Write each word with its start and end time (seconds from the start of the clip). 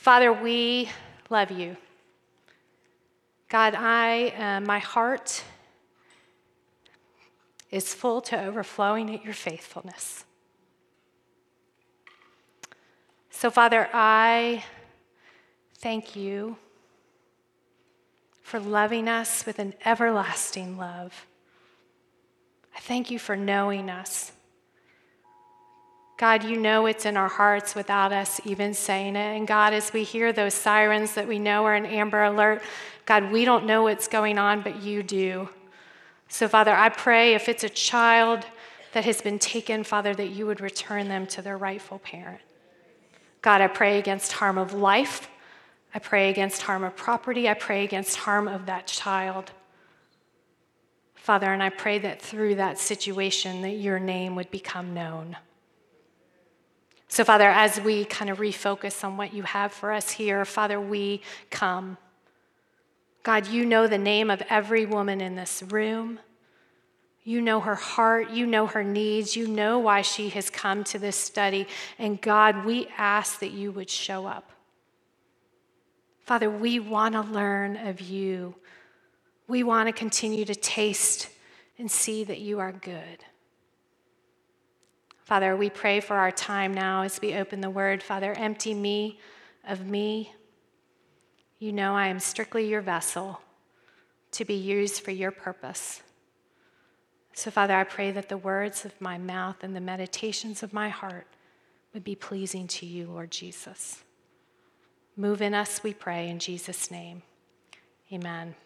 Father, 0.00 0.32
we 0.32 0.88
love 1.28 1.50
you. 1.50 1.76
God, 3.50 3.74
I, 3.76 4.28
uh, 4.30 4.60
my 4.62 4.78
heart 4.78 5.44
is 7.70 7.92
full 7.92 8.22
to 8.22 8.42
overflowing 8.42 9.14
at 9.14 9.22
your 9.22 9.34
faithfulness. 9.34 10.24
So, 13.28 13.50
Father, 13.50 13.90
I 13.92 14.64
thank 15.80 16.16
you 16.16 16.56
for 18.40 18.58
loving 18.58 19.06
us 19.06 19.44
with 19.44 19.58
an 19.58 19.74
everlasting 19.84 20.78
love. 20.78 21.26
I 22.74 22.80
thank 22.80 23.10
you 23.10 23.18
for 23.18 23.36
knowing 23.36 23.90
us. 23.90 24.32
God, 26.20 26.44
you 26.44 26.58
know 26.58 26.84
it's 26.84 27.06
in 27.06 27.16
our 27.16 27.30
hearts 27.30 27.74
without 27.74 28.12
us 28.12 28.42
even 28.44 28.74
saying 28.74 29.16
it. 29.16 29.38
And 29.38 29.48
God, 29.48 29.72
as 29.72 29.90
we 29.90 30.04
hear 30.04 30.34
those 30.34 30.52
sirens 30.52 31.14
that 31.14 31.26
we 31.26 31.38
know 31.38 31.64
are 31.64 31.74
an 31.74 31.86
amber 31.86 32.22
alert, 32.22 32.60
God, 33.06 33.32
we 33.32 33.46
don't 33.46 33.64
know 33.64 33.84
what's 33.84 34.06
going 34.06 34.36
on, 34.36 34.60
but 34.60 34.82
you 34.82 35.02
do. 35.02 35.48
So, 36.28 36.46
Father, 36.46 36.74
I 36.74 36.90
pray 36.90 37.32
if 37.32 37.48
it's 37.48 37.64
a 37.64 37.70
child 37.70 38.44
that 38.92 39.06
has 39.06 39.22
been 39.22 39.38
taken, 39.38 39.82
Father, 39.82 40.14
that 40.14 40.28
you 40.28 40.44
would 40.44 40.60
return 40.60 41.08
them 41.08 41.26
to 41.28 41.40
their 41.40 41.56
rightful 41.56 42.00
parent. 42.00 42.42
God, 43.40 43.62
I 43.62 43.68
pray 43.68 43.98
against 43.98 44.32
harm 44.32 44.58
of 44.58 44.74
life. 44.74 45.30
I 45.94 46.00
pray 46.00 46.28
against 46.28 46.60
harm 46.60 46.84
of 46.84 46.96
property. 46.96 47.48
I 47.48 47.54
pray 47.54 47.82
against 47.82 48.18
harm 48.18 48.46
of 48.46 48.66
that 48.66 48.86
child. 48.86 49.52
Father, 51.14 51.50
and 51.50 51.62
I 51.62 51.70
pray 51.70 51.98
that 52.00 52.20
through 52.20 52.56
that 52.56 52.78
situation 52.78 53.62
that 53.62 53.76
your 53.76 53.98
name 53.98 54.36
would 54.36 54.50
become 54.50 54.92
known. 54.92 55.38
So, 57.12 57.24
Father, 57.24 57.48
as 57.48 57.80
we 57.80 58.04
kind 58.04 58.30
of 58.30 58.38
refocus 58.38 59.02
on 59.02 59.16
what 59.16 59.34
you 59.34 59.42
have 59.42 59.72
for 59.72 59.90
us 59.90 60.12
here, 60.12 60.44
Father, 60.44 60.80
we 60.80 61.22
come. 61.50 61.98
God, 63.24 63.48
you 63.48 63.66
know 63.66 63.88
the 63.88 63.98
name 63.98 64.30
of 64.30 64.40
every 64.48 64.86
woman 64.86 65.20
in 65.20 65.34
this 65.34 65.60
room. 65.60 66.20
You 67.24 67.40
know 67.40 67.58
her 67.58 67.74
heart. 67.74 68.30
You 68.30 68.46
know 68.46 68.66
her 68.66 68.84
needs. 68.84 69.34
You 69.34 69.48
know 69.48 69.80
why 69.80 70.02
she 70.02 70.28
has 70.28 70.50
come 70.50 70.84
to 70.84 71.00
this 71.00 71.16
study. 71.16 71.66
And 71.98 72.20
God, 72.20 72.64
we 72.64 72.86
ask 72.96 73.40
that 73.40 73.50
you 73.50 73.72
would 73.72 73.90
show 73.90 74.26
up. 74.26 74.52
Father, 76.24 76.48
we 76.48 76.78
want 76.78 77.14
to 77.14 77.22
learn 77.22 77.76
of 77.88 78.00
you. 78.00 78.54
We 79.48 79.64
want 79.64 79.88
to 79.88 79.92
continue 79.92 80.44
to 80.44 80.54
taste 80.54 81.28
and 81.76 81.90
see 81.90 82.22
that 82.22 82.38
you 82.38 82.60
are 82.60 82.70
good. 82.70 83.24
Father, 85.30 85.54
we 85.54 85.70
pray 85.70 86.00
for 86.00 86.16
our 86.16 86.32
time 86.32 86.74
now 86.74 87.02
as 87.02 87.20
we 87.20 87.34
open 87.34 87.60
the 87.60 87.70
word. 87.70 88.02
Father, 88.02 88.32
empty 88.32 88.74
me 88.74 89.20
of 89.64 89.86
me. 89.86 90.32
You 91.60 91.72
know 91.72 91.94
I 91.94 92.08
am 92.08 92.18
strictly 92.18 92.66
your 92.66 92.80
vessel 92.80 93.40
to 94.32 94.44
be 94.44 94.54
used 94.54 95.04
for 95.04 95.12
your 95.12 95.30
purpose. 95.30 96.02
So, 97.32 97.52
Father, 97.52 97.76
I 97.76 97.84
pray 97.84 98.10
that 98.10 98.28
the 98.28 98.36
words 98.36 98.84
of 98.84 99.00
my 99.00 99.18
mouth 99.18 99.62
and 99.62 99.76
the 99.76 99.80
meditations 99.80 100.64
of 100.64 100.72
my 100.72 100.88
heart 100.88 101.28
would 101.94 102.02
be 102.02 102.16
pleasing 102.16 102.66
to 102.66 102.84
you, 102.84 103.06
Lord 103.06 103.30
Jesus. 103.30 104.02
Move 105.16 105.40
in 105.40 105.54
us, 105.54 105.84
we 105.84 105.94
pray, 105.94 106.28
in 106.28 106.40
Jesus' 106.40 106.90
name. 106.90 107.22
Amen. 108.12 108.56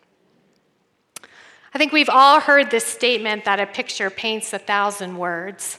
I 1.75 1.77
think 1.77 1.93
we've 1.93 2.09
all 2.09 2.41
heard 2.41 2.71
this 2.71 2.87
statement 2.87 3.45
that 3.45 3.61
a 3.61 3.67
picture 3.67 4.09
paints 4.09 4.55
a 4.55 4.59
thousand 4.59 5.19
words. 5.19 5.79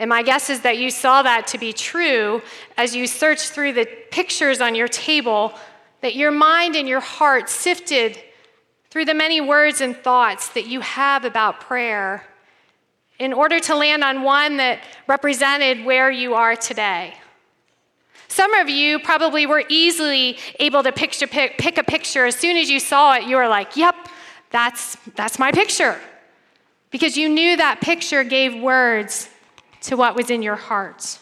And 0.00 0.08
my 0.08 0.22
guess 0.22 0.48
is 0.48 0.62
that 0.62 0.78
you 0.78 0.90
saw 0.90 1.22
that 1.22 1.46
to 1.48 1.58
be 1.58 1.74
true 1.74 2.40
as 2.78 2.96
you 2.96 3.06
searched 3.06 3.50
through 3.50 3.74
the 3.74 3.86
pictures 4.10 4.62
on 4.62 4.74
your 4.74 4.88
table, 4.88 5.52
that 6.00 6.16
your 6.16 6.30
mind 6.30 6.74
and 6.74 6.88
your 6.88 7.00
heart 7.00 7.50
sifted 7.50 8.18
through 8.88 9.04
the 9.04 9.12
many 9.12 9.42
words 9.42 9.82
and 9.82 9.94
thoughts 9.94 10.48
that 10.54 10.66
you 10.66 10.80
have 10.80 11.26
about 11.26 11.60
prayer 11.60 12.24
in 13.18 13.34
order 13.34 13.60
to 13.60 13.76
land 13.76 14.02
on 14.02 14.22
one 14.22 14.56
that 14.56 14.80
represented 15.06 15.84
where 15.84 16.10
you 16.10 16.32
are 16.32 16.56
today. 16.56 17.12
Some 18.28 18.54
of 18.54 18.70
you 18.70 19.00
probably 19.00 19.44
were 19.44 19.64
easily 19.68 20.38
able 20.58 20.82
to 20.82 20.92
picture, 20.92 21.26
pick, 21.26 21.58
pick 21.58 21.76
a 21.76 21.84
picture. 21.84 22.24
As 22.24 22.36
soon 22.36 22.56
as 22.56 22.70
you 22.70 22.80
saw 22.80 23.16
it, 23.16 23.24
you 23.24 23.36
were 23.36 23.48
like, 23.48 23.76
yep, 23.76 23.94
that's, 24.48 24.96
that's 25.14 25.38
my 25.38 25.52
picture. 25.52 26.00
Because 26.90 27.18
you 27.18 27.28
knew 27.28 27.58
that 27.58 27.82
picture 27.82 28.24
gave 28.24 28.54
words 28.62 29.28
to 29.82 29.96
what 29.96 30.14
was 30.14 30.30
in 30.30 30.42
your 30.42 30.56
heart. 30.56 31.18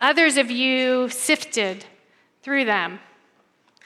Others 0.00 0.36
of 0.36 0.50
you 0.50 1.08
sifted 1.08 1.84
through 2.42 2.64
them 2.64 3.00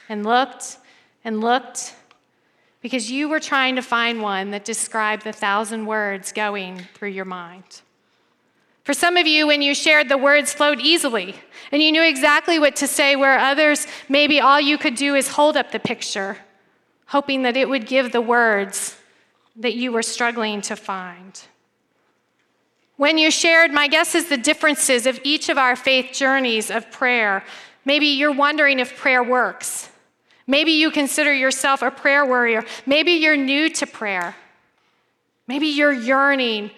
and 0.07 0.25
looked 0.25 0.77
and 1.23 1.41
looked 1.41 1.95
because 2.81 3.11
you 3.11 3.27
were 3.27 3.39
trying 3.39 3.75
to 3.75 3.81
find 3.81 4.21
one 4.21 4.51
that 4.51 4.63
described 4.63 5.23
the 5.23 5.33
thousand 5.33 5.85
words 5.85 6.31
going 6.31 6.81
through 6.93 7.09
your 7.09 7.25
mind. 7.25 7.81
For 8.83 8.93
some 8.93 9.17
of 9.17 9.25
you, 9.25 9.47
when 9.47 9.63
you 9.63 9.73
shared, 9.73 10.09
the 10.09 10.17
words 10.17 10.53
flowed 10.53 10.79
easily, 10.79 11.33
and 11.71 11.81
you 11.81 11.91
knew 11.91 12.03
exactly 12.03 12.59
what 12.59 12.75
to 12.75 12.87
say, 12.87 13.15
where 13.15 13.39
others, 13.39 13.87
maybe 14.07 14.39
all 14.39 14.61
you 14.61 14.77
could 14.77 14.93
do 14.93 15.15
is 15.15 15.29
hold 15.29 15.57
up 15.57 15.71
the 15.71 15.79
picture, 15.79 16.37
hoping 17.07 17.41
that 17.41 17.57
it 17.57 17.67
would 17.67 17.87
give 17.87 18.11
the 18.11 18.21
words 18.21 18.95
that 19.55 19.73
you 19.73 19.91
were 19.91 20.03
struggling 20.03 20.61
to 20.61 20.75
find. 20.75 21.41
When 22.97 23.17
you 23.17 23.29
shared, 23.29 23.71
my 23.71 23.87
guess 23.87 24.15
is 24.15 24.29
the 24.29 24.37
differences 24.37 25.05
of 25.05 25.19
each 25.23 25.49
of 25.49 25.57
our 25.57 25.75
faith 25.75 26.11
journeys 26.13 26.71
of 26.71 26.89
prayer. 26.91 27.43
Maybe 27.83 28.07
you're 28.07 28.31
wondering 28.33 28.79
if 28.79 28.97
prayer 28.97 29.23
works. 29.23 29.89
Maybe 30.47 30.71
you 30.71 30.91
consider 30.91 31.33
yourself 31.33 31.81
a 31.81 31.91
prayer 31.91 32.25
warrior. 32.25 32.63
Maybe 32.85 33.13
you're 33.13 33.35
new 33.35 33.69
to 33.71 33.85
prayer. 33.85 34.35
Maybe 35.47 35.67
you're 35.67 35.91
yearning 35.91 36.71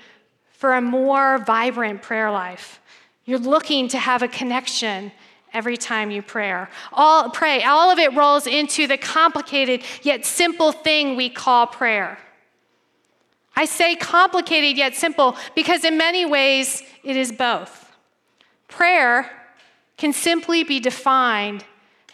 for 0.51 0.73
a 0.73 0.81
more 0.81 1.37
vibrant 1.39 2.01
prayer 2.01 2.31
life. 2.31 2.79
You're 3.25 3.39
looking 3.39 3.87
to 3.89 3.97
have 3.97 4.23
a 4.23 4.27
connection 4.27 5.11
every 5.53 5.77
time 5.77 6.11
you 6.11 6.21
pray. 6.21 6.65
All 6.93 7.29
pray. 7.29 7.63
All 7.63 7.91
of 7.91 7.99
it 7.99 8.13
rolls 8.15 8.47
into 8.47 8.87
the 8.87 8.97
complicated 8.97 9.83
yet 10.01 10.25
simple 10.25 10.71
thing 10.71 11.15
we 11.15 11.29
call 11.29 11.67
prayer. 11.67 12.17
I 13.57 13.65
say 13.65 13.95
complicated 13.95 14.77
yet 14.77 14.95
simple 14.95 15.35
because, 15.55 15.83
in 15.83 15.97
many 15.97 16.27
ways, 16.27 16.83
it 17.03 17.17
is 17.17 17.31
both. 17.31 17.91
Prayer 18.67 19.31
can 19.97 20.13
simply 20.13 20.63
be 20.63 20.79
defined 20.79 21.65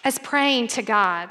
as 0.06 0.18
praying 0.20 0.70
to 0.70 0.82
God. 0.82 1.30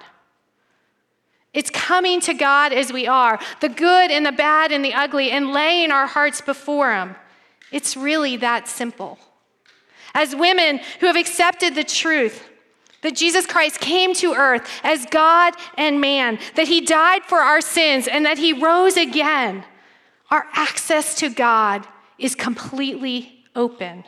It's 1.54 1.70
coming 1.70 2.20
to 2.20 2.34
God 2.34 2.74
as 2.74 2.92
we 2.92 3.06
are, 3.06 3.40
the 3.62 3.70
good 3.70 4.10
and 4.10 4.26
the 4.26 4.32
bad 4.32 4.70
and 4.70 4.84
the 4.84 4.92
ugly, 4.92 5.30
and 5.30 5.54
laying 5.54 5.90
our 5.90 6.06
hearts 6.06 6.42
before 6.42 6.92
Him. 6.92 7.16
It's 7.70 7.96
really 7.96 8.36
that 8.36 8.68
simple. 8.68 9.18
As 10.14 10.36
women 10.36 10.80
who 11.00 11.06
have 11.06 11.16
accepted 11.16 11.74
the 11.74 11.84
truth 11.84 12.50
that 13.00 13.16
Jesus 13.16 13.46
Christ 13.46 13.80
came 13.80 14.12
to 14.16 14.34
earth 14.34 14.68
as 14.84 15.06
God 15.06 15.54
and 15.78 16.02
man, 16.02 16.38
that 16.54 16.68
He 16.68 16.82
died 16.82 17.22
for 17.24 17.38
our 17.38 17.62
sins, 17.62 18.06
and 18.06 18.26
that 18.26 18.36
He 18.36 18.52
rose 18.52 18.98
again 18.98 19.64
our 20.32 20.47
access 20.54 21.15
to 21.16 21.28
God 21.28 21.87
is 22.19 22.34
completely 22.34 23.44
open. 23.54 24.03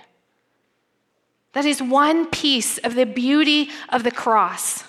That 1.52 1.66
is 1.66 1.82
one 1.82 2.30
piece 2.30 2.78
of 2.78 2.94
the 2.94 3.04
beauty 3.04 3.68
of 3.90 4.04
the 4.04 4.10
cross. 4.10 4.84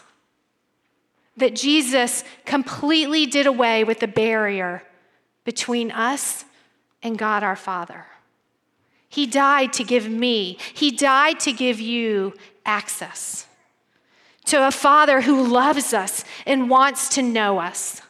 That 1.35 1.53
Jesus 1.53 2.23
completely 2.46 3.25
did 3.25 3.47
away 3.47 3.84
with 3.84 4.00
the 4.00 4.07
barrier 4.07 4.84
between 5.44 5.91
us 5.91 6.46
and 7.03 7.18
God 7.18 7.44
our 7.44 7.57
Father. 7.57 8.06
He 9.09 9.28
died 9.28 9.73
to 9.73 9.84
give 9.84 10.07
me, 10.07 10.57
He 10.73 10.90
died 10.90 11.41
to 11.41 11.52
give 11.52 11.81
you 11.81 12.34
access 12.66 13.46
to 14.46 14.66
a 14.66 14.72
Father 14.72 15.20
who 15.20 15.46
loves 15.46 15.93
us 15.93 16.23
and 16.46 16.70
wants 16.70 17.09
to 17.09 17.22
know 17.22 17.59
us. 17.59 18.02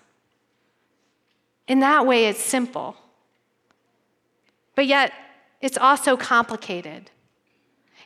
In 1.67 1.79
that 1.79 2.05
way, 2.05 2.27
it's 2.27 2.39
simple. 2.39 2.95
But 4.75 4.87
yet, 4.87 5.13
it's 5.61 5.77
also 5.77 6.17
complicated. 6.17 7.09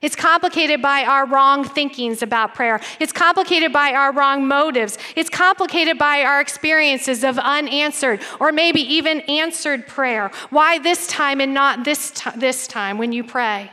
It's 0.02 0.16
complicated 0.16 0.82
by 0.82 1.04
our 1.04 1.26
wrong 1.28 1.66
thinkings 1.66 2.22
about 2.22 2.54
prayer. 2.54 2.80
It's 3.02 3.12
complicated 3.12 3.74
by 3.74 3.92
our 3.94 4.14
wrong 4.14 4.48
motives. 4.48 4.98
It's 5.16 5.30
complicated 5.30 5.98
by 5.98 6.22
our 6.22 6.40
experiences 6.40 7.24
of 7.24 7.38
unanswered 7.38 8.22
or 8.40 8.54
maybe 8.54 8.80
even 8.82 9.20
answered 9.22 9.88
prayer. 9.88 10.32
Why 10.52 10.80
this 10.80 11.06
time 11.08 11.42
and 11.42 11.54
not 11.54 11.84
this, 11.84 12.12
t- 12.12 12.30
this 12.38 12.66
time 12.66 12.98
when 12.98 13.12
you 13.12 13.26
pray? 13.26 13.72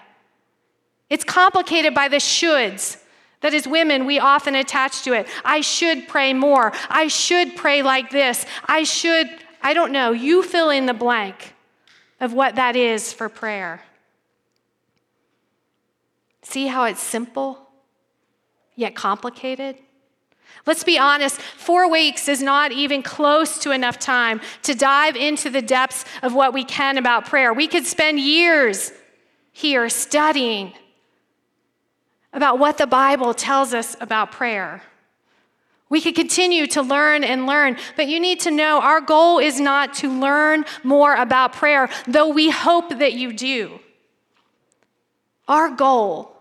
It's 1.08 1.22
complicated 1.22 1.94
by 1.94 2.08
the 2.08 2.16
shoulds 2.16 3.00
that 3.42 3.54
as 3.54 3.68
women 3.68 4.06
we 4.06 4.18
often 4.18 4.56
attach 4.56 5.02
to 5.02 5.12
it. 5.12 5.28
I 5.44 5.60
should 5.60 6.08
pray 6.08 6.32
more. 6.32 6.72
I 6.88 7.06
should 7.06 7.54
pray 7.54 7.82
like 7.82 8.10
this. 8.10 8.44
I 8.64 8.82
should, 8.82 9.28
I 9.62 9.74
don't 9.74 9.92
know, 9.92 10.10
you 10.10 10.42
fill 10.42 10.70
in 10.70 10.86
the 10.86 10.94
blank 10.94 11.52
of 12.20 12.32
what 12.32 12.56
that 12.56 12.76
is 12.76 13.12
for 13.12 13.28
prayer. 13.28 13.82
See 16.42 16.66
how 16.66 16.84
it's 16.84 17.02
simple, 17.02 17.58
yet 18.74 18.94
complicated? 18.94 19.76
Let's 20.64 20.84
be 20.84 20.98
honest, 20.98 21.40
four 21.40 21.90
weeks 21.90 22.28
is 22.28 22.42
not 22.42 22.72
even 22.72 23.02
close 23.02 23.58
to 23.58 23.70
enough 23.72 23.98
time 23.98 24.40
to 24.62 24.74
dive 24.74 25.16
into 25.16 25.50
the 25.50 25.62
depths 25.62 26.04
of 26.22 26.34
what 26.34 26.54
we 26.54 26.64
can 26.64 26.98
about 26.98 27.26
prayer. 27.26 27.52
We 27.52 27.68
could 27.68 27.86
spend 27.86 28.18
years 28.20 28.92
here 29.52 29.88
studying 29.88 30.72
about 32.32 32.58
what 32.58 32.78
the 32.78 32.86
Bible 32.86 33.32
tells 33.34 33.74
us 33.74 33.96
about 34.00 34.32
prayer. 34.32 34.82
We 35.88 36.00
could 36.00 36.14
continue 36.14 36.66
to 36.68 36.82
learn 36.82 37.22
and 37.22 37.46
learn, 37.46 37.76
but 37.96 38.08
you 38.08 38.18
need 38.18 38.40
to 38.40 38.50
know 38.50 38.80
our 38.80 39.00
goal 39.00 39.38
is 39.38 39.60
not 39.60 39.94
to 39.94 40.10
learn 40.10 40.64
more 40.82 41.14
about 41.14 41.52
prayer, 41.52 41.88
though 42.06 42.28
we 42.28 42.50
hope 42.50 42.98
that 42.98 43.12
you 43.12 43.32
do. 43.32 43.78
Our 45.46 45.70
goal 45.70 46.36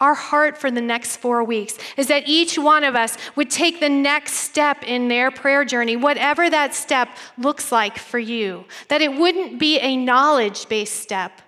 our 0.00 0.14
heart 0.14 0.56
for 0.56 0.70
the 0.70 0.80
next 0.80 1.18
four 1.18 1.44
weeks 1.44 1.76
is 1.98 2.06
that 2.06 2.26
each 2.26 2.58
one 2.58 2.84
of 2.84 2.96
us 2.96 3.18
would 3.36 3.50
take 3.50 3.80
the 3.80 3.88
next 3.88 4.32
step 4.32 4.82
in 4.82 5.08
their 5.08 5.30
prayer 5.30 5.62
journey, 5.64 5.94
whatever 5.94 6.48
that 6.48 6.74
step 6.74 7.10
looks 7.36 7.70
like 7.70 7.98
for 7.98 8.18
you. 8.18 8.64
That 8.88 9.02
it 9.02 9.12
wouldn't 9.12 9.58
be 9.58 9.78
a 9.78 9.96
knowledge 9.96 10.68
based 10.70 10.96
step, 10.96 11.42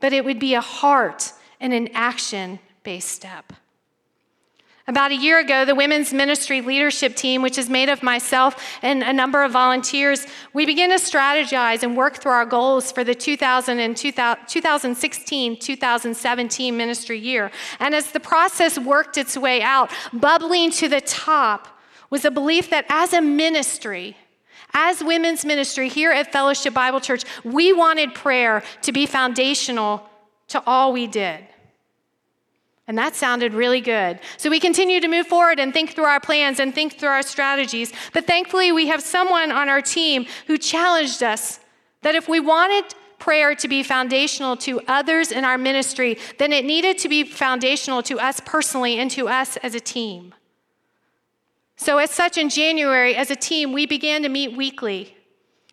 but 0.00 0.12
it 0.12 0.24
would 0.24 0.40
be 0.40 0.54
a 0.54 0.60
heart 0.60 1.32
and 1.60 1.72
an 1.72 1.88
action 1.94 2.58
based 2.82 3.10
step. 3.10 3.52
About 4.90 5.12
a 5.12 5.16
year 5.16 5.38
ago, 5.38 5.64
the 5.64 5.76
women's 5.76 6.12
ministry 6.12 6.60
leadership 6.62 7.14
team, 7.14 7.42
which 7.42 7.58
is 7.58 7.70
made 7.70 7.88
of 7.88 8.02
myself 8.02 8.56
and 8.82 9.04
a 9.04 9.12
number 9.12 9.44
of 9.44 9.52
volunteers, 9.52 10.26
we 10.52 10.66
began 10.66 10.88
to 10.88 10.96
strategize 10.96 11.84
and 11.84 11.96
work 11.96 12.16
through 12.16 12.32
our 12.32 12.44
goals 12.44 12.90
for 12.90 13.04
the 13.04 13.14
2016 13.14 15.58
2017 15.60 16.76
ministry 16.76 17.20
year. 17.20 17.52
And 17.78 17.94
as 17.94 18.10
the 18.10 18.18
process 18.18 18.80
worked 18.80 19.16
its 19.16 19.36
way 19.36 19.62
out, 19.62 19.92
bubbling 20.12 20.72
to 20.72 20.88
the 20.88 21.00
top 21.00 21.68
was 22.10 22.24
a 22.24 22.30
belief 22.32 22.68
that 22.70 22.84
as 22.88 23.12
a 23.12 23.20
ministry, 23.20 24.16
as 24.74 25.04
women's 25.04 25.44
ministry 25.44 25.88
here 25.88 26.10
at 26.10 26.32
Fellowship 26.32 26.74
Bible 26.74 26.98
Church, 26.98 27.22
we 27.44 27.72
wanted 27.72 28.12
prayer 28.12 28.64
to 28.82 28.90
be 28.90 29.06
foundational 29.06 30.02
to 30.48 30.60
all 30.66 30.92
we 30.92 31.06
did. 31.06 31.46
And 32.90 32.98
that 32.98 33.14
sounded 33.14 33.54
really 33.54 33.80
good. 33.80 34.18
So 34.36 34.50
we 34.50 34.58
continue 34.58 34.98
to 34.98 35.06
move 35.06 35.28
forward 35.28 35.60
and 35.60 35.72
think 35.72 35.94
through 35.94 36.06
our 36.06 36.18
plans 36.18 36.58
and 36.58 36.74
think 36.74 36.98
through 36.98 37.10
our 37.10 37.22
strategies. 37.22 37.92
But 38.12 38.26
thankfully, 38.26 38.72
we 38.72 38.88
have 38.88 39.00
someone 39.00 39.52
on 39.52 39.68
our 39.68 39.80
team 39.80 40.26
who 40.48 40.58
challenged 40.58 41.22
us 41.22 41.60
that 42.02 42.16
if 42.16 42.28
we 42.28 42.40
wanted 42.40 42.84
prayer 43.20 43.54
to 43.54 43.68
be 43.68 43.84
foundational 43.84 44.56
to 44.56 44.80
others 44.88 45.30
in 45.30 45.44
our 45.44 45.56
ministry, 45.56 46.18
then 46.40 46.52
it 46.52 46.64
needed 46.64 46.98
to 46.98 47.08
be 47.08 47.22
foundational 47.22 48.02
to 48.02 48.18
us 48.18 48.40
personally 48.44 48.98
and 48.98 49.08
to 49.12 49.28
us 49.28 49.56
as 49.58 49.76
a 49.76 49.80
team. 49.80 50.34
So, 51.76 51.98
as 51.98 52.10
such, 52.10 52.36
in 52.38 52.48
January, 52.48 53.14
as 53.14 53.30
a 53.30 53.36
team, 53.36 53.72
we 53.72 53.86
began 53.86 54.24
to 54.24 54.28
meet 54.28 54.56
weekly, 54.56 55.16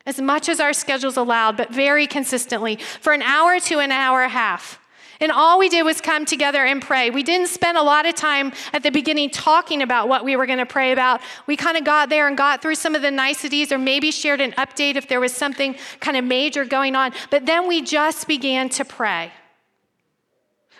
as 0.05 0.21
much 0.21 0.49
as 0.49 0.59
our 0.59 0.71
schedules 0.71 1.17
allowed, 1.17 1.57
but 1.57 1.73
very 1.73 2.05
consistently, 2.05 2.75
for 3.01 3.11
an 3.11 3.23
hour 3.23 3.59
to 3.61 3.79
an 3.79 3.91
hour 3.91 4.21
and 4.21 4.31
a 4.31 4.35
half. 4.35 4.79
And 5.19 5.31
all 5.31 5.57
we 5.57 5.69
did 5.69 5.83
was 5.83 5.99
come 5.99 6.25
together 6.25 6.63
and 6.63 6.81
pray. 6.81 7.09
We 7.09 7.23
didn't 7.23 7.47
spend 7.47 7.77
a 7.77 7.81
lot 7.81 8.05
of 8.05 8.15
time 8.15 8.51
at 8.73 8.83
the 8.83 8.91
beginning 8.91 9.29
talking 9.31 9.81
about 9.81 10.07
what 10.07 10.23
we 10.23 10.35
were 10.35 10.45
going 10.45 10.59
to 10.59 10.65
pray 10.65 10.91
about. 10.91 11.21
We 11.47 11.55
kind 11.55 11.77
of 11.77 11.83
got 11.83 12.09
there 12.09 12.27
and 12.27 12.37
got 12.37 12.61
through 12.61 12.75
some 12.75 12.93
of 12.95 13.01
the 13.01 13.11
niceties, 13.11 13.71
or 13.71 13.77
maybe 13.77 14.11
shared 14.11 14.41
an 14.41 14.51
update 14.53 14.95
if 14.95 15.07
there 15.07 15.19
was 15.19 15.33
something 15.33 15.75
kind 15.99 16.17
of 16.17 16.23
major 16.23 16.65
going 16.65 16.95
on. 16.95 17.13
But 17.31 17.45
then 17.45 17.67
we 17.67 17.81
just 17.81 18.27
began 18.27 18.69
to 18.69 18.85
pray. 18.85 19.31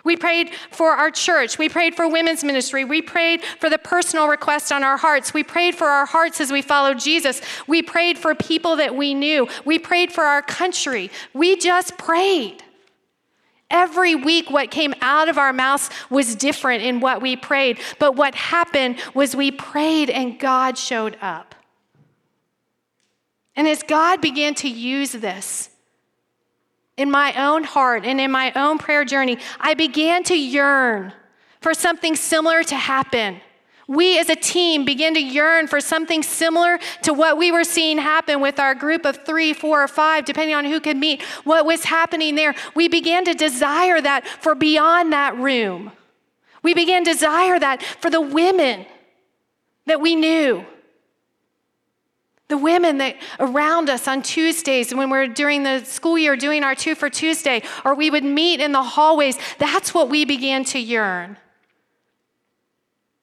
We 0.03 0.15
prayed 0.15 0.51
for 0.71 0.91
our 0.91 1.11
church. 1.11 1.57
We 1.57 1.67
prayed 1.67 1.93
for 1.93 2.07
women's 2.07 2.41
ministry. 2.41 2.85
We 2.85 3.01
prayed 3.01 3.43
for 3.43 3.69
the 3.69 3.77
personal 3.77 4.27
request 4.29 4.71
on 4.71 4.81
our 4.81 4.95
hearts. 4.95 5.33
We 5.33 5.43
prayed 5.43 5.75
for 5.75 5.87
our 5.87 6.05
hearts 6.05 6.39
as 6.39 6.49
we 6.49 6.61
followed 6.61 6.99
Jesus. 6.99 7.41
We 7.67 7.81
prayed 7.81 8.17
for 8.17 8.33
people 8.33 8.77
that 8.77 8.95
we 8.95 9.13
knew. 9.13 9.49
We 9.65 9.79
prayed 9.79 10.13
for 10.13 10.23
our 10.23 10.41
country. 10.41 11.11
We 11.33 11.57
just 11.57 11.97
prayed. 11.97 12.63
Every 13.69 14.15
week, 14.15 14.49
what 14.49 14.71
came 14.71 14.93
out 15.01 15.27
of 15.27 15.37
our 15.37 15.51
mouths 15.51 15.89
was 16.09 16.35
different 16.35 16.83
in 16.83 16.99
what 17.01 17.21
we 17.21 17.35
prayed. 17.35 17.79
But 17.99 18.15
what 18.15 18.33
happened 18.33 18.97
was 19.13 19.35
we 19.35 19.51
prayed 19.51 20.09
and 20.09 20.39
God 20.39 20.77
showed 20.77 21.17
up. 21.21 21.53
And 23.55 23.67
as 23.67 23.83
God 23.83 24.21
began 24.21 24.55
to 24.55 24.69
use 24.69 25.11
this 25.11 25.69
in 26.95 27.11
my 27.11 27.33
own 27.33 27.63
heart 27.63 28.05
and 28.05 28.21
in 28.21 28.31
my 28.31 28.51
own 28.55 28.77
prayer 28.77 29.03
journey, 29.03 29.37
I 29.59 29.73
began 29.73 30.23
to 30.25 30.39
yearn 30.39 31.11
for 31.59 31.73
something 31.73 32.15
similar 32.15 32.63
to 32.63 32.75
happen 32.75 33.41
we 33.87 34.19
as 34.19 34.29
a 34.29 34.35
team 34.35 34.83
began 34.83 35.13
to 35.13 35.21
yearn 35.21 35.65
for 35.67 35.79
something 35.79 36.21
similar 36.21 36.77
to 37.03 37.13
what 37.13 37.37
we 37.37 37.51
were 37.51 37.63
seeing 37.63 37.97
happen 37.97 38.41
with 38.41 38.59
our 38.59 38.75
group 38.75 39.05
of 39.05 39.25
three, 39.25 39.53
four, 39.53 39.81
or 39.81 39.87
five, 39.87 40.25
depending 40.25 40.55
on 40.55 40.65
who 40.65 40.81
could 40.81 40.97
meet, 40.97 41.21
what 41.45 41.65
was 41.65 41.85
happening 41.85 42.35
there. 42.35 42.53
We 42.75 42.89
began 42.89 43.23
to 43.25 43.33
desire 43.33 44.01
that 44.01 44.27
for 44.27 44.55
beyond 44.55 45.13
that 45.13 45.37
room. 45.37 45.93
We 46.63 46.73
began 46.73 47.05
to 47.05 47.13
desire 47.13 47.57
that 47.59 47.81
for 47.81 48.09
the 48.09 48.19
women 48.19 48.85
that 49.85 50.01
we 50.01 50.15
knew. 50.15 50.65
The 52.49 52.57
women 52.57 52.97
that 52.97 53.15
around 53.39 53.89
us 53.89 54.07
on 54.07 54.21
Tuesdays 54.21 54.93
when 54.93 55.09
we're 55.09 55.27
during 55.27 55.63
the 55.63 55.83
school 55.85 56.17
year 56.17 56.35
doing 56.35 56.63
our 56.63 56.75
two 56.75 56.95
for 56.95 57.09
Tuesday, 57.09 57.61
or 57.85 57.95
we 57.95 58.09
would 58.09 58.23
meet 58.23 58.59
in 58.59 58.73
the 58.73 58.83
hallways, 58.83 59.37
that's 59.59 59.93
what 59.93 60.09
we 60.09 60.25
began 60.25 60.65
to 60.65 60.79
yearn. 60.79 61.37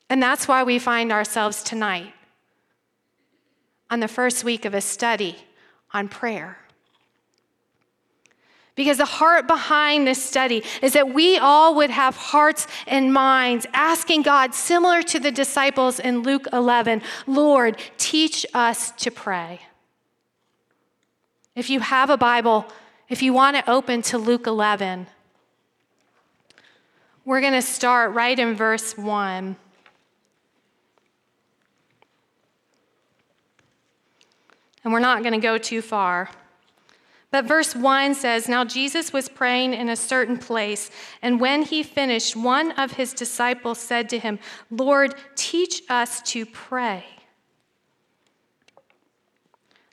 And 0.09 0.23
that's 0.23 0.47
why 0.47 0.63
we 0.63 0.79
find 0.79 1.13
ourselves 1.13 1.63
tonight 1.63 2.13
on 3.91 4.01
the 4.01 4.09
first 4.09 4.45
week 4.45 4.65
of 4.65 4.75
a 4.75 4.81
study 4.81 5.37
on 5.93 6.09
prayer. 6.09 6.59
Because 8.75 8.99
the 8.99 9.05
heart 9.05 9.47
behind 9.47 10.07
this 10.07 10.23
study 10.23 10.65
is 10.83 10.95
that 10.95 11.15
we 11.15 11.39
all 11.39 11.77
would 11.77 11.91
have 11.91 12.17
hearts 12.17 12.67
and 12.89 13.13
minds 13.13 13.67
asking 13.73 14.23
God, 14.23 14.53
similar 14.53 15.01
to 15.05 15.21
the 15.21 15.31
disciples 15.31 16.01
in 16.01 16.23
Luke 16.23 16.49
11, 16.53 17.03
Lord, 17.27 17.79
teach 17.99 18.45
us 18.53 18.91
to 18.93 19.13
pray. 19.13 19.61
If 21.55 21.71
you 21.71 21.79
have 21.79 22.11
a 22.11 22.17
Bible, 22.17 22.67
if 23.09 23.23
you 23.23 23.33
want 23.33 23.57
to 23.57 23.71
open 23.71 24.03
to 24.03 24.19
Luke 24.19 24.49
11, 24.49 25.07
we're 27.25 27.41
going 27.41 27.53
to 27.53 27.63
start 27.63 28.13
right 28.13 28.37
in 28.37 28.57
verse 28.57 28.99
1. 28.99 29.57
And 34.85 34.93
we're 34.93 35.01
not 35.01 35.23
going 35.23 35.33
to 35.33 35.41
go 35.41 35.59
too 35.59 35.83
far. 35.83 36.31
But 37.31 37.47
verse 37.47 37.75
1 37.75 38.15
says 38.15 38.49
Now 38.49 38.65
Jesus 38.65 39.13
was 39.13 39.29
praying 39.29 39.75
in 39.75 39.89
a 39.89 39.97
certain 39.97 40.39
place, 40.39 40.91
and 41.21 41.41
when 41.41 41.63
he 41.63 41.83
finished, 41.83 42.37
one 42.37 42.71
of 42.73 42.93
his 42.93 43.13
disciples 43.13 43.81
said 43.81 44.09
to 44.11 44.21
him, 44.21 44.39
Lord, 44.71 45.17
teach 45.35 45.83
us 45.89 46.23
to 46.23 46.47
pray. 46.47 47.05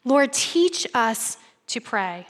Lord, 0.04 0.34
teach 0.34 0.86
us 0.94 1.38
to 1.68 1.82
pray. 1.82 2.28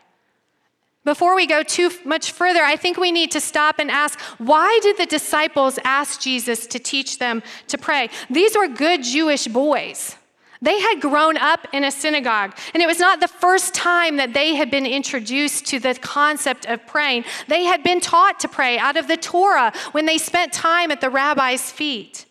Before 1.03 1.35
we 1.35 1.47
go 1.47 1.63
too 1.63 1.89
much 2.05 2.31
further, 2.31 2.61
I 2.61 2.75
think 2.75 2.97
we 2.97 3.11
need 3.11 3.31
to 3.31 3.41
stop 3.41 3.79
and 3.79 3.89
ask 3.89 4.19
why 4.37 4.79
did 4.83 4.97
the 4.97 5.07
disciples 5.07 5.79
ask 5.83 6.21
Jesus 6.21 6.67
to 6.67 6.79
teach 6.79 7.17
them 7.17 7.41
to 7.67 7.77
pray? 7.77 8.09
These 8.29 8.55
were 8.55 8.67
good 8.67 9.03
Jewish 9.03 9.47
boys. 9.47 10.15
They 10.63 10.79
had 10.79 11.01
grown 11.01 11.37
up 11.37 11.67
in 11.73 11.83
a 11.83 11.89
synagogue, 11.89 12.55
and 12.73 12.83
it 12.83 12.87
was 12.87 12.99
not 12.99 13.19
the 13.19 13.27
first 13.27 13.73
time 13.73 14.17
that 14.17 14.33
they 14.33 14.53
had 14.53 14.69
been 14.69 14.85
introduced 14.85 15.65
to 15.67 15.79
the 15.79 15.95
concept 15.95 16.67
of 16.67 16.85
praying. 16.85 17.25
They 17.47 17.63
had 17.63 17.81
been 17.81 17.99
taught 17.99 18.39
to 18.41 18.47
pray 18.47 18.77
out 18.77 18.95
of 18.95 19.07
the 19.07 19.17
Torah 19.17 19.73
when 19.91 20.05
they 20.05 20.19
spent 20.19 20.53
time 20.53 20.91
at 20.91 21.01
the 21.01 21.09
rabbi's 21.09 21.71
feet. 21.71 22.27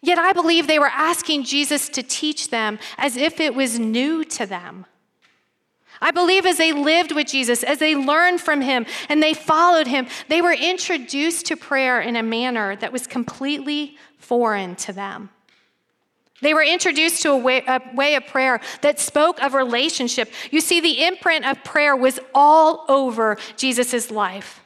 Yet 0.00 0.18
I 0.18 0.32
believe 0.32 0.66
they 0.66 0.78
were 0.80 0.86
asking 0.86 1.44
Jesus 1.44 1.88
to 1.90 2.02
teach 2.02 2.50
them 2.50 2.80
as 2.96 3.16
if 3.16 3.40
it 3.40 3.54
was 3.54 3.78
new 3.78 4.24
to 4.24 4.46
them. 4.46 4.86
I 6.00 6.10
believe 6.10 6.46
as 6.46 6.58
they 6.58 6.72
lived 6.72 7.12
with 7.12 7.26
Jesus, 7.26 7.64
as 7.64 7.78
they 7.78 7.96
learned 7.96 8.40
from 8.40 8.60
him 8.60 8.86
and 9.08 9.22
they 9.22 9.34
followed 9.34 9.88
him, 9.88 10.06
they 10.28 10.40
were 10.40 10.52
introduced 10.52 11.46
to 11.46 11.56
prayer 11.56 12.00
in 12.00 12.16
a 12.16 12.22
manner 12.22 12.76
that 12.76 12.92
was 12.92 13.06
completely 13.06 13.96
foreign 14.18 14.76
to 14.76 14.92
them. 14.92 15.30
They 16.40 16.54
were 16.54 16.62
introduced 16.62 17.22
to 17.22 17.30
a 17.30 17.36
way, 17.36 17.62
a 17.66 17.80
way, 17.94 18.14
of 18.14 18.26
prayer 18.26 18.60
that 18.82 19.00
spoke 19.00 19.42
of 19.42 19.54
relationship. 19.54 20.30
You 20.50 20.60
see, 20.60 20.80
the 20.80 21.04
imprint 21.04 21.44
of 21.44 21.64
prayer 21.64 21.96
was 21.96 22.20
all 22.34 22.84
over 22.88 23.36
Jesus' 23.56 24.10
life. 24.10 24.60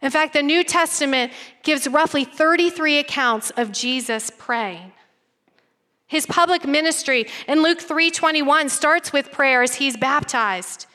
In 0.00 0.10
fact, 0.10 0.32
the 0.32 0.42
New 0.42 0.64
Testament 0.64 1.32
gives 1.62 1.88
roughly 1.88 2.24
33 2.24 2.98
accounts 2.98 3.50
of 3.56 3.72
Jesus 3.72 4.30
praying. 4.36 4.92
His 6.06 6.26
public 6.26 6.66
ministry 6.66 7.26
in 7.48 7.62
Luke 7.62 7.80
3:21 7.80 8.68
starts 8.68 9.12
with 9.12 9.32
prayer 9.32 9.62
as 9.62 9.76
he's 9.76 9.96
baptized. 9.96 10.86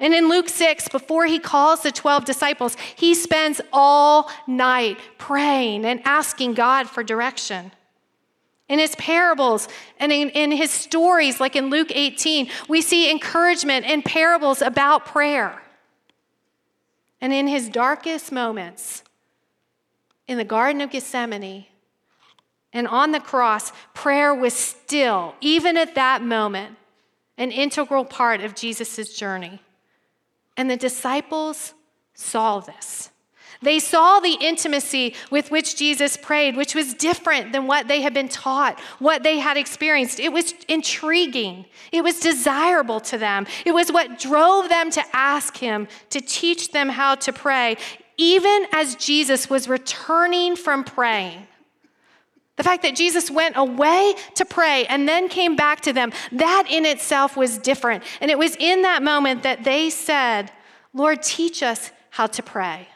And 0.00 0.14
in 0.14 0.28
Luke 0.28 0.48
6, 0.48 0.88
before 0.88 1.26
he 1.26 1.38
calls 1.38 1.80
the 1.82 1.90
12 1.90 2.24
disciples, 2.24 2.76
he 2.94 3.14
spends 3.14 3.60
all 3.72 4.30
night 4.46 4.98
praying 5.18 5.84
and 5.84 6.00
asking 6.04 6.54
God 6.54 6.88
for 6.88 7.02
direction. 7.02 7.72
In 8.68 8.78
his 8.78 8.94
parables 8.96 9.66
and 9.98 10.12
in, 10.12 10.28
in, 10.30 10.52
his 10.52 10.70
stories, 10.70 11.40
like 11.40 11.56
in 11.56 11.70
Luke 11.70 11.90
18, 11.90 12.50
we 12.68 12.82
see 12.82 13.10
encouragement 13.10 13.86
in 13.86 14.02
parables 14.02 14.60
about 14.60 15.06
prayer. 15.06 15.62
And 17.20 17.32
in 17.32 17.48
his 17.48 17.68
darkest 17.68 18.30
moments, 18.30 19.02
in 20.26 20.36
the 20.36 20.44
Garden 20.44 20.82
of 20.82 20.90
Gethsemane 20.90 21.66
and 22.72 22.86
on 22.86 23.12
the 23.12 23.20
cross, 23.20 23.72
prayer 23.94 24.34
was 24.34 24.52
still, 24.52 25.34
even 25.40 25.76
at 25.78 25.94
that 25.94 26.22
moment, 26.22 26.76
an 27.38 27.50
integral 27.50 28.04
part 28.04 28.42
of 28.42 28.54
Jesus' 28.54 29.16
journey. 29.16 29.60
And 30.56 30.70
the 30.70 30.76
disciples 30.76 31.72
saw 32.14 32.60
this. 32.60 33.10
They 33.60 33.80
saw 33.80 34.20
the 34.20 34.36
intimacy 34.40 35.14
with 35.30 35.50
which 35.50 35.76
Jesus 35.76 36.16
prayed, 36.16 36.56
which 36.56 36.74
was 36.74 36.94
different 36.94 37.52
than 37.52 37.66
what 37.66 37.88
they 37.88 38.02
had 38.02 38.14
been 38.14 38.28
taught, 38.28 38.78
what 39.00 39.24
they 39.24 39.38
had 39.38 39.56
experienced. 39.56 40.20
It 40.20 40.32
was 40.32 40.54
intriguing, 40.68 41.66
it 41.90 42.04
was 42.04 42.20
desirable 42.20 43.00
to 43.00 43.18
them. 43.18 43.46
It 43.66 43.72
was 43.72 43.90
what 43.90 44.18
drove 44.18 44.68
them 44.68 44.90
to 44.92 45.02
ask 45.12 45.56
Him 45.56 45.88
to 46.10 46.20
teach 46.20 46.70
them 46.70 46.88
how 46.88 47.16
to 47.16 47.32
pray, 47.32 47.76
even 48.16 48.66
as 48.72 48.94
Jesus 48.94 49.50
was 49.50 49.68
returning 49.68 50.54
from 50.54 50.84
praying. 50.84 51.46
The 52.54 52.64
fact 52.64 52.82
that 52.82 52.96
Jesus 52.96 53.30
went 53.30 53.56
away 53.56 54.14
to 54.34 54.44
pray 54.44 54.84
and 54.86 55.08
then 55.08 55.28
came 55.28 55.54
back 55.54 55.80
to 55.82 55.92
them, 55.92 56.12
that 56.32 56.66
in 56.68 56.84
itself 56.84 57.36
was 57.36 57.56
different. 57.56 58.02
And 58.20 58.32
it 58.32 58.38
was 58.38 58.56
in 58.56 58.82
that 58.82 59.00
moment 59.00 59.44
that 59.44 59.62
they 59.62 59.90
said, 59.90 60.50
Lord, 60.92 61.22
teach 61.22 61.62
us 61.62 61.92
how 62.10 62.26
to 62.26 62.42
pray. 62.42 62.88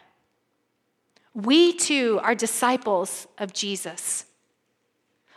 We 1.35 1.73
too 1.73 2.21
are 2.23 2.35
disciples 2.35 3.27
of 3.39 3.53
Jesus. 3.53 4.27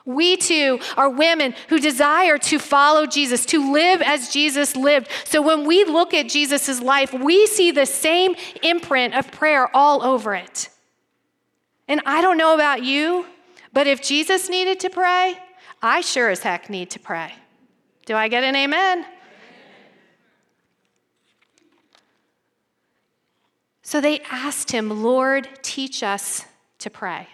We 0.06 0.38
too 0.38 0.80
are 0.98 1.10
women 1.10 1.56
who 1.70 1.80
desire 1.80 2.38
to 2.38 2.60
follow 2.60 3.08
Jesus, 3.08 3.46
to 3.48 3.72
live 3.72 4.02
as 4.04 4.30
Jesus 4.30 4.76
lived. 4.76 5.08
So 5.24 5.42
when 5.42 5.66
we 5.66 5.84
look 5.84 6.14
at 6.14 6.30
Jesus' 6.30 6.80
life, 6.80 7.12
we 7.12 7.48
see 7.48 7.72
the 7.72 7.88
same 7.88 8.36
imprint 8.62 9.16
of 9.16 9.32
prayer 9.32 9.76
all 9.76 10.04
over 10.04 10.36
it. 10.36 10.70
And 11.88 12.02
I 12.06 12.22
don't 12.22 12.38
know 12.38 12.54
about 12.54 12.84
you, 12.84 13.26
but 13.74 13.88
if 13.88 14.02
Jesus 14.02 14.48
needed 14.48 14.80
to 14.82 14.90
pray, 14.90 15.40
I 15.82 16.02
sure 16.02 16.30
as 16.30 16.42
heck 16.42 16.70
need 16.70 16.92
to 16.92 17.00
pray. 17.00 17.34
Do 18.06 18.16
I 18.16 18.28
get 18.28 18.44
an 18.44 18.56
amen? 18.56 19.06
So 23.86 24.02
they 24.02 24.20
asked 24.32 24.72
him, 24.72 25.04
Lord, 25.04 25.48
teach 25.62 26.02
us 26.02 26.44
to 26.80 26.90
pray. 26.90 27.28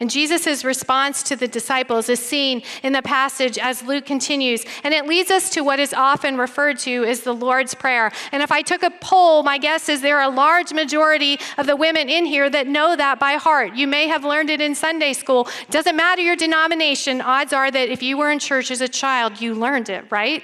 And 0.00 0.10
Jesus' 0.10 0.64
response 0.64 1.22
to 1.22 1.36
the 1.36 1.46
disciples 1.46 2.08
is 2.08 2.18
seen 2.18 2.62
in 2.82 2.92
the 2.92 3.02
passage 3.02 3.56
as 3.56 3.84
Luke 3.84 4.04
continues. 4.04 4.64
And 4.82 4.92
it 4.92 5.06
leads 5.06 5.30
us 5.30 5.48
to 5.50 5.60
what 5.60 5.78
is 5.78 5.94
often 5.94 6.36
referred 6.36 6.80
to 6.80 7.04
as 7.04 7.20
the 7.20 7.32
Lord's 7.32 7.72
Prayer. 7.72 8.10
And 8.32 8.42
if 8.42 8.50
I 8.50 8.62
took 8.62 8.82
a 8.82 8.90
poll, 8.90 9.44
my 9.44 9.58
guess 9.58 9.88
is 9.88 10.02
there 10.02 10.18
are 10.18 10.28
a 10.28 10.34
large 10.34 10.72
majority 10.72 11.38
of 11.56 11.68
the 11.68 11.76
women 11.76 12.08
in 12.08 12.24
here 12.24 12.50
that 12.50 12.66
know 12.66 12.96
that 12.96 13.20
by 13.20 13.34
heart. 13.34 13.76
You 13.76 13.86
may 13.86 14.08
have 14.08 14.24
learned 14.24 14.50
it 14.50 14.60
in 14.60 14.74
Sunday 14.74 15.12
school. 15.12 15.46
Doesn't 15.70 15.94
matter 15.94 16.20
your 16.20 16.34
denomination, 16.34 17.20
odds 17.20 17.52
are 17.52 17.70
that 17.70 17.90
if 17.90 18.02
you 18.02 18.18
were 18.18 18.32
in 18.32 18.40
church 18.40 18.72
as 18.72 18.80
a 18.80 18.88
child, 18.88 19.40
you 19.40 19.54
learned 19.54 19.88
it, 19.88 20.10
right? 20.10 20.42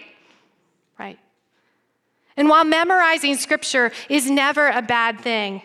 Right. 1.01 1.19
And 2.39 2.49
while 2.49 2.65
memorizing 2.65 3.35
scripture 3.35 3.91
is 4.09 4.31
never 4.31 4.69
a 4.69 4.81
bad 4.81 5.21
thing, 5.21 5.61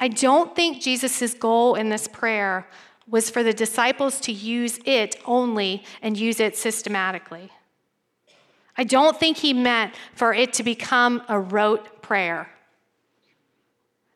I 0.00 0.08
don't 0.08 0.56
think 0.56 0.80
Jesus' 0.80 1.34
goal 1.34 1.74
in 1.74 1.90
this 1.90 2.08
prayer 2.08 2.66
was 3.06 3.28
for 3.28 3.42
the 3.42 3.52
disciples 3.52 4.18
to 4.20 4.32
use 4.32 4.80
it 4.86 5.16
only 5.26 5.84
and 6.00 6.16
use 6.16 6.40
it 6.40 6.56
systematically. 6.56 7.50
I 8.78 8.84
don't 8.84 9.20
think 9.20 9.36
he 9.36 9.52
meant 9.52 9.94
for 10.14 10.32
it 10.32 10.54
to 10.54 10.62
become 10.62 11.22
a 11.28 11.38
rote 11.38 12.00
prayer 12.00 12.48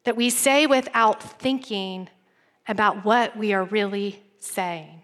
that 0.04 0.16
we 0.16 0.30
say 0.30 0.66
without 0.66 1.22
thinking 1.22 2.08
about 2.66 3.04
what 3.04 3.36
we 3.36 3.52
are 3.52 3.64
really 3.64 4.22
saying. 4.38 5.01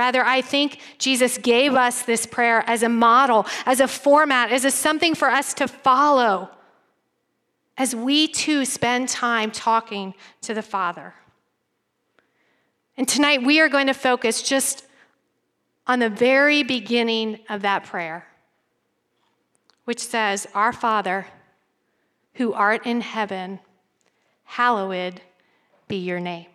Rather, 0.00 0.24
I 0.24 0.40
think 0.40 0.78
Jesus 0.96 1.36
gave 1.36 1.74
us 1.74 2.00
this 2.00 2.24
prayer 2.24 2.64
as 2.66 2.82
a 2.82 2.88
model, 2.88 3.44
as 3.66 3.80
a 3.80 3.86
format, 3.86 4.50
as 4.50 4.64
a 4.64 4.70
something 4.70 5.14
for 5.14 5.28
us 5.28 5.52
to 5.52 5.68
follow 5.68 6.48
as 7.76 7.94
we 7.94 8.26
too 8.26 8.64
spend 8.64 9.10
time 9.10 9.50
talking 9.50 10.14
to 10.40 10.54
the 10.54 10.62
Father. 10.62 11.12
And 12.96 13.06
tonight 13.06 13.42
we 13.42 13.60
are 13.60 13.68
going 13.68 13.88
to 13.88 13.92
focus 13.92 14.40
just 14.40 14.86
on 15.86 15.98
the 15.98 16.08
very 16.08 16.62
beginning 16.62 17.38
of 17.50 17.60
that 17.60 17.84
prayer, 17.84 18.26
which 19.84 20.00
says, 20.00 20.46
Our 20.54 20.72
Father, 20.72 21.26
who 22.36 22.54
art 22.54 22.86
in 22.86 23.02
heaven, 23.02 23.60
hallowed 24.44 25.20
be 25.88 25.96
your 25.96 26.20
name. 26.20 26.49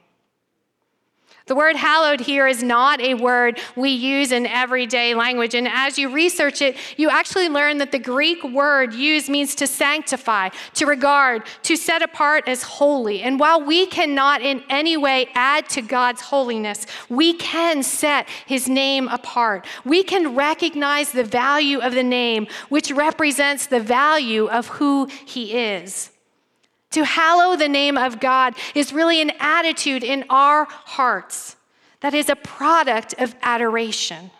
The 1.47 1.53
word 1.55 1.75
hallowed 1.75 2.21
here 2.21 2.47
is 2.47 2.63
not 2.63 2.99
a 2.99 3.13
word 3.13 3.59
we 3.75 3.91
use 3.91 4.31
in 4.31 4.47
everyday 4.47 5.13
language. 5.13 5.53
And 5.53 5.67
as 5.67 5.99
you 5.99 6.09
research 6.09 6.59
it, 6.59 6.75
you 6.97 7.11
actually 7.11 7.49
learn 7.49 7.77
that 7.77 7.91
the 7.91 7.99
Greek 7.99 8.43
word 8.43 8.95
used 8.95 9.29
means 9.29 9.53
to 9.55 9.67
sanctify, 9.67 10.49
to 10.73 10.87
regard, 10.87 11.43
to 11.63 11.75
set 11.75 12.01
apart 12.01 12.47
as 12.47 12.63
holy. 12.63 13.21
And 13.21 13.39
while 13.39 13.61
we 13.61 13.85
cannot 13.85 14.41
in 14.41 14.63
any 14.71 14.97
way 14.97 15.29
add 15.35 15.69
to 15.69 15.83
God's 15.83 16.21
holiness, 16.21 16.87
we 17.09 17.33
can 17.33 17.83
set 17.83 18.27
his 18.47 18.67
name 18.67 19.07
apart. 19.09 19.67
We 19.85 20.01
can 20.03 20.33
recognize 20.33 21.11
the 21.11 21.23
value 21.23 21.79
of 21.79 21.93
the 21.93 22.03
name, 22.03 22.47
which 22.69 22.89
represents 22.91 23.67
the 23.67 23.79
value 23.79 24.47
of 24.47 24.67
who 24.67 25.05
he 25.25 25.53
is. 25.53 26.09
To 26.95 27.03
hallow 27.03 27.57
the 27.57 27.67
name 27.67 27.97
of 27.97 28.21
God 28.21 28.55
is 28.73 28.93
really 28.93 29.19
an 29.21 29.33
attitude 29.41 30.01
in 30.01 30.23
our 30.29 30.63
hearts 30.69 31.57
that 31.99 32.13
is 32.13 32.29
a 32.29 32.37
product 32.37 33.13
of 33.17 33.35
adoration. 33.41 34.31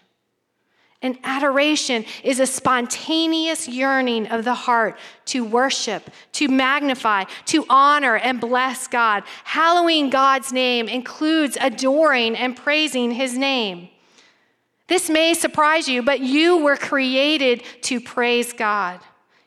And 1.01 1.19
adoration 1.25 2.05
is 2.23 2.39
a 2.39 2.47
spontaneous 2.47 3.67
yearning 3.67 4.27
of 4.27 4.45
the 4.45 4.53
heart 4.53 4.97
to 5.25 5.43
worship, 5.43 6.09
to 6.31 6.47
magnify, 6.47 7.25
to 7.47 7.65
honor, 7.69 8.15
and 8.15 8.39
bless 8.39 8.87
God. 8.87 9.23
Hallowing 9.43 10.09
God's 10.09 10.53
name 10.53 10.87
includes 10.87 11.57
adoring 11.59 12.37
and 12.37 12.55
praising 12.55 13.11
his 13.11 13.37
name. 13.37 13.89
This 14.87 15.09
may 15.09 15.33
surprise 15.33 15.89
you, 15.89 16.03
but 16.03 16.21
you 16.21 16.63
were 16.63 16.77
created 16.77 17.63
to 17.81 17.99
praise 17.99 18.53
God. 18.53 19.01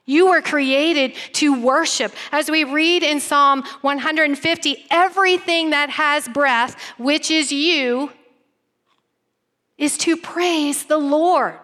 You 0.08 0.30
were 0.30 0.40
created 0.40 1.14
to 1.34 1.60
worship. 1.60 2.14
As 2.32 2.50
we 2.50 2.64
read 2.64 3.02
in 3.02 3.20
Psalm 3.20 3.62
150, 3.82 4.86
everything 4.90 5.68
that 5.70 5.90
has 5.90 6.26
breath, 6.28 6.80
which 6.96 7.30
is 7.30 7.52
you, 7.52 8.10
is 9.76 9.98
to 9.98 10.16
praise 10.16 10.84
the 10.84 10.96
Lord. 10.96 11.58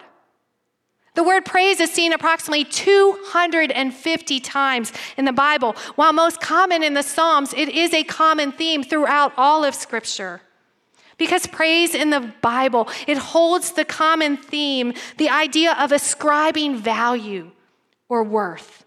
The 1.15 1.23
word 1.23 1.43
praise 1.43 1.79
is 1.79 1.91
seen 1.91 2.13
approximately 2.13 2.65
250 2.65 4.39
times 4.41 4.93
in 5.17 5.25
the 5.25 5.33
Bible. 5.33 5.75
While 5.95 6.13
most 6.13 6.39
common 6.39 6.83
in 6.83 6.93
the 6.93 7.01
Psalms, 7.01 7.51
it 7.51 7.69
is 7.69 7.95
a 7.95 8.03
common 8.03 8.51
theme 8.51 8.83
throughout 8.83 9.33
all 9.37 9.63
of 9.63 9.73
Scripture. 9.73 10.41
Because 11.17 11.47
praise 11.47 11.95
in 11.95 12.11
the 12.11 12.31
Bible, 12.43 12.89
it 13.07 13.17
holds 13.17 13.71
the 13.71 13.85
common 13.85 14.37
theme, 14.37 14.93
the 15.17 15.29
idea 15.29 15.75
of 15.79 15.91
ascribing 15.91 16.77
value 16.77 17.49
or 18.09 18.23
worth, 18.23 18.85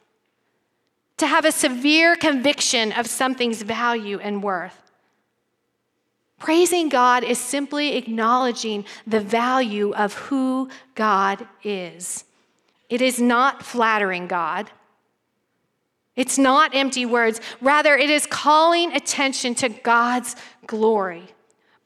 to 1.16 1.26
have 1.26 1.44
a 1.44 1.52
severe 1.52 2.16
conviction 2.16 2.92
of 2.92 3.06
something's 3.06 3.62
value 3.62 4.18
and 4.18 4.42
worth. 4.42 4.90
Praising 6.38 6.88
God 6.88 7.25
is 7.25 7.38
simply 7.38 7.96
acknowledging 7.96 8.84
the 9.06 9.20
value 9.20 9.92
of 9.94 10.14
who 10.14 10.70
God 10.94 11.46
is. 11.64 12.25
It 12.88 13.02
is 13.02 13.20
not 13.20 13.64
flattering 13.64 14.28
God. 14.28 14.70
It's 16.14 16.38
not 16.38 16.75
empty 16.75 17.06
words. 17.06 17.40
Rather, 17.60 17.96
it 17.96 18.10
is 18.10 18.26
calling 18.26 18.92
attention 18.92 19.54
to 19.56 19.68
God's 19.68 20.37
glory 20.66 21.28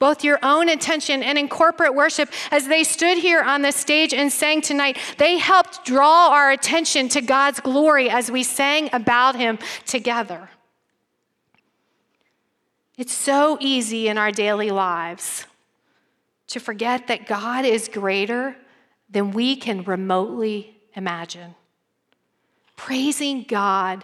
both 0.03 0.25
your 0.25 0.41
own 0.43 0.69
attention 0.69 1.23
and 1.23 1.39
in 1.39 1.49
corporate 1.49 1.95
worship, 1.95 2.29
as 2.51 2.67
they 2.67 2.83
stood 2.83 3.19
here 3.19 3.41
on 3.41 3.63
the 3.63 3.71
stage 3.71 4.13
and 4.13 4.33
sang 4.33 4.61
tonight, 4.61 4.99
they 5.17 5.39
helped 5.39 5.85
draw 5.85 6.31
our 6.31 6.51
attention 6.51 7.09
to 7.09 7.21
God's 7.21 7.61
glory 7.61 8.11
as 8.11 8.29
we 8.29 8.43
sang 8.43 8.91
about 8.93 9.37
Him 9.37 9.61
together. 9.87 10.51
It's 12.99 13.13
so 13.13 13.59
easy 13.61 14.09
in 14.09 14.19
our 14.19 14.33
daily 14.33 14.73
lives 14.73 15.47
to 16.49 16.59
forget 16.59 17.07
that 17.07 17.29
God 17.29 17.65
is 17.65 17.87
greater 17.87 18.57
than 19.09 19.31
we 19.31 19.55
can 19.55 19.85
remotely 19.85 20.77
imagine. 20.97 21.55
Praising 22.75 23.45
God 23.45 24.03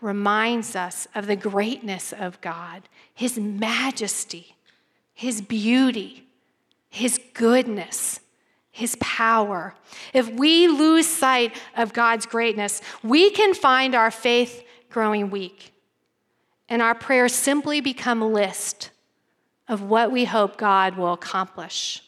reminds 0.00 0.74
us 0.74 1.06
of 1.14 1.28
the 1.28 1.36
greatness 1.36 2.12
of 2.12 2.40
God, 2.40 2.88
His 3.14 3.38
majesty, 3.38 4.56
His 5.20 5.42
beauty, 5.42 6.24
His 6.88 7.20
goodness, 7.34 8.20
His 8.70 8.96
power. 9.00 9.74
If 10.14 10.30
we 10.30 10.66
lose 10.66 11.06
sight 11.06 11.54
of 11.76 11.92
God's 11.92 12.24
greatness, 12.24 12.80
we 13.02 13.28
can 13.28 13.52
find 13.52 13.94
our 13.94 14.10
faith 14.10 14.64
growing 14.88 15.28
weak, 15.28 15.74
and 16.70 16.80
our 16.80 16.94
prayers 16.94 17.34
simply 17.34 17.82
become 17.82 18.22
a 18.22 18.26
list 18.26 18.92
of 19.68 19.82
what 19.82 20.10
we 20.10 20.24
hope 20.24 20.56
God 20.56 20.96
will 20.96 21.12
accomplish. 21.12 22.02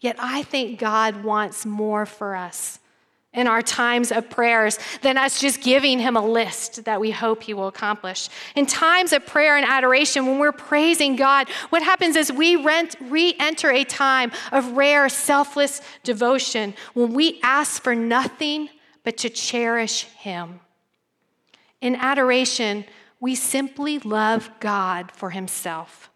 Yet 0.00 0.16
I 0.18 0.42
think 0.42 0.80
God 0.80 1.22
wants 1.22 1.64
more 1.64 2.04
for 2.04 2.34
us 2.34 2.80
in 3.34 3.46
our 3.46 3.62
times 3.62 4.12
of 4.12 4.30
prayers 4.30 4.78
than 5.02 5.18
us 5.18 5.40
just 5.40 5.60
giving 5.60 5.98
him 5.98 6.16
a 6.16 6.24
list 6.24 6.84
that 6.84 7.00
we 7.00 7.10
hope 7.10 7.42
he 7.42 7.52
will 7.52 7.66
accomplish. 7.66 8.28
In 8.54 8.64
times 8.64 9.12
of 9.12 9.26
prayer 9.26 9.56
and 9.56 9.66
adoration, 9.66 10.26
when 10.26 10.38
we're 10.38 10.52
praising 10.52 11.16
God, 11.16 11.48
what 11.70 11.82
happens 11.82 12.16
is 12.16 12.32
we 12.32 12.56
re 12.56 13.34
enter 13.38 13.70
a 13.70 13.84
time 13.84 14.32
of 14.52 14.72
rare, 14.72 15.08
selfless 15.08 15.82
devotion 16.02 16.74
when 16.94 17.12
we 17.12 17.40
ask 17.42 17.82
for 17.82 17.94
nothing 17.94 18.70
but 19.02 19.16
to 19.18 19.28
cherish 19.28 20.04
him. 20.04 20.60
In 21.80 21.96
adoration, 21.96 22.84
we 23.20 23.34
simply 23.34 23.98
love 23.98 24.50
God 24.60 25.10
for 25.12 25.30
himself. 25.30 26.10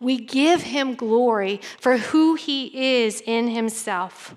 We 0.00 0.18
give 0.18 0.62
him 0.62 0.94
glory 0.94 1.60
for 1.78 1.98
who 1.98 2.34
he 2.34 3.02
is 3.04 3.22
in 3.24 3.48
himself. 3.48 4.34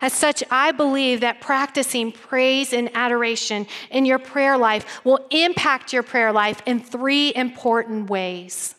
As 0.00 0.12
such, 0.12 0.44
I 0.50 0.72
believe 0.72 1.20
that 1.20 1.40
practicing 1.40 2.12
praise 2.12 2.72
and 2.72 2.90
adoration 2.94 3.66
in 3.90 4.04
your 4.04 4.18
prayer 4.18 4.58
life 4.58 5.04
will 5.04 5.26
impact 5.30 5.92
your 5.92 6.02
prayer 6.02 6.32
life 6.32 6.62
in 6.66 6.80
three 6.80 7.32
important 7.34 8.10
ways. 8.10 8.74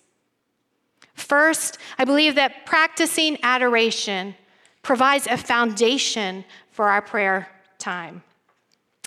First, 1.14 1.80
I 1.98 2.06
believe 2.06 2.36
that 2.36 2.66
practicing 2.66 3.38
adoration 3.42 4.36
provides 4.84 5.26
a 5.28 5.38
foundation 5.38 6.46
for 6.72 6.90
our 6.90 7.02
prayer 7.02 7.50
time. 7.80 8.22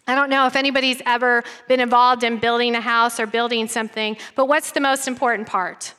I 0.08 0.16
don't 0.16 0.28
know 0.28 0.46
if 0.46 0.56
anybody's 0.56 1.00
ever 1.06 1.44
been 1.68 1.78
involved 1.78 2.24
in 2.24 2.38
building 2.38 2.74
a 2.74 2.80
house 2.80 3.20
or 3.20 3.26
building 3.26 3.68
something, 3.68 4.16
but 4.34 4.46
what's 4.46 4.72
the 4.72 4.80
most 4.80 5.06
important 5.06 5.46
part? 5.46 5.94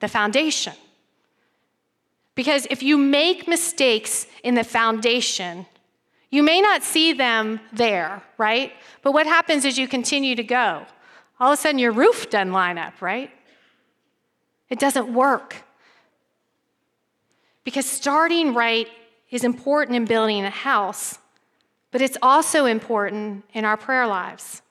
The 0.00 0.08
foundation. 0.08 0.74
Because 2.34 2.66
if 2.70 2.82
you 2.82 2.96
make 2.96 3.48
mistakes 3.48 4.26
in 4.42 4.54
the 4.54 4.64
foundation, 4.64 5.66
you 6.30 6.42
may 6.42 6.60
not 6.60 6.82
see 6.82 7.12
them 7.12 7.60
there, 7.72 8.22
right? 8.38 8.72
But 9.02 9.12
what 9.12 9.26
happens 9.26 9.64
is 9.64 9.78
you 9.78 9.88
continue 9.88 10.36
to 10.36 10.44
go. 10.44 10.86
All 11.40 11.52
of 11.52 11.58
a 11.58 11.60
sudden, 11.60 11.78
your 11.78 11.92
roof 11.92 12.30
doesn't 12.30 12.52
line 12.52 12.78
up, 12.78 13.02
right? 13.02 13.30
It 14.68 14.78
doesn't 14.78 15.12
work. 15.12 15.56
Because 17.64 17.86
starting 17.86 18.54
right 18.54 18.88
is 19.30 19.44
important 19.44 19.96
in 19.96 20.04
building 20.04 20.44
a 20.44 20.50
house, 20.50 21.18
but 21.90 22.00
it's 22.00 22.16
also 22.22 22.66
important 22.66 23.44
in 23.52 23.64
our 23.64 23.76
prayer 23.76 24.06
lives. 24.06 24.62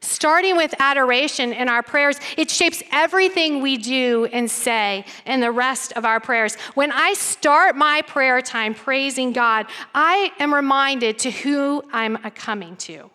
Starting 0.00 0.56
with 0.56 0.74
adoration 0.78 1.52
in 1.52 1.68
our 1.68 1.82
prayers, 1.82 2.20
it 2.36 2.50
shapes 2.50 2.82
everything 2.92 3.62
we 3.62 3.76
do 3.76 4.26
and 4.26 4.50
say 4.50 5.04
in 5.24 5.40
the 5.40 5.50
rest 5.50 5.92
of 5.94 6.04
our 6.04 6.20
prayers. 6.20 6.56
When 6.74 6.92
I 6.92 7.14
start 7.14 7.76
my 7.76 8.02
prayer 8.02 8.40
time 8.42 8.74
praising 8.74 9.32
God, 9.32 9.66
I 9.94 10.32
am 10.38 10.54
reminded 10.54 11.18
to 11.20 11.30
who 11.30 11.82
I'm 11.92 12.16
coming 12.32 12.76
to. 12.76 13.10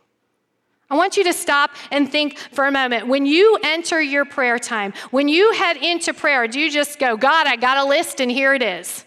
I 0.89 0.95
want 0.95 1.15
you 1.15 1.23
to 1.23 1.33
stop 1.33 1.71
and 1.89 2.11
think 2.11 2.37
for 2.37 2.65
a 2.65 2.71
moment. 2.71 3.07
When 3.07 3.25
you 3.25 3.57
enter 3.63 4.01
your 4.01 4.25
prayer 4.25 4.59
time, 4.59 4.93
when 5.11 5.29
you 5.29 5.53
head 5.53 5.77
into 5.77 6.13
prayer, 6.13 6.47
do 6.47 6.59
you 6.59 6.69
just 6.69 6.99
go, 6.99 7.15
God, 7.15 7.47
I 7.47 7.55
got 7.55 7.77
a 7.77 7.85
list 7.85 8.19
and 8.19 8.29
here 8.29 8.53
it 8.53 8.61
is? 8.61 9.05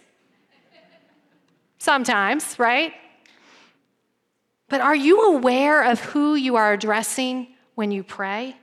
Sometimes, 1.77 2.57
right? 2.57 2.93
But 4.67 4.81
are 4.81 4.95
you 4.95 5.35
aware 5.35 5.83
of 5.83 5.99
who 5.99 6.33
you 6.33 6.55
are 6.55 6.73
addressing 6.73 7.49
when 7.75 7.91
you 7.91 8.03
pray? 8.03 8.55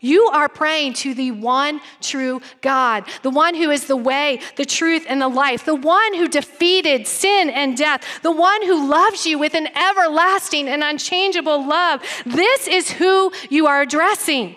You 0.00 0.26
are 0.26 0.48
praying 0.48 0.94
to 0.94 1.14
the 1.14 1.30
one 1.32 1.80
true 2.00 2.40
God, 2.60 3.04
the 3.22 3.30
one 3.30 3.54
who 3.54 3.70
is 3.70 3.86
the 3.86 3.96
way, 3.96 4.40
the 4.56 4.64
truth, 4.64 5.04
and 5.08 5.20
the 5.20 5.28
life, 5.28 5.64
the 5.64 5.74
one 5.74 6.14
who 6.14 6.28
defeated 6.28 7.06
sin 7.06 7.50
and 7.50 7.76
death, 7.76 8.20
the 8.22 8.32
one 8.32 8.64
who 8.64 8.88
loves 8.88 9.26
you 9.26 9.38
with 9.38 9.54
an 9.54 9.68
everlasting 9.76 10.68
and 10.68 10.84
unchangeable 10.84 11.66
love. 11.66 12.02
This 12.24 12.68
is 12.68 12.92
who 12.92 13.32
you 13.48 13.66
are 13.66 13.82
addressing. 13.82 14.56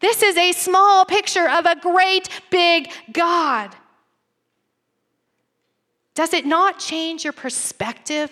This 0.00 0.22
is 0.22 0.36
a 0.36 0.52
small 0.52 1.04
picture 1.04 1.48
of 1.48 1.66
a 1.66 1.76
great 1.76 2.28
big 2.50 2.90
God. 3.12 3.74
Does 6.14 6.32
it 6.32 6.46
not 6.46 6.78
change 6.78 7.22
your 7.22 7.32
perspective? 7.32 8.30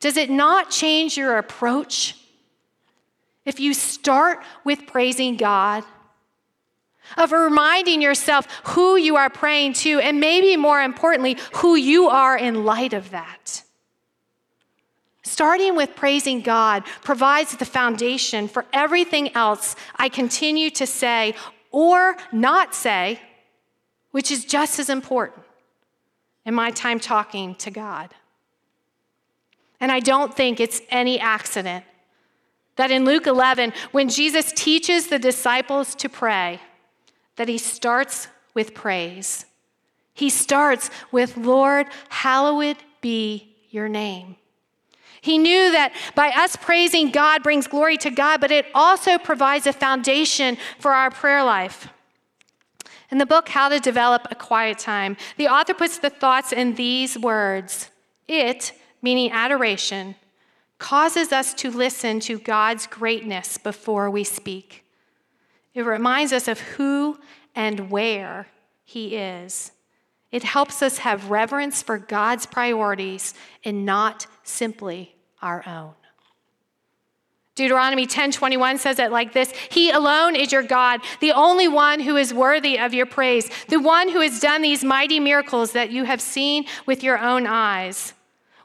Does 0.00 0.16
it 0.16 0.28
not 0.28 0.70
change 0.70 1.16
your 1.16 1.38
approach? 1.38 2.19
If 3.50 3.58
you 3.58 3.74
start 3.74 4.44
with 4.62 4.86
praising 4.86 5.36
God, 5.36 5.82
of 7.16 7.32
reminding 7.32 8.00
yourself 8.00 8.46
who 8.62 8.94
you 8.94 9.16
are 9.16 9.28
praying 9.28 9.72
to, 9.72 9.98
and 9.98 10.20
maybe 10.20 10.56
more 10.56 10.80
importantly, 10.80 11.36
who 11.54 11.74
you 11.74 12.08
are 12.08 12.38
in 12.38 12.64
light 12.64 12.92
of 12.92 13.10
that. 13.10 13.64
Starting 15.24 15.74
with 15.74 15.96
praising 15.96 16.42
God 16.42 16.84
provides 17.02 17.56
the 17.56 17.64
foundation 17.64 18.46
for 18.46 18.66
everything 18.72 19.34
else 19.34 19.74
I 19.96 20.08
continue 20.08 20.70
to 20.70 20.86
say 20.86 21.34
or 21.72 22.16
not 22.30 22.72
say, 22.72 23.20
which 24.12 24.30
is 24.30 24.44
just 24.44 24.78
as 24.78 24.88
important 24.88 25.42
in 26.46 26.54
my 26.54 26.70
time 26.70 27.00
talking 27.00 27.56
to 27.56 27.72
God. 27.72 28.14
And 29.80 29.90
I 29.90 29.98
don't 29.98 30.36
think 30.36 30.60
it's 30.60 30.80
any 30.88 31.18
accident 31.18 31.84
that 32.80 32.90
in 32.90 33.04
Luke 33.04 33.26
11, 33.26 33.72
when 33.92 34.08
Jesus 34.08 34.52
teaches 34.52 35.08
the 35.08 35.18
disciples 35.18 35.94
to 35.96 36.08
pray, 36.08 36.60
that 37.36 37.48
he 37.48 37.58
starts 37.58 38.28
with 38.54 38.74
praise. 38.74 39.46
He 40.14 40.30
starts 40.30 40.90
with, 41.12 41.36
Lord, 41.36 41.86
hallowed 42.08 42.78
be 43.00 43.54
your 43.70 43.88
name. 43.88 44.36
He 45.20 45.36
knew 45.36 45.72
that 45.72 45.92
by 46.14 46.30
us 46.30 46.56
praising 46.56 47.10
God 47.10 47.42
brings 47.42 47.66
glory 47.66 47.98
to 47.98 48.10
God, 48.10 48.40
but 48.40 48.50
it 48.50 48.66
also 48.74 49.18
provides 49.18 49.66
a 49.66 49.72
foundation 49.72 50.56
for 50.78 50.92
our 50.92 51.10
prayer 51.10 51.44
life. 51.44 51.88
In 53.10 53.18
the 53.18 53.26
book, 53.26 53.48
How 53.48 53.68
to 53.68 53.80
Develop 53.80 54.26
a 54.30 54.34
Quiet 54.34 54.78
Time, 54.78 55.16
the 55.36 55.48
author 55.48 55.74
puts 55.74 55.98
the 55.98 56.10
thoughts 56.10 56.52
in 56.52 56.74
these 56.74 57.18
words 57.18 57.90
It, 58.26 58.72
meaning 59.02 59.32
adoration, 59.32 60.14
causes 60.80 61.30
us 61.30 61.54
to 61.54 61.70
listen 61.70 62.18
to 62.20 62.38
God's 62.38 62.88
greatness 62.88 63.56
before 63.58 64.10
we 64.10 64.24
speak. 64.24 64.84
It 65.74 65.82
reminds 65.82 66.32
us 66.32 66.48
of 66.48 66.58
who 66.60 67.20
and 67.54 67.90
where 67.90 68.48
He 68.84 69.16
is. 69.16 69.70
It 70.32 70.42
helps 70.42 70.82
us 70.82 70.98
have 70.98 71.30
reverence 71.30 71.82
for 71.82 71.98
God's 71.98 72.46
priorities 72.46 73.34
and 73.64 73.86
not 73.86 74.26
simply 74.42 75.14
our 75.40 75.62
own. 75.66 75.94
Deuteronomy 77.56 78.06
10:21 78.06 78.78
says 78.78 78.98
it 78.98 79.10
like 79.10 79.32
this, 79.32 79.52
"He 79.70 79.90
alone 79.90 80.34
is 80.34 80.50
your 80.50 80.62
God, 80.62 81.02
the 81.20 81.32
only 81.32 81.68
one 81.68 82.00
who 82.00 82.16
is 82.16 82.32
worthy 82.32 82.78
of 82.78 82.94
your 82.94 83.06
praise, 83.06 83.50
the 83.68 83.80
one 83.80 84.08
who 84.08 84.20
has 84.20 84.40
done 84.40 84.62
these 84.62 84.82
mighty 84.82 85.20
miracles 85.20 85.72
that 85.72 85.90
you 85.90 86.04
have 86.04 86.22
seen 86.22 86.64
with 86.86 87.02
your 87.02 87.18
own 87.18 87.46
eyes." 87.46 88.14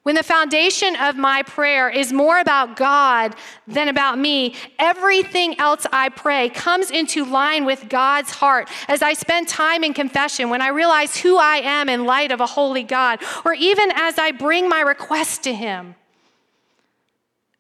When 0.06 0.14
the 0.14 0.22
foundation 0.22 0.96
of 0.98 1.16
my 1.16 1.42
prayer 1.42 1.90
is 1.90 2.14
more 2.14 2.40
about 2.40 2.76
God 2.76 3.36
than 3.68 3.88
about 3.88 4.20
me, 4.20 4.54
everything 4.78 5.60
else 5.60 5.88
I 5.92 6.10
pray 6.10 6.50
comes 6.50 6.92
into 6.92 7.26
line 7.26 7.66
with 7.66 7.90
God's 7.90 8.30
heart. 8.30 8.70
As 8.88 9.02
I 9.02 9.14
spend 9.14 9.48
time 9.48 9.84
in 9.84 9.96
confession, 9.96 10.52
when 10.52 10.62
I 10.62 10.68
realize 10.68 11.18
who 11.18 11.38
I 11.38 11.56
am 11.56 11.90
in 11.90 12.06
light 12.06 12.32
of 12.32 12.40
a 12.40 12.46
holy 12.46 12.84
God, 12.84 13.20
or 13.44 13.56
even 13.56 13.90
as 13.96 14.20
I 14.20 14.30
bring 14.30 14.70
my 14.70 14.82
request 14.82 15.42
to 15.46 15.56
Him. 15.56 15.96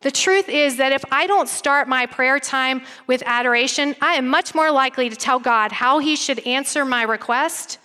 The 0.01 0.11
truth 0.11 0.47
is 0.47 0.77
that 0.77 0.91
if 0.91 1.03
I 1.11 1.25
don't 1.25 1.49
start 1.49 1.87
my 1.87 2.05
prayer 2.05 2.39
time 2.39 2.83
with 3.07 3.23
adoration, 3.25 3.95
I 4.01 4.17
am 4.17 4.27
much 4.27 4.53
more 4.53 4.69
likely 4.69 5.09
to 5.09 5.15
tell 5.15 5.39
God 5.39 5.71
how 5.71 5.97
He 5.97 6.15
should 6.15 6.45
answer 6.45 6.85
my 6.85 7.01
request 7.01 7.79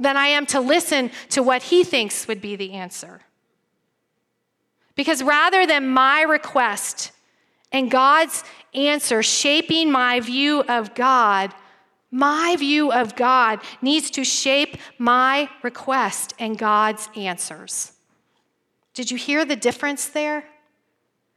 than 0.00 0.16
I 0.16 0.26
am 0.26 0.44
to 0.46 0.58
listen 0.58 1.12
to 1.28 1.40
what 1.44 1.62
He 1.62 1.84
thinks 1.84 2.26
would 2.26 2.40
be 2.40 2.56
the 2.56 2.72
answer. 2.72 3.20
Because 4.94 5.22
rather 5.22 5.66
than 5.66 5.88
my 5.88 6.22
request 6.22 7.12
and 7.70 7.90
God's 7.90 8.44
answer 8.74 9.22
shaping 9.22 9.90
my 9.90 10.20
view 10.20 10.62
of 10.62 10.94
God, 10.94 11.54
my 12.10 12.56
view 12.58 12.92
of 12.92 13.16
God 13.16 13.60
needs 13.80 14.10
to 14.12 14.24
shape 14.24 14.76
my 14.98 15.48
request 15.62 16.34
and 16.38 16.58
God's 16.58 17.08
answers. 17.16 17.92
Did 18.92 19.10
you 19.10 19.16
hear 19.16 19.44
the 19.44 19.56
difference 19.56 20.06
there? 20.06 20.44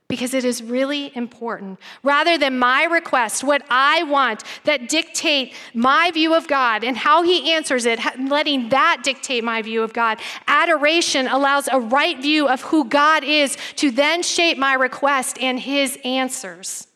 Because 0.07 0.33
it 0.33 0.45
is 0.45 0.61
really 0.61 1.15
important. 1.15 1.79
Rather 2.03 2.37
than 2.37 2.59
my 2.59 2.83
request, 2.83 3.43
what 3.43 3.63
I 3.69 4.03
want 4.03 4.43
that 4.63 4.87
dictate 4.87 5.53
my 5.73 6.11
view 6.11 6.35
of 6.35 6.47
God 6.47 6.83
and 6.83 6.95
how 6.95 7.23
he 7.23 7.51
answers 7.53 7.85
it, 7.85 7.99
letting 8.19 8.69
that 8.69 9.01
dictate 9.03 9.43
my 9.43 9.61
view 9.61 9.81
of 9.81 9.93
God, 9.93 10.19
adoration 10.47 11.27
allows 11.27 11.67
a 11.71 11.79
right 11.79 12.19
view 12.21 12.47
of 12.47 12.61
who 12.61 12.85
God 12.85 13.23
is 13.23 13.57
to 13.77 13.89
then 13.89 14.21
shape 14.21 14.57
my 14.57 14.73
request 14.73 15.39
and 15.39 15.59
his 15.59 15.97
answers. 16.03 16.87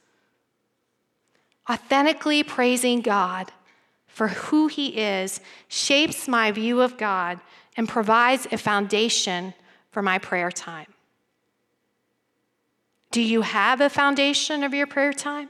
Authentically 1.69 2.43
praising 2.43 3.01
God 3.01 3.51
for 4.07 4.27
who 4.27 4.67
he 4.67 4.97
is 4.99 5.39
shapes 5.67 6.27
my 6.27 6.51
view 6.51 6.81
of 6.81 6.97
God 6.97 7.39
and 7.75 7.87
provides 7.87 8.47
a 8.51 8.57
foundation 8.57 9.53
for 9.91 10.01
my 10.01 10.17
prayer 10.19 10.51
time. 10.51 10.87
Do 13.11 13.21
you 13.21 13.41
have 13.41 13.81
a 13.81 13.89
foundation 13.89 14.63
of 14.63 14.73
your 14.73 14.87
prayer 14.87 15.13
time? 15.13 15.49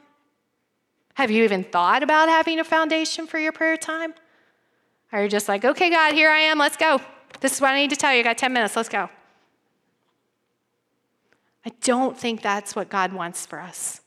Have 1.16 1.30
you 1.30 1.44
even 1.44 1.64
thought 1.64 2.04
about 2.04 2.30
having 2.30 2.60
a 2.60 2.64
foundation 2.64 3.28
for 3.28 3.38
your 3.38 3.52
prayer 3.52 3.76
time? 3.76 4.14
Are 5.12 5.24
you 5.24 5.30
just 5.30 5.50
like, 5.50 5.66
okay, 5.66 5.90
God, 5.90 6.14
here 6.14 6.30
I 6.30 6.40
am, 6.40 6.58
let's 6.58 6.78
go. 6.78 7.02
This 7.42 7.54
is 7.54 7.62
what 7.62 7.72
I 7.72 7.82
need 7.82 7.90
to 7.90 7.96
tell 7.96 8.14
you. 8.14 8.20
I 8.20 8.24
got 8.24 8.38
10 8.38 8.54
minutes, 8.54 8.76
let's 8.76 8.90
go. 8.90 9.10
I 11.66 11.72
don't 11.82 12.18
think 12.18 12.42
that's 12.42 12.76
what 12.76 12.90
God 12.90 13.12
wants 13.12 13.46
for 13.46 13.60
us. 13.60 14.02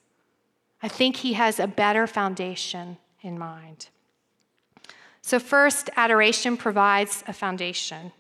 I 0.83 0.89
think 0.89 1.17
He 1.17 1.35
has 1.35 1.61
a 1.61 1.67
better 1.67 2.07
foundation 2.07 2.97
in 3.21 3.39
mind. 3.39 3.89
So, 5.21 5.39
first, 5.39 5.91
adoration 5.97 6.57
provides 6.57 7.23
a 7.29 7.33
foundation. 7.33 8.13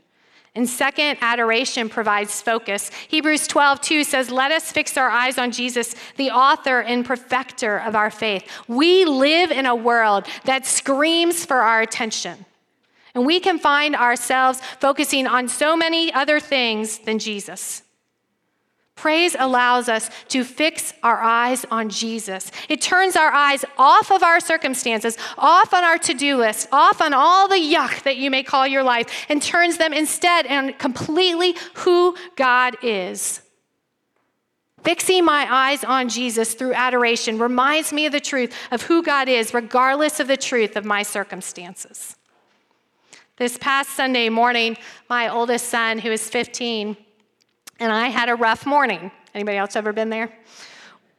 And 0.55 0.69
second, 0.69 1.17
adoration 1.23 1.88
provides 1.88 2.43
focus. 2.43 2.91
Hebrews 3.09 3.47
12, 3.47 3.81
2 3.81 4.05
says, 4.05 4.31
Let 4.31 4.53
us 4.53 4.71
fix 4.71 4.99
our 4.99 5.09
eyes 5.09 5.38
on 5.38 5.51
Jesus, 5.51 5.95
the 6.17 6.31
author 6.31 6.81
and 6.81 7.07
perfecter 7.07 7.79
of 7.79 7.97
our 7.97 8.11
faith. 8.11 8.47
We 8.69 9.07
live 9.07 9.51
in 9.51 9.65
a 9.65 9.75
world 9.75 10.27
that 10.45 10.67
screams 10.67 11.47
for 11.47 11.57
our 11.57 11.81
attention. 11.81 12.45
And 13.15 13.25
we 13.25 13.41
can 13.41 13.59
find 13.59 13.97
ourselves 13.97 14.61
focusing 14.79 15.27
on 15.27 15.49
so 15.49 15.75
many 15.75 16.12
other 16.12 16.38
things 16.38 16.99
than 16.99 17.19
Jesus. 17.19 17.83
Praise 19.03 19.35
allows 19.37 19.88
us 19.88 20.11
to 20.29 20.45
fix 20.45 20.95
our 21.03 21.21
eyes 21.21 21.67
on 21.73 21.88
Jesus. 21.88 22.53
It 22.69 22.81
turns 22.81 23.17
our 23.17 23.33
eyes 23.33 23.65
off 23.77 24.12
of 24.12 24.23
our 24.23 24.38
circumstances, 24.38 25.19
off 25.37 25.75
on 25.75 25.83
our 25.83 25.99
to 25.99 26.15
do 26.15 26.37
list, 26.37 26.69
off 26.71 27.03
on 27.03 27.12
all 27.12 27.49
the 27.49 27.57
yuck 27.57 28.05
that 28.05 28.17
you 28.17 28.31
may 28.31 28.45
call 28.45 28.65
your 28.65 28.85
life, 28.85 29.27
and 29.29 29.43
turns 29.43 29.77
them 29.77 29.93
instead 29.93 30.47
on 30.47 30.75
completely 30.75 31.57
who 31.79 32.15
God 32.37 32.77
is. 32.81 33.43
Fixing 34.85 35.25
my 35.25 35.49
eyes 35.51 35.83
on 35.83 36.09
Jesus 36.09 36.55
through 36.55 36.75
adoration 36.75 37.41
reminds 37.41 37.93
me 37.93 38.07
of 38.07 38.12
the 38.12 38.21
truth 38.21 38.55
of 38.71 38.83
who 38.83 39.03
God 39.03 39.29
is, 39.29 39.53
regardless 39.53 40.21
of 40.21 40.29
the 40.29 40.37
truth 40.37 40.77
of 40.77 40.85
my 40.85 41.03
circumstances. 41.03 42.15
This 43.37 43.59
past 43.59 43.91
Sunday 43.91 44.29
morning, 44.29 44.77
my 45.11 45.29
oldest 45.29 45.71
son, 45.71 45.99
who 45.99 46.12
is 46.12 46.29
15, 46.29 46.97
and 47.83 47.90
I 47.90 48.09
had 48.09 48.29
a 48.29 48.37
rough 48.37 48.64
morning. 48.64 49.11
Anybody 49.35 49.57
else 49.57 49.75
ever 49.75 49.92
been 49.92 50.09
there? 50.09 50.33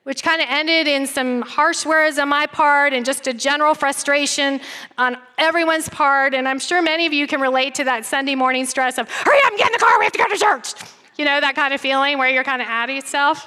Which 0.04 0.23
kind 0.23 0.41
of 0.41 0.47
ended 0.49 0.88
in 0.88 1.06
some 1.06 1.41
harsh 1.41 1.86
words 1.86 2.17
on 2.17 2.30
my 2.30 2.45
part 2.45 2.93
and 2.93 3.06
just 3.06 3.28
a 3.28 3.34
general 3.34 3.73
frustration 3.76 4.62
on 4.97 5.17
everyone's 5.38 5.89
part. 5.89 6.34
And 6.34 6.47
I'm 6.47 6.60
sure 6.60 6.82
many 6.82 7.06
of 7.06 7.12
you 7.12 7.28
can 7.28 7.41
relate 7.41 7.76
to 7.76 7.84
that 7.84 8.06
Sunday 8.06 8.36
morning 8.36 8.65
stress 8.65 8.97
of, 8.97 9.10
hurry 9.12 9.39
up 9.43 9.58
get 9.58 9.67
in 9.67 9.73
the 9.73 9.80
car, 9.80 9.99
we 9.99 10.06
have 10.06 10.13
to 10.13 10.17
go 10.17 10.28
to 10.30 10.38
church. 10.38 10.73
You 11.17 11.26
know, 11.26 11.41
that 11.41 11.56
kind 11.56 11.73
of 11.73 11.82
feeling 11.82 12.17
where 12.17 12.30
you're 12.30 12.45
kind 12.45 12.62
of 12.62 12.67
at 12.69 12.89
yourself. 12.89 13.45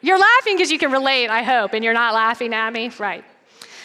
You're 0.00 0.18
laughing 0.18 0.56
because 0.56 0.70
you 0.70 0.78
can 0.78 0.92
relate, 0.92 1.28
I 1.28 1.42
hope, 1.42 1.72
and 1.72 1.84
you're 1.84 1.94
not 1.94 2.14
laughing 2.14 2.54
at 2.54 2.72
me. 2.72 2.92
Right. 2.96 3.24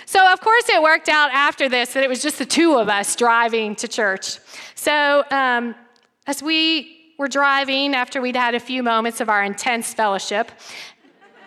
So, 0.05 0.31
of 0.31 0.39
course, 0.39 0.69
it 0.69 0.81
worked 0.81 1.09
out 1.09 1.31
after 1.31 1.67
this 1.67 1.93
that 1.93 2.03
it 2.03 2.09
was 2.09 2.21
just 2.21 2.37
the 2.37 2.45
two 2.45 2.77
of 2.77 2.89
us 2.89 3.15
driving 3.15 3.75
to 3.77 3.87
church. 3.87 4.37
So, 4.75 5.23
um, 5.31 5.73
as 6.27 6.43
we 6.43 7.00
were 7.21 7.27
driving 7.27 7.93
after 7.93 8.19
we'd 8.19 8.35
had 8.35 8.55
a 8.55 8.59
few 8.59 8.81
moments 8.81 9.21
of 9.21 9.29
our 9.29 9.43
intense 9.43 9.93
fellowship. 9.93 10.51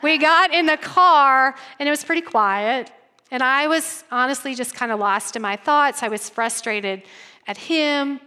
We 0.03 0.19
got 0.19 0.55
in 0.55 0.67
the 0.67 0.77
car 0.77 1.57
and 1.81 1.89
it 1.89 1.91
was 1.91 2.05
pretty 2.05 2.23
quiet. 2.23 2.93
And 3.33 3.43
I 3.43 3.67
was 3.67 4.05
honestly 4.13 4.55
just 4.55 4.77
kind 4.77 4.93
of 4.93 5.01
lost 5.01 5.35
in 5.35 5.43
my 5.43 5.57
thoughts. 5.57 6.05
I 6.05 6.09
was 6.09 6.31
frustrated 6.31 7.03
at 7.49 7.57
him. 7.57 8.21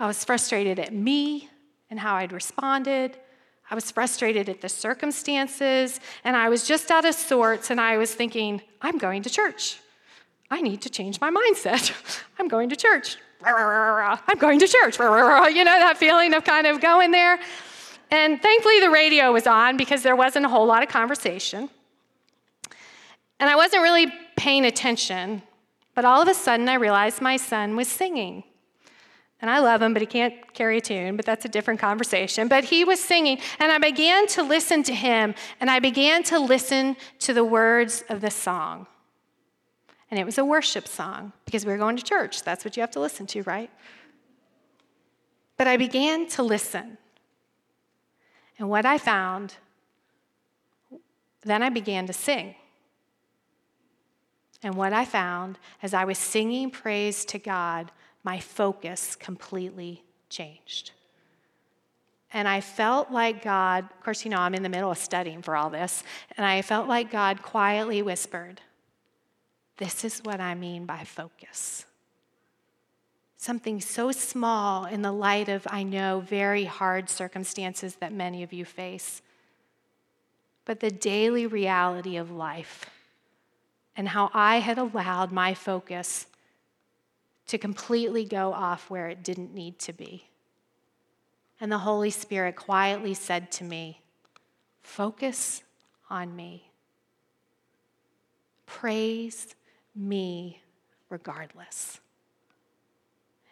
I 0.00 0.08
was 0.08 0.24
frustrated 0.24 0.80
at 0.80 0.92
me 0.92 1.48
and 1.88 2.00
how 2.00 2.16
I'd 2.16 2.32
responded. 2.32 3.16
I 3.70 3.76
was 3.76 3.92
frustrated 3.92 4.48
at 4.48 4.60
the 4.60 4.68
circumstances. 4.68 6.00
And 6.24 6.36
I 6.36 6.48
was 6.48 6.66
just 6.66 6.90
out 6.90 7.04
of 7.04 7.14
sorts. 7.14 7.70
And 7.70 7.80
I 7.80 7.96
was 7.96 8.12
thinking, 8.12 8.60
I'm 8.82 8.98
going 8.98 9.22
to 9.22 9.30
church. 9.30 9.78
I 10.50 10.60
need 10.62 10.82
to 10.82 10.90
change 10.90 11.20
my 11.20 11.30
mindset. 11.30 11.92
I'm 12.40 12.48
going 12.48 12.70
to 12.70 12.76
church. 12.76 13.18
I'm 13.44 14.38
going 14.38 14.58
to 14.58 14.66
church. 14.66 14.98
You 14.98 15.04
know, 15.64 15.78
that 15.78 15.96
feeling 15.96 16.34
of 16.34 16.44
kind 16.44 16.66
of 16.66 16.80
going 16.80 17.10
there. 17.10 17.38
And 18.10 18.40
thankfully, 18.40 18.80
the 18.80 18.90
radio 18.90 19.32
was 19.32 19.46
on 19.46 19.76
because 19.76 20.02
there 20.02 20.16
wasn't 20.16 20.46
a 20.46 20.48
whole 20.48 20.66
lot 20.66 20.82
of 20.82 20.88
conversation. 20.88 21.68
And 23.40 23.48
I 23.48 23.54
wasn't 23.54 23.82
really 23.82 24.12
paying 24.36 24.64
attention, 24.64 25.42
but 25.94 26.04
all 26.04 26.22
of 26.22 26.28
a 26.28 26.34
sudden, 26.34 26.68
I 26.68 26.74
realized 26.74 27.20
my 27.20 27.36
son 27.36 27.76
was 27.76 27.86
singing. 27.86 28.44
And 29.40 29.48
I 29.48 29.60
love 29.60 29.80
him, 29.80 29.92
but 29.92 30.02
he 30.02 30.06
can't 30.06 30.52
carry 30.52 30.78
a 30.78 30.80
tune, 30.80 31.14
but 31.14 31.24
that's 31.24 31.44
a 31.44 31.48
different 31.48 31.78
conversation. 31.78 32.48
But 32.48 32.64
he 32.64 32.84
was 32.84 32.98
singing, 32.98 33.38
and 33.60 33.70
I 33.70 33.78
began 33.78 34.26
to 34.28 34.42
listen 34.42 34.82
to 34.82 34.94
him, 34.94 35.36
and 35.60 35.70
I 35.70 35.78
began 35.78 36.24
to 36.24 36.40
listen 36.40 36.96
to 37.20 37.32
the 37.32 37.44
words 37.44 38.02
of 38.08 38.20
the 38.20 38.30
song. 38.30 38.88
And 40.10 40.18
it 40.18 40.24
was 40.24 40.38
a 40.38 40.44
worship 40.44 40.88
song 40.88 41.32
because 41.44 41.66
we 41.66 41.72
were 41.72 41.78
going 41.78 41.96
to 41.96 42.02
church. 42.02 42.42
That's 42.42 42.64
what 42.64 42.76
you 42.76 42.80
have 42.80 42.90
to 42.92 43.00
listen 43.00 43.26
to, 43.28 43.42
right? 43.42 43.70
But 45.56 45.66
I 45.66 45.76
began 45.76 46.28
to 46.30 46.42
listen. 46.42 46.98
And 48.58 48.68
what 48.70 48.86
I 48.86 48.98
found, 48.98 49.54
then 51.42 51.62
I 51.62 51.68
began 51.68 52.06
to 52.06 52.12
sing. 52.12 52.54
And 54.62 54.74
what 54.74 54.92
I 54.92 55.04
found 55.04 55.58
as 55.82 55.94
I 55.94 56.04
was 56.04 56.18
singing 56.18 56.70
praise 56.70 57.24
to 57.26 57.38
God, 57.38 57.92
my 58.24 58.40
focus 58.40 59.14
completely 59.14 60.02
changed. 60.28 60.92
And 62.32 62.46
I 62.46 62.60
felt 62.60 63.10
like 63.10 63.42
God, 63.42 63.84
of 63.84 64.04
course, 64.04 64.24
you 64.24 64.30
know, 64.30 64.38
I'm 64.38 64.54
in 64.54 64.62
the 64.62 64.68
middle 64.68 64.90
of 64.90 64.98
studying 64.98 65.40
for 65.40 65.56
all 65.56 65.70
this, 65.70 66.02
and 66.36 66.44
I 66.44 66.60
felt 66.60 66.88
like 66.88 67.10
God 67.10 67.42
quietly 67.42 68.02
whispered, 68.02 68.60
this 69.78 70.04
is 70.04 70.18
what 70.18 70.40
I 70.40 70.54
mean 70.54 70.84
by 70.84 71.04
focus. 71.04 71.86
Something 73.36 73.80
so 73.80 74.10
small 74.10 74.84
in 74.84 75.02
the 75.02 75.12
light 75.12 75.48
of, 75.48 75.66
I 75.70 75.84
know, 75.84 76.20
very 76.20 76.64
hard 76.64 77.08
circumstances 77.08 77.94
that 77.96 78.12
many 78.12 78.42
of 78.42 78.52
you 78.52 78.64
face, 78.64 79.22
but 80.64 80.80
the 80.80 80.90
daily 80.90 81.46
reality 81.46 82.16
of 82.16 82.30
life 82.30 82.90
and 83.96 84.08
how 84.08 84.30
I 84.34 84.58
had 84.58 84.76
allowed 84.76 85.32
my 85.32 85.54
focus 85.54 86.26
to 87.46 87.58
completely 87.58 88.24
go 88.24 88.52
off 88.52 88.90
where 88.90 89.08
it 89.08 89.22
didn't 89.22 89.54
need 89.54 89.78
to 89.80 89.92
be. 89.92 90.24
And 91.60 91.70
the 91.70 91.78
Holy 91.78 92.10
Spirit 92.10 92.56
quietly 92.56 93.14
said 93.14 93.50
to 93.52 93.64
me, 93.64 94.00
Focus 94.82 95.62
on 96.10 96.34
me. 96.34 96.70
Praise 98.66 99.54
me 99.98 100.62
regardless. 101.10 102.00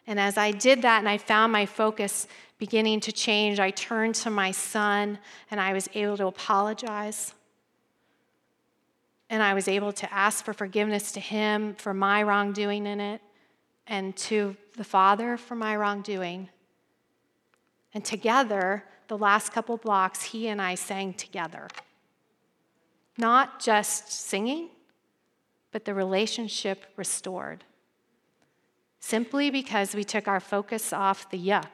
And 0.07 0.21
as 0.21 0.39
I 0.39 0.53
did 0.53 0.83
that 0.83 1.01
and 1.01 1.09
I 1.09 1.19
found 1.19 1.53
my 1.53 1.67
focus 1.67 2.29
beginning 2.59 3.01
to 3.01 3.13
change, 3.13 3.59
I 3.59 3.71
turned 3.71 4.15
to 4.17 4.31
my 4.31 4.53
son 4.53 5.19
and 5.51 5.61
I 5.61 5.73
was 5.73 5.89
able 5.95 6.17
to 6.19 6.27
apologize. 6.27 7.35
And 9.29 9.43
I 9.43 9.55
was 9.55 9.67
able 9.67 9.93
to 9.95 10.13
ask 10.13 10.45
for 10.45 10.53
forgiveness 10.53 11.11
to 11.13 11.21
him 11.21 11.75
for 11.75 11.93
my 11.93 12.23
wrongdoing 12.23 12.87
in 12.87 13.01
it 13.01 13.21
and 13.89 14.17
to 14.17 14.57
the 14.77 14.85
Father 14.85 15.37
for 15.37 15.57
my 15.57 15.75
wrongdoing. 15.75 16.49
And 17.93 18.05
together, 18.05 18.85
the 19.09 19.19
last 19.19 19.53
couple 19.53 19.77
blocks, 19.77 20.23
he 20.23 20.49
and 20.49 20.63
I 20.63 20.77
sang 20.77 21.15
together. 21.15 21.69
Not 23.19 23.59
just 23.59 24.13
singing, 24.13 24.69
but 25.77 25.85
the 25.85 25.93
relationship 25.93 26.87
restored. 26.97 27.63
Simply 28.99 29.51
because 29.51 29.95
we 29.95 30.05
took 30.05 30.27
our 30.27 30.41
focus 30.41 30.91
off 30.91 31.29
the 31.29 31.39
yuck 31.39 31.69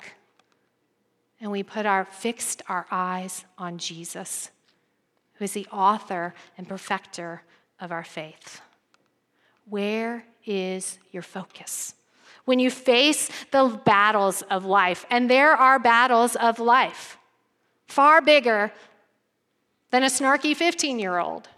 and 1.41 1.53
we 1.53 1.63
put 1.63 1.87
our 1.87 2.05
fixed 2.05 2.63
our 2.69 2.85
eyes 2.91 3.45
on 3.57 3.79
Jesus, 3.79 4.51
who 5.35 5.45
is 5.45 5.53
the 5.53 5.69
author 5.69 6.35
and 6.59 6.69
perfecter 6.69 7.45
of 7.79 7.93
our 7.93 8.03
faith. 8.03 8.61
Where 9.69 10.25
is 10.45 10.99
your 11.13 11.23
focus? 11.23 11.95
When 12.45 12.59
you 12.59 12.73
face 12.73 13.31
the 13.53 13.81
battles 13.85 14.43
of 14.51 14.65
life, 14.65 15.07
and 15.11 15.31
there 15.31 15.53
are 15.53 15.79
battles 15.79 16.35
of 16.35 16.59
life, 16.59 17.19
far 17.87 18.21
bigger 18.21 18.73
than 19.93 20.03
a 20.03 20.07
snarky 20.07 20.57
15 20.57 20.99
year 20.99 21.21
old. 21.21 21.49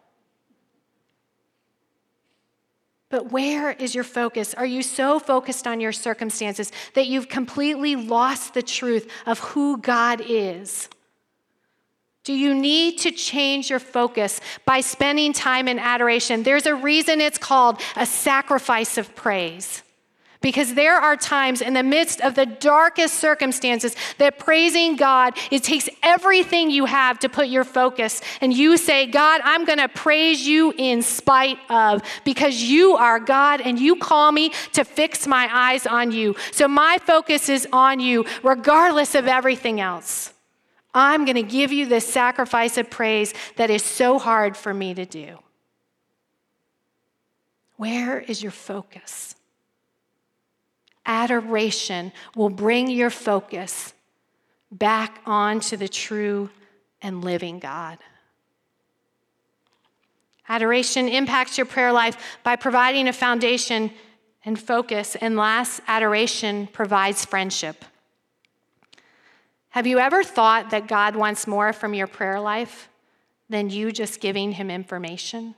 But 3.14 3.30
where 3.30 3.70
is 3.70 3.94
your 3.94 4.02
focus? 4.02 4.54
Are 4.54 4.66
you 4.66 4.82
so 4.82 5.20
focused 5.20 5.68
on 5.68 5.78
your 5.78 5.92
circumstances 5.92 6.72
that 6.94 7.06
you've 7.06 7.28
completely 7.28 7.94
lost 7.94 8.54
the 8.54 8.62
truth 8.62 9.08
of 9.24 9.38
who 9.38 9.76
God 9.78 10.20
is? 10.26 10.88
Do 12.24 12.32
you 12.32 12.56
need 12.56 12.98
to 12.98 13.12
change 13.12 13.70
your 13.70 13.78
focus 13.78 14.40
by 14.64 14.80
spending 14.80 15.32
time 15.32 15.68
in 15.68 15.78
adoration? 15.78 16.42
There's 16.42 16.66
a 16.66 16.74
reason 16.74 17.20
it's 17.20 17.38
called 17.38 17.80
a 17.94 18.04
sacrifice 18.04 18.98
of 18.98 19.14
praise. 19.14 19.84
Because 20.44 20.74
there 20.74 20.98
are 20.98 21.16
times 21.16 21.62
in 21.62 21.72
the 21.72 21.82
midst 21.82 22.20
of 22.20 22.34
the 22.34 22.44
darkest 22.44 23.14
circumstances 23.14 23.96
that 24.18 24.38
praising 24.38 24.94
God, 24.94 25.38
it 25.50 25.62
takes 25.62 25.88
everything 26.02 26.70
you 26.70 26.84
have 26.84 27.18
to 27.20 27.30
put 27.30 27.48
your 27.48 27.64
focus. 27.64 28.20
And 28.42 28.52
you 28.52 28.76
say, 28.76 29.06
God, 29.06 29.40
I'm 29.42 29.64
going 29.64 29.78
to 29.78 29.88
praise 29.88 30.46
you 30.46 30.74
in 30.76 31.00
spite 31.00 31.56
of, 31.70 32.02
because 32.26 32.62
you 32.62 32.94
are 32.94 33.18
God 33.18 33.62
and 33.62 33.78
you 33.78 33.96
call 33.96 34.32
me 34.32 34.52
to 34.74 34.84
fix 34.84 35.26
my 35.26 35.48
eyes 35.50 35.86
on 35.86 36.12
you. 36.12 36.36
So 36.52 36.68
my 36.68 36.98
focus 36.98 37.48
is 37.48 37.66
on 37.72 37.98
you, 37.98 38.26
regardless 38.42 39.14
of 39.14 39.26
everything 39.26 39.80
else. 39.80 40.34
I'm 40.92 41.24
going 41.24 41.36
to 41.36 41.42
give 41.42 41.72
you 41.72 41.86
this 41.86 42.06
sacrifice 42.06 42.76
of 42.76 42.90
praise 42.90 43.32
that 43.56 43.70
is 43.70 43.82
so 43.82 44.18
hard 44.18 44.58
for 44.58 44.74
me 44.74 44.92
to 44.92 45.06
do. 45.06 45.38
Where 47.76 48.20
is 48.20 48.42
your 48.42 48.52
focus? 48.52 49.36
Adoration 51.06 52.12
will 52.34 52.48
bring 52.48 52.90
your 52.90 53.10
focus 53.10 53.92
back 54.70 55.20
onto 55.26 55.76
the 55.76 55.88
true 55.88 56.50
and 57.02 57.22
living 57.24 57.58
God. 57.58 57.98
Adoration 60.48 61.08
impacts 61.08 61.56
your 61.56 61.66
prayer 61.66 61.92
life 61.92 62.38
by 62.42 62.56
providing 62.56 63.08
a 63.08 63.12
foundation 63.12 63.90
and 64.44 64.60
focus, 64.60 65.16
and 65.16 65.36
last, 65.36 65.80
adoration 65.88 66.66
provides 66.66 67.24
friendship. 67.24 67.82
Have 69.70 69.86
you 69.86 69.98
ever 69.98 70.22
thought 70.22 70.70
that 70.70 70.86
God 70.86 71.16
wants 71.16 71.46
more 71.46 71.72
from 71.72 71.94
your 71.94 72.06
prayer 72.06 72.38
life 72.40 72.88
than 73.48 73.70
you 73.70 73.90
just 73.90 74.20
giving 74.20 74.52
him 74.52 74.70
information? 74.70 75.54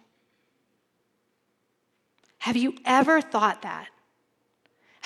Have 2.39 2.57
you 2.57 2.77
ever 2.85 3.21
thought 3.21 3.63
that? 3.63 3.89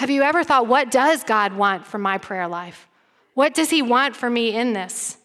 Have 0.00 0.08
you 0.08 0.22
ever 0.22 0.42
thought, 0.44 0.66
what 0.66 0.90
does 0.90 1.24
God 1.24 1.52
want 1.52 1.86
from 1.86 2.00
my 2.00 2.16
prayer 2.16 2.48
life? 2.48 2.88
What 3.34 3.52
does 3.52 3.68
He 3.68 3.82
want 3.82 4.16
for 4.16 4.30
me 4.30 4.56
in 4.56 4.72
this? 4.72 5.18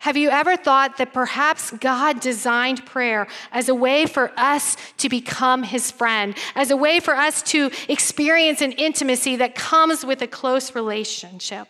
Have 0.00 0.16
you 0.16 0.28
ever 0.28 0.56
thought 0.56 0.96
that 0.96 1.12
perhaps 1.12 1.70
God 1.70 2.18
designed 2.18 2.84
prayer 2.84 3.28
as 3.52 3.68
a 3.68 3.76
way 3.76 4.06
for 4.06 4.32
us 4.36 4.76
to 4.96 5.08
become 5.08 5.62
His 5.62 5.92
friend, 5.92 6.34
as 6.56 6.72
a 6.72 6.76
way 6.76 6.98
for 6.98 7.14
us 7.14 7.42
to 7.42 7.70
experience 7.88 8.60
an 8.60 8.72
intimacy 8.72 9.36
that 9.36 9.54
comes 9.54 10.04
with 10.04 10.20
a 10.20 10.26
close 10.26 10.74
relationship? 10.74 11.68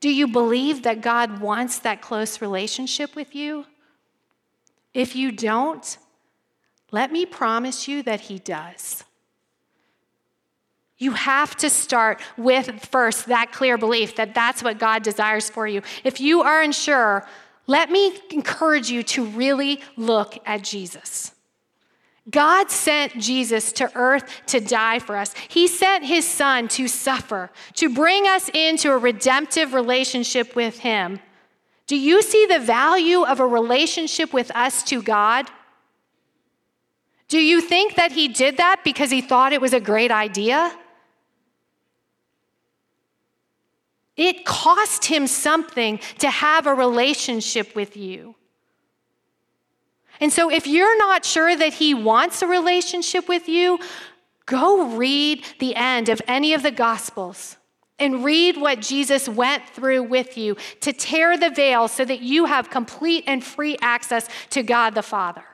Do 0.00 0.10
you 0.10 0.28
believe 0.28 0.82
that 0.82 1.00
God 1.00 1.40
wants 1.40 1.78
that 1.78 2.02
close 2.02 2.42
relationship 2.42 3.16
with 3.16 3.34
you? 3.34 3.64
If 4.92 5.16
you 5.16 5.32
don't, 5.32 5.96
let 6.90 7.10
me 7.10 7.24
promise 7.24 7.88
you 7.88 8.02
that 8.02 8.20
He 8.20 8.38
does. 8.38 9.05
You 10.98 11.12
have 11.12 11.54
to 11.56 11.68
start 11.68 12.20
with 12.38 12.86
first 12.86 13.26
that 13.26 13.52
clear 13.52 13.76
belief 13.76 14.16
that 14.16 14.34
that's 14.34 14.62
what 14.62 14.78
God 14.78 15.02
desires 15.02 15.50
for 15.50 15.66
you. 15.66 15.82
If 16.04 16.20
you 16.20 16.42
are 16.42 16.62
unsure, 16.62 17.26
let 17.66 17.90
me 17.90 18.18
encourage 18.30 18.90
you 18.90 19.02
to 19.02 19.26
really 19.26 19.80
look 19.96 20.38
at 20.46 20.62
Jesus. 20.62 21.32
God 22.28 22.70
sent 22.70 23.20
Jesus 23.20 23.72
to 23.72 23.90
earth 23.94 24.24
to 24.46 24.58
die 24.58 24.98
for 24.98 25.16
us. 25.16 25.32
He 25.48 25.68
sent 25.68 26.04
his 26.04 26.26
son 26.26 26.66
to 26.68 26.88
suffer, 26.88 27.50
to 27.74 27.92
bring 27.92 28.26
us 28.26 28.48
into 28.52 28.90
a 28.90 28.98
redemptive 28.98 29.74
relationship 29.74 30.56
with 30.56 30.80
him. 30.80 31.20
Do 31.86 31.96
you 31.96 32.22
see 32.22 32.46
the 32.46 32.58
value 32.58 33.22
of 33.22 33.38
a 33.38 33.46
relationship 33.46 34.32
with 34.32 34.50
us 34.56 34.82
to 34.84 35.02
God? 35.02 35.48
Do 37.28 37.38
you 37.38 37.60
think 37.60 37.94
that 37.94 38.12
he 38.12 38.26
did 38.26 38.56
that 38.56 38.80
because 38.82 39.10
he 39.10 39.20
thought 39.20 39.52
it 39.52 39.60
was 39.60 39.72
a 39.72 39.80
great 39.80 40.10
idea? 40.10 40.76
It 44.16 44.44
cost 44.44 45.04
him 45.04 45.26
something 45.26 46.00
to 46.18 46.30
have 46.30 46.66
a 46.66 46.74
relationship 46.74 47.74
with 47.76 47.96
you. 47.96 48.34
And 50.20 50.32
so, 50.32 50.50
if 50.50 50.66
you're 50.66 50.96
not 50.98 51.24
sure 51.24 51.54
that 51.54 51.74
he 51.74 51.92
wants 51.92 52.40
a 52.40 52.46
relationship 52.46 53.28
with 53.28 53.48
you, 53.48 53.78
go 54.46 54.96
read 54.96 55.44
the 55.58 55.74
end 55.74 56.08
of 56.08 56.22
any 56.26 56.54
of 56.54 56.62
the 56.62 56.70
Gospels 56.70 57.56
and 57.98 58.24
read 58.24 58.56
what 58.56 58.80
Jesus 58.80 59.28
went 59.28 59.68
through 59.68 60.02
with 60.04 60.36
you 60.36 60.56
to 60.80 60.92
tear 60.92 61.36
the 61.36 61.50
veil 61.50 61.88
so 61.88 62.04
that 62.04 62.20
you 62.20 62.46
have 62.46 62.70
complete 62.70 63.24
and 63.26 63.42
free 63.42 63.76
access 63.80 64.28
to 64.50 64.62
God 64.62 64.94
the 64.94 65.02
Father. 65.02 65.44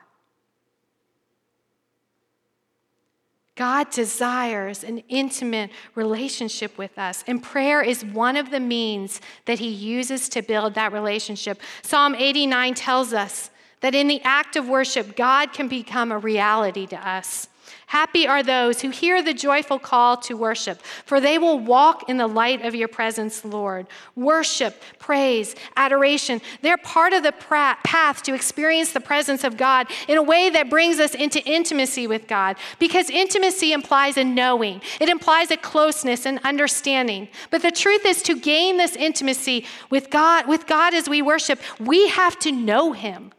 God 3.55 3.91
desires 3.91 4.83
an 4.83 5.03
intimate 5.09 5.69
relationship 5.93 6.77
with 6.77 6.97
us, 6.97 7.23
and 7.27 7.41
prayer 7.41 7.83
is 7.83 8.03
one 8.03 8.35
of 8.35 8.49
the 8.49 8.59
means 8.59 9.21
that 9.45 9.59
He 9.59 9.69
uses 9.69 10.27
to 10.29 10.41
build 10.41 10.73
that 10.73 10.91
relationship. 10.91 11.61
Psalm 11.83 12.15
89 12.15 12.73
tells 12.73 13.13
us 13.13 13.51
that 13.81 13.93
in 13.93 14.07
the 14.07 14.21
act 14.23 14.55
of 14.55 14.67
worship, 14.67 15.15
God 15.15 15.53
can 15.53 15.67
become 15.67 16.11
a 16.11 16.17
reality 16.17 16.87
to 16.87 17.07
us. 17.07 17.47
Happy 17.87 18.27
are 18.27 18.41
those 18.41 18.81
who 18.81 18.89
hear 18.89 19.21
the 19.21 19.33
joyful 19.33 19.77
call 19.77 20.17
to 20.17 20.35
worship, 20.35 20.81
for 21.05 21.21
they 21.21 21.37
will 21.37 21.59
walk 21.59 22.09
in 22.09 22.17
the 22.17 22.27
light 22.27 22.65
of 22.65 22.73
your 22.73 22.87
presence, 22.87 23.45
Lord. 23.45 23.85
Worship, 24.15 24.81
praise, 24.97 25.55
adoration, 25.77 26.41
they're 26.61 26.77
part 26.77 27.13
of 27.13 27.21
the 27.23 27.31
path 27.31 28.23
to 28.23 28.33
experience 28.33 28.93
the 28.93 28.99
presence 28.99 29.43
of 29.43 29.57
God 29.57 29.87
in 30.07 30.17
a 30.17 30.23
way 30.23 30.49
that 30.49 30.69
brings 30.69 30.99
us 30.99 31.13
into 31.13 31.39
intimacy 31.43 32.07
with 32.07 32.27
God. 32.27 32.57
Because 32.79 33.09
intimacy 33.09 33.73
implies 33.73 34.17
a 34.17 34.23
knowing, 34.23 34.81
it 34.99 35.09
implies 35.09 35.51
a 35.51 35.57
closeness 35.57 36.25
and 36.25 36.39
understanding. 36.43 37.27
But 37.51 37.61
the 37.61 37.71
truth 37.71 38.05
is 38.05 38.23
to 38.23 38.39
gain 38.39 38.77
this 38.77 38.95
intimacy 38.95 39.65
with 39.89 40.09
God, 40.09 40.47
with 40.47 40.65
God 40.65 40.93
as 40.93 41.07
we 41.07 41.21
worship, 41.21 41.59
we 41.79 42.07
have 42.09 42.39
to 42.39 42.51
know 42.51 42.93
Him. 42.93 43.31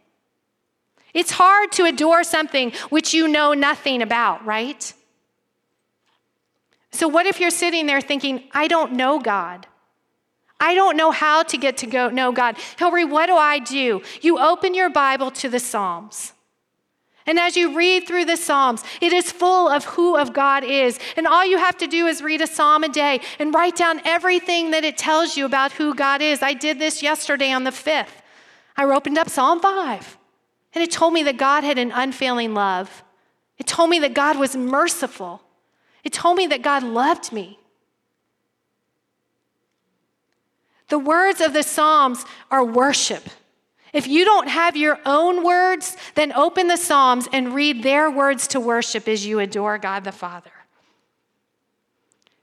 It's 1.15 1.31
hard 1.31 1.71
to 1.71 1.85
adore 1.85 2.23
something 2.25 2.73
which 2.89 3.13
you 3.13 3.27
know 3.27 3.53
nothing 3.53 4.01
about, 4.01 4.45
right? 4.45 4.93
So, 6.91 7.07
what 7.07 7.25
if 7.25 7.39
you're 7.39 7.49
sitting 7.49 7.87
there 7.87 8.01
thinking, 8.01 8.43
I 8.51 8.67
don't 8.67 8.93
know 8.93 9.19
God? 9.19 9.65
I 10.59 10.75
don't 10.75 10.97
know 10.97 11.11
how 11.11 11.43
to 11.43 11.57
get 11.57 11.77
to 11.77 11.87
go 11.87 12.09
know 12.09 12.31
God. 12.31 12.57
Hillary, 12.77 13.05
what 13.05 13.27
do 13.27 13.35
I 13.35 13.59
do? 13.59 14.01
You 14.21 14.39
open 14.39 14.73
your 14.73 14.89
Bible 14.89 15.31
to 15.31 15.49
the 15.49 15.59
Psalms. 15.59 16.33
And 17.25 17.39
as 17.39 17.57
you 17.57 17.75
read 17.75 18.07
through 18.07 18.25
the 18.25 18.37
Psalms, 18.37 18.83
it 19.01 19.11
is 19.11 19.31
full 19.31 19.67
of 19.67 19.85
who 19.85 20.17
of 20.17 20.33
God 20.33 20.63
is. 20.63 20.99
And 21.17 21.25
all 21.25 21.45
you 21.45 21.57
have 21.57 21.77
to 21.77 21.87
do 21.87 22.07
is 22.07 22.21
read 22.21 22.41
a 22.41 22.47
psalm 22.47 22.83
a 22.83 22.89
day 22.89 23.21
and 23.39 23.53
write 23.53 23.75
down 23.75 23.99
everything 24.05 24.71
that 24.71 24.83
it 24.83 24.97
tells 24.97 25.35
you 25.35 25.45
about 25.45 25.71
who 25.71 25.95
God 25.95 26.21
is. 26.21 26.41
I 26.41 26.53
did 26.53 26.77
this 26.77 27.01
yesterday 27.01 27.51
on 27.51 27.63
the 27.63 27.71
5th. 27.71 28.21
I 28.77 28.83
opened 28.85 29.17
up 29.17 29.29
Psalm 29.29 29.59
5. 29.59 30.17
And 30.75 30.83
it 30.83 30.91
told 30.91 31.13
me 31.13 31.23
that 31.23 31.37
God 31.37 31.63
had 31.63 31.79
an 31.79 31.91
unfailing 31.91 32.53
love. 32.53 33.03
It 33.57 33.65
told 33.65 33.89
me 33.89 33.99
that 33.99 34.13
God 34.13 34.37
was 34.37 34.55
merciful. 34.55 35.41
It 36.03 36.11
told 36.11 36.37
me 36.37 36.47
that 36.47 36.61
God 36.61 36.83
loved 36.83 37.31
me. 37.31 37.57
The 40.89 40.99
words 40.99 41.41
of 41.41 41.53
the 41.53 41.63
Psalms 41.63 42.25
are 42.51 42.63
worship. 42.63 43.23
If 43.93 44.07
you 44.07 44.25
don't 44.25 44.49
have 44.49 44.75
your 44.75 44.99
own 45.05 45.43
words, 45.43 45.95
then 46.15 46.33
open 46.33 46.67
the 46.67 46.77
Psalms 46.77 47.27
and 47.31 47.55
read 47.55 47.81
their 47.81 48.11
words 48.11 48.45
to 48.49 48.59
worship 48.59 49.07
as 49.07 49.25
you 49.25 49.39
adore 49.39 49.77
God 49.77 50.03
the 50.03 50.11
Father. 50.11 50.51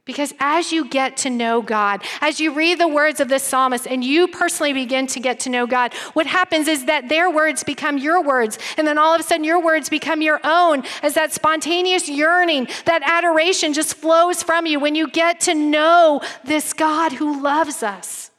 Because 0.05 0.35
as 0.41 0.73
you 0.73 0.89
get 0.89 1.17
to 1.19 1.31
know 1.31 1.63
God, 1.63 2.03
as 2.21 2.41
you 2.41 2.53
read 2.53 2.81
the 2.81 2.89
words 2.89 3.21
of 3.21 3.29
the 3.29 3.39
psalmist 3.39 3.87
and 3.87 4.03
you 4.03 4.27
personally 4.27 4.73
begin 4.73 5.07
to 5.09 5.21
get 5.21 5.39
to 5.41 5.51
know 5.51 5.65
God, 5.65 5.95
what 6.15 6.27
happens 6.27 6.67
is 6.67 6.87
that 6.87 7.09
their 7.09 7.31
words 7.31 7.63
become 7.63 7.99
your 7.99 8.21
words. 8.21 8.59
And 8.77 8.85
then 8.85 8.99
all 8.99 9.15
of 9.15 9.21
a 9.21 9.25
sudden, 9.25 9.45
your 9.45 9.63
words 9.63 9.89
become 9.89 10.21
your 10.21 10.41
own 10.43 10.83
as 11.05 11.15
that 11.15 11.33
spontaneous 11.33 12.09
yearning, 12.09 12.67
that 12.85 13.03
adoration 13.05 13.73
just 13.73 13.95
flows 13.95 14.43
from 14.43 14.67
you 14.67 14.81
when 14.81 14.97
you 14.97 15.09
get 15.09 15.41
to 15.43 15.55
know 15.55 16.21
this 16.45 16.73
God 16.73 17.13
who 17.13 17.41
loves 17.41 17.85
us. 17.85 18.33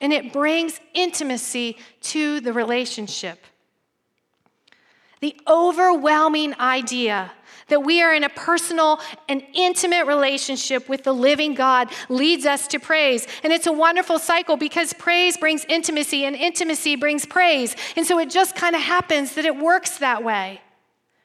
And 0.00 0.10
it 0.10 0.32
brings 0.32 0.80
intimacy 0.94 1.76
to 2.00 2.40
the 2.40 2.54
relationship. 2.54 3.44
The 5.20 5.38
overwhelming 5.46 6.58
idea 6.58 7.30
that 7.70 7.80
we 7.80 8.02
are 8.02 8.12
in 8.14 8.22
a 8.22 8.28
personal 8.28 9.00
and 9.28 9.42
intimate 9.54 10.06
relationship 10.06 10.88
with 10.88 11.02
the 11.02 11.12
living 11.12 11.54
God 11.54 11.88
leads 12.08 12.44
us 12.46 12.68
to 12.68 12.78
praise. 12.78 13.26
And 13.42 13.52
it's 13.52 13.66
a 13.66 13.72
wonderful 13.72 14.18
cycle 14.18 14.56
because 14.56 14.92
praise 14.92 15.36
brings 15.36 15.64
intimacy 15.64 16.24
and 16.24 16.36
intimacy 16.36 16.96
brings 16.96 17.24
praise. 17.24 17.74
And 17.96 18.06
so 18.06 18.18
it 18.18 18.30
just 18.30 18.54
kind 18.54 18.76
of 18.76 18.82
happens 18.82 19.34
that 19.34 19.44
it 19.44 19.56
works 19.56 19.98
that 19.98 20.22
way. 20.22 20.60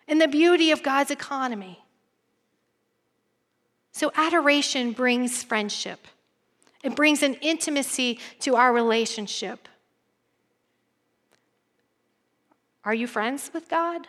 And 0.07 0.21
the 0.21 0.27
beauty 0.27 0.71
of 0.71 0.81
God's 0.81 1.11
economy. 1.11 1.83
So 3.91 4.11
adoration 4.15 4.91
brings 4.91 5.43
friendship. 5.43 6.07
It 6.83 6.95
brings 6.95 7.23
an 7.23 7.35
intimacy 7.35 8.19
to 8.41 8.55
our 8.55 8.71
relationship. 8.71 9.67
Are 12.83 12.93
you 12.93 13.07
friends 13.07 13.49
with 13.51 13.67
God? 13.67 14.07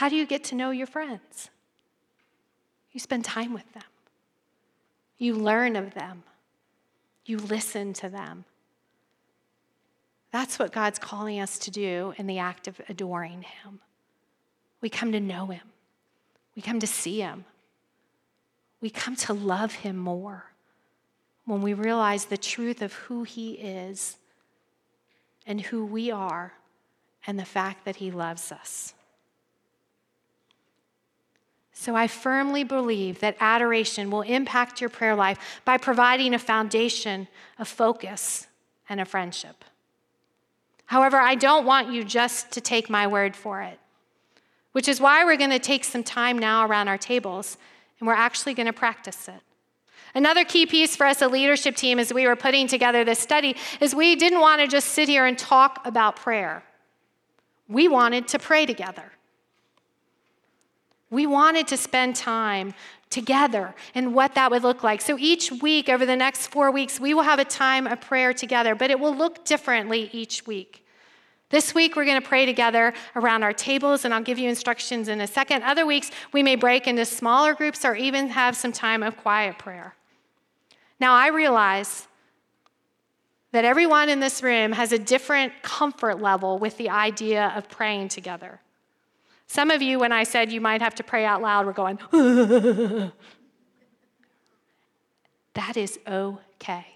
How 0.00 0.08
do 0.08 0.16
you 0.16 0.24
get 0.24 0.44
to 0.44 0.54
know 0.54 0.70
your 0.70 0.86
friends? 0.86 1.50
You 2.90 3.00
spend 3.00 3.22
time 3.22 3.52
with 3.52 3.70
them, 3.74 3.82
you 5.18 5.34
learn 5.34 5.76
of 5.76 5.92
them, 5.92 6.22
you 7.26 7.36
listen 7.36 7.92
to 7.92 8.08
them. 8.08 8.46
That's 10.32 10.58
what 10.58 10.72
God's 10.72 10.98
calling 10.98 11.38
us 11.38 11.58
to 11.58 11.70
do 11.70 12.14
in 12.16 12.26
the 12.26 12.38
act 12.38 12.66
of 12.66 12.80
adoring 12.88 13.42
Him. 13.42 13.80
We 14.80 14.88
come 14.88 15.12
to 15.12 15.20
know 15.20 15.48
Him, 15.48 15.68
we 16.56 16.62
come 16.62 16.80
to 16.80 16.86
see 16.86 17.20
Him, 17.20 17.44
we 18.80 18.88
come 18.88 19.16
to 19.16 19.34
love 19.34 19.74
Him 19.74 19.98
more 19.98 20.46
when 21.44 21.60
we 21.60 21.74
realize 21.74 22.24
the 22.24 22.38
truth 22.38 22.80
of 22.80 22.94
who 22.94 23.24
He 23.24 23.52
is 23.52 24.16
and 25.46 25.60
who 25.60 25.84
we 25.84 26.10
are 26.10 26.54
and 27.26 27.38
the 27.38 27.44
fact 27.44 27.84
that 27.84 27.96
He 27.96 28.10
loves 28.10 28.50
us. 28.50 28.94
So 31.80 31.96
I 31.96 32.08
firmly 32.08 32.62
believe 32.62 33.20
that 33.20 33.38
adoration 33.40 34.10
will 34.10 34.20
impact 34.20 34.82
your 34.82 34.90
prayer 34.90 35.14
life 35.14 35.38
by 35.64 35.78
providing 35.78 36.34
a 36.34 36.38
foundation 36.38 37.26
of 37.58 37.68
focus 37.68 38.48
and 38.90 39.00
a 39.00 39.06
friendship. 39.06 39.64
However, 40.84 41.16
I 41.16 41.36
don't 41.36 41.64
want 41.64 41.90
you 41.90 42.04
just 42.04 42.52
to 42.52 42.60
take 42.60 42.90
my 42.90 43.06
word 43.06 43.34
for 43.34 43.62
it, 43.62 43.78
which 44.72 44.88
is 44.88 45.00
why 45.00 45.24
we're 45.24 45.38
going 45.38 45.48
to 45.48 45.58
take 45.58 45.84
some 45.84 46.04
time 46.04 46.38
now 46.38 46.66
around 46.66 46.88
our 46.88 46.98
tables 46.98 47.56
and 47.98 48.06
we're 48.06 48.12
actually 48.12 48.52
going 48.52 48.66
to 48.66 48.74
practice 48.74 49.26
it. 49.26 49.40
Another 50.14 50.44
key 50.44 50.66
piece 50.66 50.94
for 50.94 51.06
us, 51.06 51.22
a 51.22 51.28
leadership 51.28 51.76
team, 51.76 51.98
as 51.98 52.12
we 52.12 52.26
were 52.26 52.36
putting 52.36 52.66
together 52.66 53.04
this 53.06 53.20
study, 53.20 53.56
is 53.80 53.94
we 53.94 54.16
didn't 54.16 54.40
want 54.40 54.60
to 54.60 54.68
just 54.68 54.88
sit 54.88 55.08
here 55.08 55.24
and 55.24 55.38
talk 55.38 55.80
about 55.86 56.16
prayer. 56.16 56.62
We 57.68 57.88
wanted 57.88 58.28
to 58.28 58.38
pray 58.38 58.66
together. 58.66 59.12
We 61.10 61.26
wanted 61.26 61.66
to 61.68 61.76
spend 61.76 62.16
time 62.16 62.74
together 63.10 63.74
and 63.94 64.14
what 64.14 64.34
that 64.36 64.50
would 64.50 64.62
look 64.62 64.84
like. 64.84 65.00
So 65.00 65.18
each 65.18 65.50
week, 65.50 65.88
over 65.88 66.06
the 66.06 66.16
next 66.16 66.46
four 66.46 66.70
weeks, 66.70 67.00
we 67.00 67.12
will 67.12 67.24
have 67.24 67.40
a 67.40 67.44
time 67.44 67.86
of 67.86 68.00
prayer 68.00 68.32
together, 68.32 68.74
but 68.76 68.90
it 68.90 69.00
will 69.00 69.14
look 69.14 69.44
differently 69.44 70.08
each 70.12 70.46
week. 70.46 70.86
This 71.50 71.74
week, 71.74 71.96
we're 71.96 72.04
going 72.04 72.20
to 72.20 72.26
pray 72.26 72.46
together 72.46 72.94
around 73.16 73.42
our 73.42 73.52
tables, 73.52 74.04
and 74.04 74.14
I'll 74.14 74.22
give 74.22 74.38
you 74.38 74.48
instructions 74.48 75.08
in 75.08 75.20
a 75.20 75.26
second. 75.26 75.64
Other 75.64 75.84
weeks, 75.84 76.12
we 76.32 76.44
may 76.44 76.54
break 76.54 76.86
into 76.86 77.04
smaller 77.04 77.54
groups 77.54 77.84
or 77.84 77.96
even 77.96 78.28
have 78.28 78.56
some 78.56 78.70
time 78.70 79.02
of 79.02 79.16
quiet 79.16 79.58
prayer. 79.58 79.96
Now, 81.00 81.14
I 81.14 81.26
realize 81.28 82.06
that 83.50 83.64
everyone 83.64 84.08
in 84.08 84.20
this 84.20 84.44
room 84.44 84.70
has 84.70 84.92
a 84.92 84.98
different 84.98 85.52
comfort 85.62 86.20
level 86.20 86.58
with 86.58 86.76
the 86.76 86.88
idea 86.88 87.52
of 87.56 87.68
praying 87.68 88.10
together. 88.10 88.60
Some 89.50 89.72
of 89.72 89.82
you, 89.82 89.98
when 89.98 90.12
I 90.12 90.22
said 90.22 90.52
you 90.52 90.60
might 90.60 90.80
have 90.80 90.94
to 90.94 91.02
pray 91.02 91.24
out 91.24 91.42
loud, 91.42 91.66
were 91.66 91.72
going, 91.72 91.98
that 95.54 95.76
is 95.76 95.98
okay. 96.06 96.86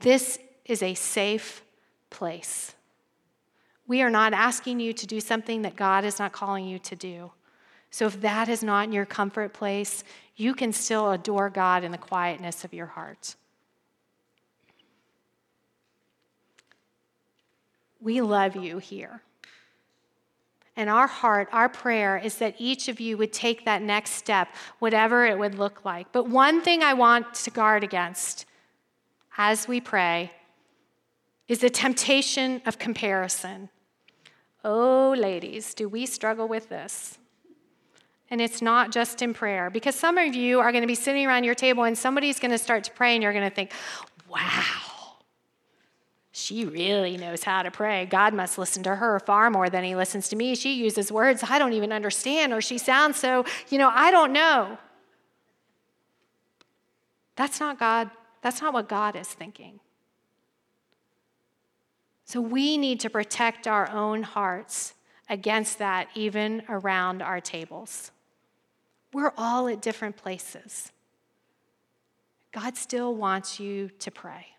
This 0.00 0.38
is 0.64 0.82
a 0.82 0.94
safe 0.94 1.62
place. 2.08 2.74
We 3.86 4.00
are 4.00 4.08
not 4.08 4.32
asking 4.32 4.80
you 4.80 4.94
to 4.94 5.06
do 5.06 5.20
something 5.20 5.60
that 5.60 5.76
God 5.76 6.06
is 6.06 6.18
not 6.18 6.32
calling 6.32 6.64
you 6.64 6.78
to 6.78 6.96
do. 6.96 7.32
So 7.90 8.06
if 8.06 8.18
that 8.22 8.48
is 8.48 8.62
not 8.62 8.90
your 8.90 9.04
comfort 9.04 9.52
place, 9.52 10.04
you 10.36 10.54
can 10.54 10.72
still 10.72 11.10
adore 11.10 11.50
God 11.50 11.84
in 11.84 11.92
the 11.92 11.98
quietness 11.98 12.64
of 12.64 12.72
your 12.72 12.86
heart. 12.86 13.36
We 18.00 18.22
love 18.22 18.56
you 18.56 18.78
here. 18.78 19.20
And 20.74 20.88
our 20.88 21.06
heart, 21.06 21.48
our 21.52 21.68
prayer 21.68 22.16
is 22.16 22.36
that 22.36 22.54
each 22.58 22.88
of 22.88 22.98
you 22.98 23.18
would 23.18 23.32
take 23.32 23.66
that 23.66 23.82
next 23.82 24.12
step, 24.12 24.48
whatever 24.78 25.26
it 25.26 25.38
would 25.38 25.54
look 25.54 25.84
like. 25.84 26.10
But 26.12 26.28
one 26.28 26.62
thing 26.62 26.82
I 26.82 26.94
want 26.94 27.34
to 27.34 27.50
guard 27.50 27.84
against 27.84 28.46
as 29.36 29.68
we 29.68 29.80
pray 29.80 30.32
is 31.46 31.58
the 31.58 31.68
temptation 31.68 32.62
of 32.64 32.78
comparison. 32.78 33.68
Oh, 34.64 35.14
ladies, 35.18 35.74
do 35.74 35.88
we 35.88 36.06
struggle 36.06 36.48
with 36.48 36.70
this? 36.70 37.18
And 38.30 38.40
it's 38.40 38.62
not 38.62 38.92
just 38.92 39.20
in 39.20 39.34
prayer, 39.34 39.68
because 39.68 39.94
some 39.94 40.16
of 40.16 40.34
you 40.34 40.60
are 40.60 40.72
going 40.72 40.82
to 40.82 40.88
be 40.88 40.94
sitting 40.94 41.26
around 41.26 41.44
your 41.44 41.54
table 41.54 41.84
and 41.84 41.98
somebody's 41.98 42.38
going 42.38 42.52
to 42.52 42.56
start 42.58 42.84
to 42.84 42.92
pray, 42.92 43.12
and 43.12 43.22
you're 43.22 43.34
going 43.34 43.48
to 43.48 43.54
think, 43.54 43.72
wow, 44.26 44.64
she 46.32 46.64
really 46.64 47.18
knows 47.18 47.44
how 47.44 47.62
to 47.62 47.70
pray. 47.70 48.06
God 48.06 48.32
must 48.32 48.56
listen 48.56 48.82
to 48.84 48.96
her 48.96 49.20
far 49.20 49.50
more 49.50 49.68
than 49.68 49.84
he 49.84 49.94
listens 49.94 50.28
to 50.30 50.36
me. 50.36 50.54
She 50.54 50.72
uses 50.72 51.12
words 51.12 51.44
I 51.46 51.58
don't 51.58 51.74
even 51.74 51.92
understand, 51.92 52.54
or 52.54 52.62
she 52.62 52.78
sounds 52.78 53.18
so, 53.18 53.44
you 53.68 53.76
know, 53.76 53.90
I 53.92 54.10
don't 54.10 54.32
know. 54.32 54.78
That's 57.36 57.60
not 57.60 57.78
God. 57.78 58.10
That's 58.40 58.62
not 58.62 58.72
what 58.72 58.88
God 58.88 59.14
is 59.14 59.28
thinking. 59.28 59.80
So 62.24 62.40
we 62.40 62.78
need 62.78 63.00
to 63.00 63.10
protect 63.10 63.68
our 63.68 63.90
own 63.90 64.22
hearts 64.22 64.94
against 65.28 65.78
that, 65.80 66.08
even 66.14 66.62
around 66.68 67.20
our 67.20 67.40
tables. 67.40 68.10
We're 69.12 69.34
all 69.36 69.68
at 69.68 69.82
different 69.82 70.16
places. 70.16 70.92
God 72.52 72.76
still 72.76 73.14
wants 73.14 73.60
you 73.60 73.90
to 73.98 74.10
pray. 74.10 74.51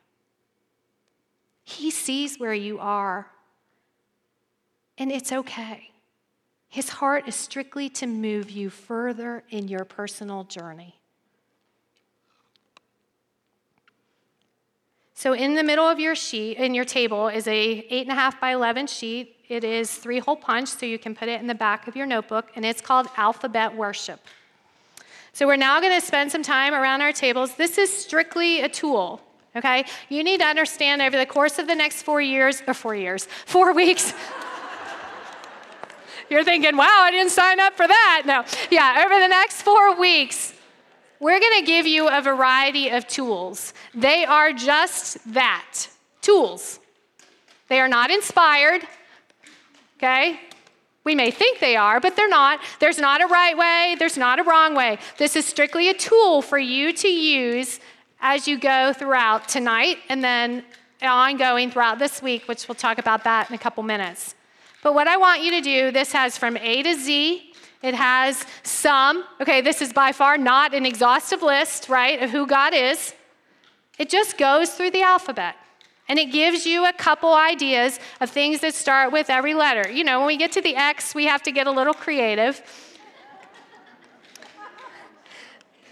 He 1.63 1.91
sees 1.91 2.39
where 2.39 2.53
you 2.53 2.79
are, 2.79 3.27
and 4.97 5.11
it's 5.11 5.31
okay. 5.31 5.91
His 6.67 6.89
heart 6.89 7.27
is 7.27 7.35
strictly 7.35 7.87
to 7.89 8.07
move 8.07 8.49
you 8.49 8.69
further 8.69 9.43
in 9.49 9.67
your 9.67 9.85
personal 9.85 10.43
journey. 10.43 10.99
So, 15.13 15.33
in 15.33 15.55
the 15.55 15.63
middle 15.63 15.87
of 15.87 15.99
your 15.99 16.15
sheet, 16.15 16.57
in 16.57 16.73
your 16.73 16.83
table, 16.83 17.29
is 17.29 17.47
a 17.47 17.53
eight 17.89 18.01
and 18.01 18.11
a 18.11 18.15
half 18.15 18.41
by 18.41 18.51
eleven 18.51 18.87
sheet. 18.87 19.37
It 19.47 19.63
is 19.63 19.95
three 19.95 20.19
hole 20.19 20.35
punch, 20.35 20.67
so 20.67 20.85
you 20.85 20.99
can 20.99 21.15
put 21.15 21.29
it 21.29 21.39
in 21.39 21.47
the 21.47 21.55
back 21.55 21.87
of 21.87 21.95
your 21.95 22.05
notebook, 22.05 22.49
and 22.55 22.65
it's 22.65 22.81
called 22.81 23.07
Alphabet 23.15 23.73
Worship. 23.73 24.19
So, 25.31 25.47
we're 25.47 25.55
now 25.55 25.79
going 25.79 25.97
to 25.97 26.05
spend 26.05 26.31
some 26.31 26.43
time 26.43 26.73
around 26.73 27.01
our 27.01 27.13
tables. 27.13 27.55
This 27.55 27.77
is 27.77 27.95
strictly 27.95 28.61
a 28.61 28.67
tool 28.67 29.21
okay? 29.55 29.85
You 30.09 30.23
need 30.23 30.39
to 30.39 30.45
understand 30.45 31.01
over 31.01 31.17
the 31.17 31.25
course 31.25 31.59
of 31.59 31.67
the 31.67 31.75
next 31.75 32.03
four 32.03 32.21
years, 32.21 32.61
or 32.67 32.73
four 32.73 32.95
years, 32.95 33.27
four 33.45 33.73
weeks. 33.73 34.13
You're 36.29 36.43
thinking, 36.43 36.77
wow, 36.77 37.01
I 37.03 37.11
didn't 37.11 37.31
sign 37.31 37.59
up 37.59 37.75
for 37.75 37.87
that. 37.87 38.23
No. 38.25 38.43
Yeah, 38.71 39.03
over 39.05 39.19
the 39.19 39.27
next 39.27 39.61
four 39.61 39.95
weeks, 39.99 40.53
we're 41.19 41.39
to 41.39 41.63
give 41.65 41.85
you 41.85 42.09
a 42.09 42.21
variety 42.21 42.89
of 42.89 43.07
tools. 43.07 43.73
They 43.93 44.25
are 44.25 44.51
just 44.51 45.33
that 45.33 45.87
tools. 46.21 46.79
They 47.69 47.79
are 47.79 47.87
not 47.87 48.11
inspired, 48.11 48.81
okay? 49.97 50.39
We 51.03 51.15
may 51.15 51.31
think 51.31 51.59
they 51.59 51.75
are, 51.75 51.99
but 51.99 52.15
they're 52.15 52.29
not. 52.29 52.59
There's 52.79 52.97
not 52.97 53.21
a 53.21 53.27
right 53.27 53.57
way, 53.57 53.95
there's 53.99 54.17
not 54.17 54.39
a 54.39 54.43
wrong 54.43 54.75
way. 54.75 54.97
This 55.17 55.35
is 55.35 55.45
strictly 55.45 55.89
a 55.89 55.93
tool 55.93 56.41
for 56.41 56.57
you 56.57 56.93
to 56.93 57.07
use 57.07 57.79
as 58.23 58.47
you 58.47 58.57
go 58.57 58.93
throughout 58.93 59.49
tonight 59.49 59.97
and 60.07 60.23
then 60.23 60.63
ongoing 61.01 61.69
throughout 61.69 61.99
this 61.99 62.21
week, 62.21 62.47
which 62.47 62.69
we'll 62.69 62.75
talk 62.75 62.97
about 62.97 63.25
that 63.25 63.49
in 63.49 63.53
a 63.53 63.59
couple 63.59 63.83
minutes. 63.83 64.33
But 64.81 64.93
what 64.93 65.09
I 65.09 65.17
want 65.17 65.43
you 65.43 65.51
to 65.51 65.61
do, 65.61 65.91
this 65.91 66.13
has 66.13 66.37
from 66.37 66.55
A 66.57 66.81
to 66.83 66.95
Z. 66.95 67.53
It 67.81 67.93
has 67.93 68.45
some, 68.63 69.25
okay, 69.41 69.59
this 69.59 69.81
is 69.81 69.91
by 69.91 70.13
far 70.13 70.37
not 70.37 70.73
an 70.73 70.85
exhaustive 70.85 71.41
list, 71.41 71.89
right, 71.89 72.23
of 72.23 72.29
who 72.29 72.47
God 72.47 72.73
is. 72.73 73.13
It 73.99 74.09
just 74.09 74.37
goes 74.37 74.71
through 74.71 74.91
the 74.91 75.01
alphabet. 75.01 75.55
And 76.07 76.17
it 76.17 76.31
gives 76.31 76.65
you 76.65 76.85
a 76.85 76.93
couple 76.93 77.33
ideas 77.33 77.99
of 78.21 78.29
things 78.29 78.61
that 78.61 78.73
start 78.73 79.11
with 79.11 79.29
every 79.29 79.53
letter. 79.53 79.89
You 79.91 80.05
know, 80.05 80.19
when 80.19 80.27
we 80.27 80.37
get 80.37 80.53
to 80.53 80.61
the 80.61 80.75
X, 80.75 81.13
we 81.13 81.25
have 81.25 81.43
to 81.43 81.51
get 81.51 81.67
a 81.67 81.71
little 81.71 81.93
creative. 81.93 82.61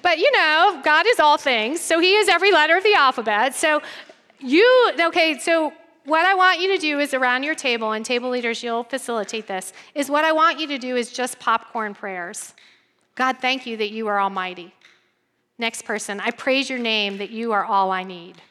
But 0.02 0.18
you 0.18 0.32
know, 0.32 0.82
God 0.84 1.06
is 1.08 1.20
all 1.20 1.38
things, 1.38 1.80
so 1.82 2.00
He 2.00 2.16
is 2.16 2.28
every 2.28 2.52
letter 2.52 2.78
of 2.78 2.84
the 2.84 2.94
alphabet. 2.94 3.56
So 3.56 3.82
you, 4.40 4.94
okay, 5.00 5.38
so 5.38 5.74
what 6.06 6.26
I 6.26 6.34
want 6.34 6.60
you 6.60 6.76
to 6.76 6.78
do 6.78 7.00
is 7.00 7.14
around 7.14 7.44
your 7.44 7.56
table, 7.56 7.92
and 7.92 8.04
table 8.04 8.30
leaders, 8.30 8.64
you'll 8.64 8.84
facilitate 8.84 9.48
this, 9.48 9.74
is 9.94 10.10
what 10.10 10.26
I 10.26 10.32
want 10.32 10.60
you 10.60 10.68
to 10.68 10.78
do 10.78 10.96
is 10.96 11.12
just 11.12 11.40
popcorn 11.40 11.94
prayers. 11.94 12.54
God, 13.16 13.38
thank 13.40 13.66
you 13.66 13.78
that 13.78 13.92
you 13.92 14.08
are 14.08 14.20
almighty. 14.20 14.74
Next 15.60 15.84
person, 15.84 16.20
I 16.20 16.32
praise 16.32 16.70
your 16.70 16.80
name 16.80 17.20
that 17.20 17.30
you 17.30 17.52
are 17.52 17.64
all 17.64 17.92
I 17.92 18.04
need. 18.04 18.42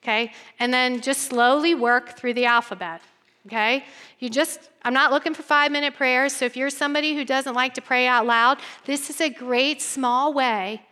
Okay? 0.00 0.32
And 0.60 0.72
then 0.72 1.00
just 1.00 1.22
slowly 1.22 1.74
work 1.74 2.16
through 2.16 2.34
the 2.34 2.44
alphabet. 2.44 3.00
Okay? 3.46 3.84
You 4.18 4.30
just, 4.30 4.70
I'm 4.82 4.94
not 4.94 5.12
looking 5.12 5.34
for 5.34 5.42
five 5.42 5.70
minute 5.70 5.94
prayers. 5.94 6.32
So 6.32 6.46
if 6.46 6.56
you're 6.56 6.70
somebody 6.70 7.14
who 7.14 7.24
doesn't 7.24 7.54
like 7.54 7.74
to 7.74 7.82
pray 7.82 8.06
out 8.06 8.26
loud, 8.26 8.58
this 8.86 9.10
is 9.10 9.20
a 9.20 9.28
great 9.28 9.82
small 9.82 10.32
way 10.32 10.82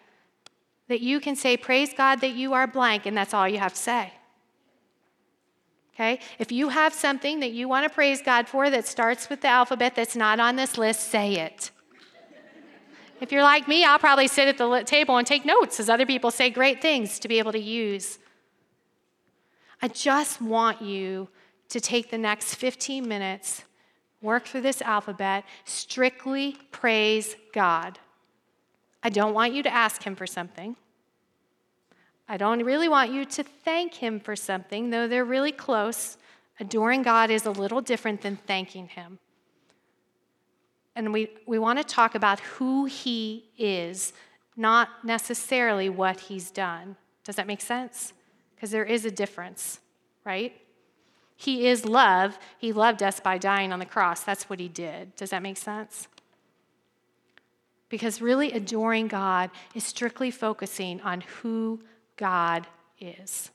that 0.88 1.00
you 1.00 1.20
can 1.20 1.34
say, 1.36 1.56
Praise 1.56 1.94
God 1.94 2.20
that 2.20 2.34
you 2.34 2.52
are 2.52 2.66
blank, 2.66 3.06
and 3.06 3.16
that's 3.16 3.32
all 3.32 3.48
you 3.48 3.58
have 3.58 3.72
to 3.72 3.80
say. 3.80 4.12
Okay? 5.94 6.20
If 6.38 6.52
you 6.52 6.70
have 6.70 6.92
something 6.92 7.40
that 7.40 7.52
you 7.52 7.68
want 7.68 7.84
to 7.84 7.90
praise 7.90 8.22
God 8.22 8.48
for 8.48 8.70
that 8.70 8.86
starts 8.86 9.28
with 9.28 9.42
the 9.42 9.48
alphabet 9.48 9.94
that's 9.94 10.16
not 10.16 10.40
on 10.40 10.56
this 10.56 10.76
list, 10.76 11.08
say 11.08 11.34
it. 11.34 11.70
if 13.20 13.30
you're 13.30 13.42
like 13.42 13.68
me, 13.68 13.84
I'll 13.84 13.98
probably 13.98 14.26
sit 14.28 14.48
at 14.48 14.58
the 14.58 14.82
table 14.84 15.16
and 15.16 15.26
take 15.26 15.44
notes 15.44 15.80
as 15.80 15.88
other 15.88 16.06
people 16.06 16.30
say 16.30 16.50
great 16.50 16.82
things 16.82 17.18
to 17.20 17.28
be 17.28 17.38
able 17.38 17.52
to 17.52 17.60
use. 17.60 18.18
I 19.80 19.88
just 19.88 20.40
want 20.40 20.80
you 20.80 21.28
to 21.72 21.80
take 21.80 22.10
the 22.10 22.18
next 22.18 22.56
15 22.56 23.08
minutes, 23.08 23.64
work 24.20 24.44
through 24.44 24.60
this 24.60 24.82
alphabet, 24.82 25.42
strictly 25.64 26.58
praise 26.70 27.34
God. 27.54 27.98
I 29.02 29.08
don't 29.08 29.32
want 29.32 29.54
you 29.54 29.62
to 29.62 29.72
ask 29.72 30.02
Him 30.02 30.14
for 30.14 30.26
something. 30.26 30.76
I 32.28 32.36
don't 32.36 32.62
really 32.62 32.90
want 32.90 33.10
you 33.10 33.24
to 33.24 33.42
thank 33.42 33.94
Him 33.94 34.20
for 34.20 34.36
something, 34.36 34.90
though 34.90 35.08
they're 35.08 35.24
really 35.24 35.50
close. 35.50 36.18
Adoring 36.60 37.02
God 37.02 37.30
is 37.30 37.46
a 37.46 37.50
little 37.50 37.80
different 37.80 38.20
than 38.20 38.36
thanking 38.36 38.88
Him. 38.88 39.18
And 40.94 41.10
we, 41.10 41.30
we 41.46 41.58
want 41.58 41.78
to 41.78 41.84
talk 41.84 42.14
about 42.14 42.38
who 42.40 42.84
He 42.84 43.46
is, 43.56 44.12
not 44.58 44.90
necessarily 45.04 45.88
what 45.88 46.20
He's 46.20 46.50
done. 46.50 46.96
Does 47.24 47.36
that 47.36 47.46
make 47.46 47.62
sense? 47.62 48.12
Because 48.54 48.70
there 48.70 48.84
is 48.84 49.06
a 49.06 49.10
difference, 49.10 49.80
right? 50.22 50.54
He 51.42 51.66
is 51.66 51.84
love. 51.84 52.38
He 52.56 52.72
loved 52.72 53.02
us 53.02 53.18
by 53.18 53.36
dying 53.36 53.72
on 53.72 53.80
the 53.80 53.84
cross. 53.84 54.22
That's 54.22 54.48
what 54.48 54.60
He 54.60 54.68
did. 54.68 55.16
Does 55.16 55.30
that 55.30 55.42
make 55.42 55.56
sense? 55.56 56.06
Because 57.88 58.22
really 58.22 58.52
adoring 58.52 59.08
God 59.08 59.50
is 59.74 59.82
strictly 59.82 60.30
focusing 60.30 61.00
on 61.00 61.22
who 61.22 61.80
God 62.16 62.68
is. 63.00 63.50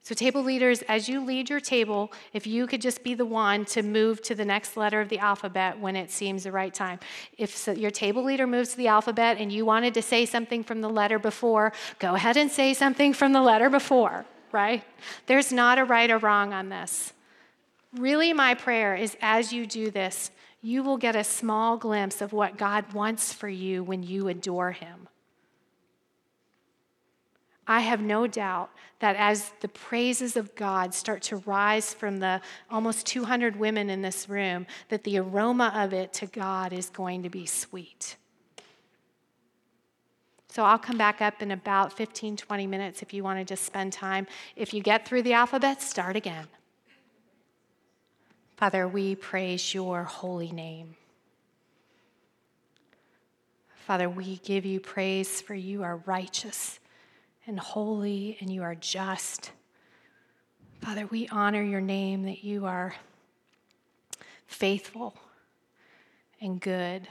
So, 0.00 0.14
table 0.14 0.42
leaders, 0.42 0.80
as 0.88 1.10
you 1.10 1.22
lead 1.22 1.50
your 1.50 1.60
table, 1.60 2.10
if 2.32 2.46
you 2.46 2.66
could 2.66 2.80
just 2.80 3.04
be 3.04 3.12
the 3.12 3.26
one 3.26 3.66
to 3.66 3.82
move 3.82 4.22
to 4.22 4.34
the 4.34 4.46
next 4.46 4.74
letter 4.74 5.02
of 5.02 5.10
the 5.10 5.18
alphabet 5.18 5.78
when 5.78 5.94
it 5.94 6.10
seems 6.10 6.44
the 6.44 6.52
right 6.52 6.72
time. 6.72 7.00
If 7.36 7.68
your 7.68 7.90
table 7.90 8.24
leader 8.24 8.46
moves 8.46 8.70
to 8.70 8.78
the 8.78 8.88
alphabet 8.88 9.36
and 9.38 9.52
you 9.52 9.66
wanted 9.66 9.92
to 9.92 10.00
say 10.00 10.24
something 10.24 10.64
from 10.64 10.80
the 10.80 10.88
letter 10.88 11.18
before, 11.18 11.74
go 11.98 12.14
ahead 12.14 12.38
and 12.38 12.50
say 12.50 12.72
something 12.72 13.12
from 13.12 13.34
the 13.34 13.42
letter 13.42 13.68
before, 13.68 14.24
right? 14.52 14.84
There's 15.26 15.52
not 15.52 15.78
a 15.78 15.84
right 15.84 16.10
or 16.10 16.18
wrong 16.18 16.52
on 16.52 16.68
this. 16.68 17.12
Really, 17.96 18.32
my 18.32 18.54
prayer 18.54 18.94
is 18.94 19.16
as 19.20 19.52
you 19.52 19.66
do 19.66 19.90
this, 19.90 20.30
you 20.60 20.82
will 20.82 20.96
get 20.96 21.16
a 21.16 21.24
small 21.24 21.76
glimpse 21.76 22.20
of 22.20 22.32
what 22.32 22.58
God 22.58 22.92
wants 22.92 23.32
for 23.32 23.48
you 23.48 23.82
when 23.82 24.02
you 24.02 24.28
adore 24.28 24.72
Him. 24.72 25.08
I 27.66 27.80
have 27.80 28.00
no 28.00 28.26
doubt 28.26 28.70
that 29.00 29.14
as 29.16 29.52
the 29.60 29.68
praises 29.68 30.36
of 30.36 30.54
God 30.54 30.94
start 30.94 31.22
to 31.24 31.36
rise 31.36 31.92
from 31.92 32.18
the 32.18 32.40
almost 32.70 33.06
200 33.06 33.56
women 33.56 33.90
in 33.90 34.00
this 34.00 34.28
room, 34.28 34.66
that 34.88 35.04
the 35.04 35.18
aroma 35.18 35.72
of 35.74 35.92
it 35.92 36.12
to 36.14 36.26
God 36.26 36.72
is 36.72 36.88
going 36.88 37.22
to 37.22 37.28
be 37.28 37.44
sweet. 37.44 38.16
So 40.58 40.64
I'll 40.64 40.76
come 40.76 40.98
back 40.98 41.22
up 41.22 41.40
in 41.40 41.52
about 41.52 41.92
15, 41.92 42.36
20 42.36 42.66
minutes 42.66 43.00
if 43.00 43.14
you 43.14 43.22
want 43.22 43.38
to 43.38 43.44
just 43.44 43.64
spend 43.64 43.92
time. 43.92 44.26
If 44.56 44.74
you 44.74 44.82
get 44.82 45.06
through 45.06 45.22
the 45.22 45.34
alphabet, 45.34 45.80
start 45.80 46.16
again. 46.16 46.48
Father, 48.56 48.88
we 48.88 49.14
praise 49.14 49.72
your 49.72 50.02
holy 50.02 50.50
name. 50.50 50.96
Father, 53.86 54.10
we 54.10 54.38
give 54.38 54.66
you 54.66 54.80
praise 54.80 55.40
for 55.40 55.54
you 55.54 55.84
are 55.84 56.02
righteous 56.06 56.80
and 57.46 57.60
holy 57.60 58.36
and 58.40 58.52
you 58.52 58.64
are 58.64 58.74
just. 58.74 59.52
Father, 60.82 61.06
we 61.06 61.28
honor 61.28 61.62
your 61.62 61.80
name 61.80 62.24
that 62.24 62.42
you 62.42 62.66
are 62.66 62.96
faithful 64.48 65.14
and 66.40 66.60
good. 66.60 67.06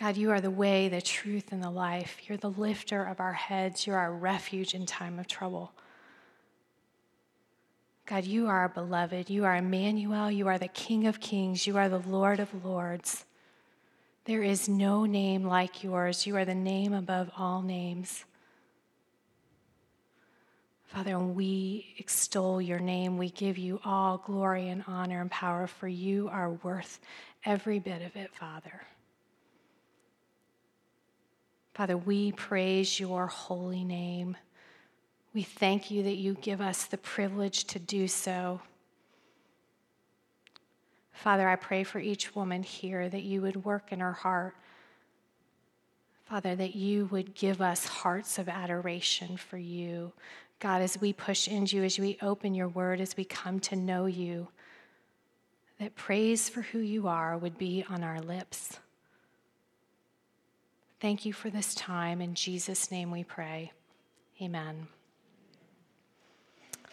God, 0.00 0.16
you 0.16 0.30
are 0.30 0.40
the 0.40 0.50
way, 0.50 0.88
the 0.88 1.02
truth, 1.02 1.52
and 1.52 1.62
the 1.62 1.70
life. 1.70 2.16
You're 2.26 2.38
the 2.38 2.48
lifter 2.48 3.04
of 3.04 3.20
our 3.20 3.34
heads. 3.34 3.86
You're 3.86 3.98
our 3.98 4.12
refuge 4.12 4.74
in 4.74 4.86
time 4.86 5.18
of 5.18 5.26
trouble. 5.26 5.72
God, 8.06 8.24
you 8.24 8.46
are 8.46 8.60
our 8.60 8.68
beloved. 8.70 9.28
You 9.28 9.44
are 9.44 9.56
Emmanuel. 9.56 10.30
You 10.30 10.48
are 10.48 10.56
the 10.56 10.68
King 10.68 11.06
of 11.06 11.20
kings. 11.20 11.66
You 11.66 11.76
are 11.76 11.90
the 11.90 11.98
Lord 11.98 12.40
of 12.40 12.64
lords. 12.64 13.26
There 14.24 14.42
is 14.42 14.70
no 14.70 15.04
name 15.04 15.44
like 15.44 15.84
yours. 15.84 16.26
You 16.26 16.34
are 16.36 16.46
the 16.46 16.54
name 16.54 16.94
above 16.94 17.30
all 17.36 17.60
names. 17.60 18.24
Father, 20.86 21.18
we 21.18 21.94
extol 21.98 22.62
your 22.62 22.80
name. 22.80 23.18
We 23.18 23.28
give 23.28 23.58
you 23.58 23.80
all 23.84 24.16
glory 24.16 24.70
and 24.70 24.82
honor 24.88 25.20
and 25.20 25.30
power, 25.30 25.66
for 25.66 25.88
you 25.88 26.30
are 26.32 26.50
worth 26.50 27.00
every 27.44 27.78
bit 27.78 28.00
of 28.00 28.16
it, 28.16 28.34
Father. 28.34 28.80
Father, 31.80 31.96
we 31.96 32.32
praise 32.32 33.00
your 33.00 33.26
holy 33.26 33.84
name. 33.84 34.36
We 35.32 35.42
thank 35.42 35.90
you 35.90 36.02
that 36.02 36.16
you 36.16 36.34
give 36.34 36.60
us 36.60 36.84
the 36.84 36.98
privilege 36.98 37.64
to 37.68 37.78
do 37.78 38.06
so. 38.06 38.60
Father, 41.10 41.48
I 41.48 41.56
pray 41.56 41.84
for 41.84 41.98
each 41.98 42.36
woman 42.36 42.64
here 42.64 43.08
that 43.08 43.22
you 43.22 43.40
would 43.40 43.64
work 43.64 43.92
in 43.92 44.00
her 44.00 44.12
heart. 44.12 44.56
Father, 46.26 46.54
that 46.54 46.76
you 46.76 47.06
would 47.06 47.34
give 47.34 47.62
us 47.62 47.86
hearts 47.86 48.38
of 48.38 48.50
adoration 48.50 49.38
for 49.38 49.56
you, 49.56 50.12
God, 50.58 50.82
as 50.82 51.00
we 51.00 51.14
push 51.14 51.48
into 51.48 51.78
you, 51.78 51.84
as 51.84 51.98
we 51.98 52.18
open 52.20 52.52
your 52.52 52.68
word, 52.68 53.00
as 53.00 53.16
we 53.16 53.24
come 53.24 53.58
to 53.60 53.74
know 53.74 54.04
you, 54.04 54.48
that 55.78 55.96
praise 55.96 56.46
for 56.46 56.60
who 56.60 56.80
you 56.80 57.08
are 57.08 57.38
would 57.38 57.56
be 57.56 57.86
on 57.88 58.04
our 58.04 58.20
lips. 58.20 58.78
Thank 61.00 61.24
you 61.24 61.32
for 61.32 61.48
this 61.48 61.74
time. 61.74 62.20
In 62.20 62.34
Jesus' 62.34 62.90
name 62.90 63.10
we 63.10 63.24
pray. 63.24 63.72
Amen. 64.42 64.86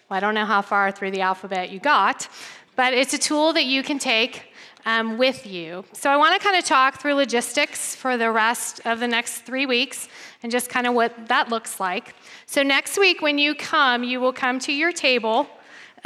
Well, 0.09 0.15
I 0.15 0.21
don't 0.21 0.33
know 0.33 0.45
how 0.45 0.61
far 0.61 0.93
through 0.93 1.11
the 1.11 1.19
alphabet 1.19 1.71
you 1.71 1.81
got, 1.81 2.29
but 2.77 2.93
it's 2.93 3.13
a 3.13 3.17
tool 3.17 3.51
that 3.51 3.65
you 3.65 3.83
can 3.83 3.99
take 3.99 4.53
um, 4.85 5.17
with 5.17 5.45
you. 5.45 5.83
So 5.91 6.09
I 6.09 6.15
want 6.15 6.39
to 6.39 6.39
kind 6.41 6.57
of 6.57 6.63
talk 6.63 7.01
through 7.01 7.15
logistics 7.15 7.95
for 7.95 8.15
the 8.15 8.31
rest 8.31 8.79
of 8.85 9.01
the 9.01 9.09
next 9.09 9.41
three 9.41 9.65
weeks 9.65 10.07
and 10.41 10.49
just 10.49 10.69
kind 10.69 10.87
of 10.87 10.93
what 10.93 11.27
that 11.27 11.49
looks 11.49 11.81
like. 11.81 12.15
So 12.45 12.63
next 12.63 12.97
week, 12.97 13.21
when 13.21 13.37
you 13.37 13.55
come, 13.55 14.05
you 14.05 14.21
will 14.21 14.31
come 14.31 14.57
to 14.59 14.71
your 14.71 14.93
table 14.93 15.49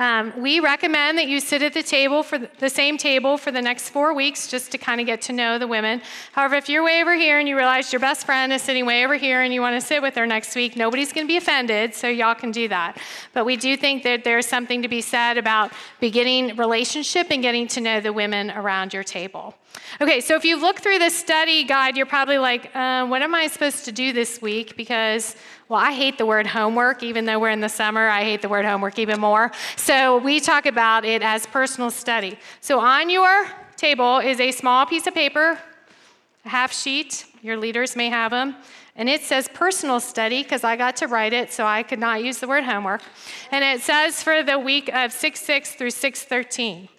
um, 0.01 0.33
we 0.35 0.59
recommend 0.59 1.19
that 1.19 1.27
you 1.27 1.39
sit 1.39 1.61
at 1.61 1.75
the 1.75 1.83
table 1.83 2.23
for 2.23 2.39
the 2.39 2.69
same 2.71 2.97
table 2.97 3.37
for 3.37 3.51
the 3.51 3.61
next 3.61 3.89
four 3.89 4.15
weeks 4.15 4.47
just 4.47 4.71
to 4.71 4.79
kind 4.79 4.99
of 4.99 5.05
get 5.05 5.21
to 5.21 5.31
know 5.31 5.59
the 5.59 5.67
women. 5.67 6.01
However, 6.31 6.55
if 6.55 6.67
you're 6.67 6.83
way 6.83 7.03
over 7.03 7.13
here 7.13 7.37
and 7.37 7.47
you 7.47 7.55
realize 7.55 7.93
your 7.93 7.99
best 7.99 8.25
friend 8.25 8.51
is 8.51 8.63
sitting 8.63 8.87
way 8.87 9.05
over 9.05 9.15
here 9.15 9.43
and 9.43 9.53
you 9.53 9.61
want 9.61 9.79
to 9.79 9.85
sit 9.85 10.01
with 10.01 10.15
her 10.15 10.25
next 10.25 10.55
week, 10.55 10.75
nobody's 10.75 11.13
going 11.13 11.27
to 11.27 11.31
be 11.31 11.37
offended, 11.37 11.93
so 11.93 12.07
y'all 12.07 12.33
can 12.33 12.49
do 12.49 12.67
that. 12.67 12.97
But 13.31 13.45
we 13.45 13.55
do 13.55 13.77
think 13.77 14.01
that 14.01 14.23
there's 14.23 14.47
something 14.47 14.81
to 14.81 14.87
be 14.87 15.01
said 15.01 15.37
about 15.37 15.71
beginning 15.99 16.55
relationship 16.55 17.27
and 17.29 17.43
getting 17.43 17.67
to 17.67 17.79
know 17.79 18.01
the 18.01 18.11
women 18.11 18.49
around 18.49 18.95
your 18.95 19.03
table. 19.03 19.53
Okay, 19.99 20.21
so 20.21 20.35
if 20.35 20.43
you 20.43 20.59
look 20.59 20.79
through 20.79 20.99
the 20.99 21.09
study 21.09 21.63
guide, 21.63 21.95
you're 21.95 22.05
probably 22.05 22.37
like, 22.37 22.75
uh, 22.75 23.05
what 23.05 23.21
am 23.21 23.35
I 23.35 23.47
supposed 23.47 23.85
to 23.85 23.91
do 23.91 24.13
this 24.13 24.41
week? 24.41 24.75
Because 24.75 25.35
well, 25.71 25.79
I 25.79 25.93
hate 25.93 26.17
the 26.17 26.25
word 26.25 26.47
homework, 26.47 27.03
even 27.03 27.25
though 27.25 27.39
we're 27.39 27.49
in 27.49 27.61
the 27.61 27.69
summer, 27.69 28.09
I 28.09 28.23
hate 28.23 28.41
the 28.41 28.49
word 28.49 28.65
homework 28.65 28.99
even 28.99 29.19
more. 29.19 29.51
So 29.77 30.17
we 30.17 30.39
talk 30.39 30.65
about 30.65 31.05
it 31.05 31.21
as 31.21 31.45
personal 31.45 31.91
study. 31.91 32.37
So 32.59 32.79
on 32.79 33.09
your 33.09 33.47
table 33.77 34.19
is 34.19 34.39
a 34.39 34.51
small 34.51 34.85
piece 34.85 35.07
of 35.07 35.13
paper, 35.13 35.57
a 36.45 36.49
half 36.49 36.73
sheet. 36.73 37.25
Your 37.41 37.57
leaders 37.57 37.95
may 37.95 38.09
have 38.09 38.31
them. 38.31 38.55
And 38.95 39.07
it 39.07 39.21
says 39.21 39.47
personal 39.53 39.99
study 39.99 40.43
because 40.43 40.63
I 40.63 40.75
got 40.75 40.97
to 40.97 41.07
write 41.07 41.31
it, 41.31 41.53
so 41.53 41.65
I 41.65 41.83
could 41.83 41.99
not 41.99 42.23
use 42.23 42.39
the 42.39 42.47
word 42.47 42.65
homework. 42.65 43.01
And 43.51 43.63
it 43.63 43.81
says 43.81 44.21
for 44.21 44.43
the 44.43 44.59
week 44.59 44.89
of 44.93 45.11
6 45.11 45.39
6 45.39 45.75
through 45.75 45.91
6 45.91 46.23
13. 46.23 46.89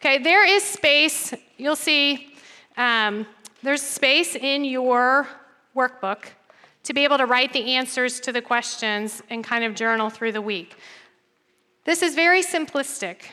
Okay, 0.00 0.18
there 0.18 0.46
is 0.46 0.62
space. 0.62 1.34
You'll 1.56 1.74
see 1.74 2.32
um, 2.76 3.26
there's 3.64 3.82
space 3.82 4.36
in 4.36 4.64
your 4.64 5.26
workbook 5.74 6.26
to 6.84 6.94
be 6.94 7.02
able 7.02 7.18
to 7.18 7.26
write 7.26 7.52
the 7.52 7.74
answers 7.74 8.20
to 8.20 8.30
the 8.30 8.40
questions 8.40 9.24
and 9.28 9.42
kind 9.42 9.64
of 9.64 9.74
journal 9.74 10.08
through 10.08 10.30
the 10.30 10.40
week. 10.40 10.76
This 11.84 12.02
is 12.02 12.14
very 12.14 12.44
simplistic. 12.44 13.32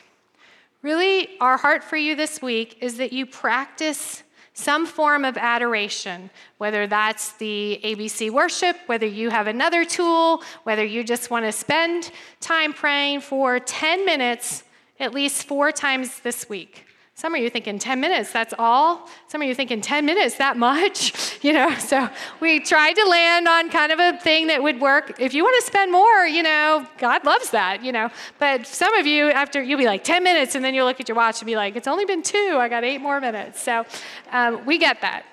Really, 0.82 1.38
our 1.40 1.56
heart 1.56 1.84
for 1.84 1.96
you 1.96 2.16
this 2.16 2.42
week 2.42 2.78
is 2.80 2.96
that 2.96 3.12
you 3.12 3.26
practice 3.26 4.24
some 4.52 4.86
form 4.86 5.24
of 5.24 5.36
adoration, 5.36 6.30
whether 6.58 6.88
that's 6.88 7.34
the 7.34 7.80
ABC 7.84 8.28
worship, 8.28 8.76
whether 8.86 9.06
you 9.06 9.30
have 9.30 9.46
another 9.46 9.84
tool, 9.84 10.42
whether 10.64 10.84
you 10.84 11.04
just 11.04 11.30
want 11.30 11.44
to 11.44 11.52
spend 11.52 12.10
time 12.40 12.72
praying 12.72 13.20
for 13.20 13.60
10 13.60 14.04
minutes 14.04 14.64
at 14.98 15.14
least 15.14 15.46
four 15.46 15.72
times 15.72 16.20
this 16.20 16.48
week. 16.48 16.86
Some 17.18 17.34
of 17.34 17.40
you 17.40 17.48
thinking 17.48 17.78
10 17.78 17.98
minutes, 17.98 18.30
that's 18.30 18.52
all. 18.58 19.08
Some 19.28 19.40
of 19.40 19.48
you 19.48 19.54
thinking 19.54 19.80
10 19.80 20.04
minutes, 20.04 20.36
that 20.36 20.56
much. 20.56 21.12
You 21.42 21.52
know, 21.52 21.72
so 21.78 22.08
we 22.40 22.58
tried 22.58 22.94
to 22.94 23.04
land 23.04 23.46
on 23.46 23.70
kind 23.70 23.92
of 23.92 24.00
a 24.00 24.18
thing 24.18 24.48
that 24.48 24.60
would 24.60 24.80
work. 24.80 25.20
If 25.20 25.32
you 25.32 25.44
want 25.44 25.54
to 25.60 25.66
spend 25.66 25.92
more, 25.92 26.26
you 26.26 26.42
know, 26.42 26.84
God 26.98 27.24
loves 27.24 27.50
that, 27.50 27.84
you 27.84 27.92
know. 27.92 28.10
But 28.40 28.66
some 28.66 28.92
of 28.94 29.06
you, 29.06 29.28
after 29.28 29.62
you'll 29.62 29.78
be 29.78 29.86
like 29.86 30.02
10 30.02 30.24
minutes, 30.24 30.56
and 30.56 30.64
then 30.64 30.74
you'll 30.74 30.86
look 30.86 30.98
at 30.98 31.08
your 31.08 31.14
watch 31.14 31.40
and 31.40 31.46
be 31.46 31.54
like, 31.54 31.76
it's 31.76 31.86
only 31.86 32.04
been 32.04 32.22
two, 32.22 32.56
I 32.58 32.68
got 32.68 32.82
eight 32.82 33.00
more 33.00 33.20
minutes. 33.20 33.62
So 33.62 33.86
um, 34.32 34.64
we 34.64 34.78
get 34.78 35.02
that. 35.02 35.24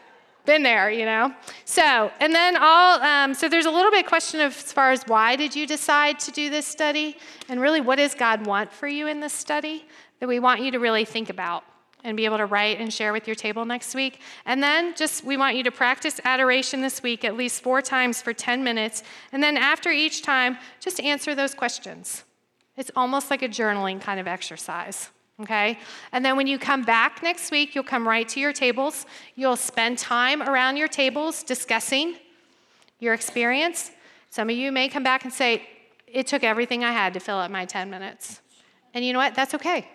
Been 0.45 0.63
there, 0.63 0.91
you 0.91 1.05
know. 1.05 1.33
So, 1.63 2.11
and 2.19 2.35
then 2.35 2.57
all, 2.57 3.01
um, 3.01 3.33
so 3.33 3.47
there's 3.47 3.65
a 3.65 3.71
little 3.71 3.91
bit 3.91 4.05
question 4.05 4.41
of 4.41 4.55
as 4.57 4.73
far 4.73 4.91
as 4.91 5.03
why 5.07 5.37
did 5.37 5.55
you 5.55 5.65
decide 5.65 6.19
to 6.19 6.31
do 6.31 6.49
this 6.49 6.67
study, 6.67 7.17
and 7.47 7.61
really 7.61 7.79
what 7.79 7.95
does 7.95 8.13
God 8.13 8.45
want 8.45 8.71
for 8.71 8.87
you 8.87 9.07
in 9.07 9.21
this 9.21 9.33
study 9.33 9.85
that 10.19 10.27
we 10.27 10.39
want 10.39 10.61
you 10.61 10.71
to 10.71 10.79
really 10.79 11.05
think 11.05 11.29
about 11.29 11.63
and 12.03 12.17
be 12.17 12.25
able 12.25 12.37
to 12.37 12.45
write 12.45 12.79
and 12.79 12.93
share 12.93 13.13
with 13.13 13.27
your 13.27 13.35
table 13.35 13.63
next 13.65 13.95
week. 13.95 14.19
And 14.45 14.61
then 14.61 14.93
just 14.95 15.23
we 15.23 15.37
want 15.37 15.55
you 15.55 15.63
to 15.63 15.71
practice 15.71 16.19
adoration 16.25 16.81
this 16.81 17.01
week 17.01 17.23
at 17.23 17.37
least 17.37 17.63
four 17.63 17.81
times 17.81 18.21
for 18.21 18.33
10 18.33 18.63
minutes. 18.63 19.03
And 19.31 19.41
then 19.41 19.57
after 19.57 19.89
each 19.89 20.21
time, 20.21 20.57
just 20.79 20.99
answer 20.99 21.33
those 21.33 21.53
questions. 21.53 22.25
It's 22.75 22.91
almost 22.95 23.29
like 23.29 23.41
a 23.41 23.47
journaling 23.47 24.01
kind 24.01 24.19
of 24.19 24.27
exercise. 24.27 25.09
Okay? 25.41 25.79
And 26.11 26.23
then 26.23 26.37
when 26.37 26.47
you 26.47 26.59
come 26.59 26.83
back 26.83 27.23
next 27.23 27.51
week, 27.51 27.73
you'll 27.73 27.83
come 27.83 28.07
right 28.07 28.27
to 28.29 28.39
your 28.39 28.53
tables. 28.53 29.05
You'll 29.35 29.55
spend 29.55 29.97
time 29.97 30.41
around 30.41 30.77
your 30.77 30.87
tables 30.87 31.43
discussing 31.43 32.17
your 32.99 33.13
experience. 33.13 33.91
Some 34.29 34.49
of 34.49 34.55
you 34.55 34.71
may 34.71 34.89
come 34.89 35.03
back 35.03 35.23
and 35.23 35.33
say, 35.33 35.67
It 36.07 36.27
took 36.27 36.43
everything 36.43 36.83
I 36.83 36.91
had 36.91 37.13
to 37.15 37.19
fill 37.19 37.37
up 37.37 37.49
my 37.49 37.65
10 37.65 37.89
minutes. 37.89 38.41
And 38.93 39.03
you 39.03 39.11
know 39.11 39.19
what? 39.19 39.33
That's 39.33 39.55
okay. 39.55 39.87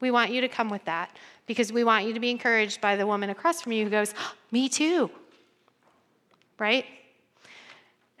We 0.00 0.10
want 0.10 0.32
you 0.32 0.40
to 0.40 0.48
come 0.48 0.68
with 0.68 0.84
that 0.86 1.16
because 1.46 1.72
we 1.72 1.84
want 1.84 2.06
you 2.06 2.14
to 2.14 2.20
be 2.20 2.30
encouraged 2.30 2.80
by 2.80 2.96
the 2.96 3.06
woman 3.06 3.30
across 3.30 3.60
from 3.60 3.72
you 3.72 3.84
who 3.84 3.90
goes, 3.90 4.14
Me 4.50 4.68
too. 4.68 5.10
Right? 6.58 6.84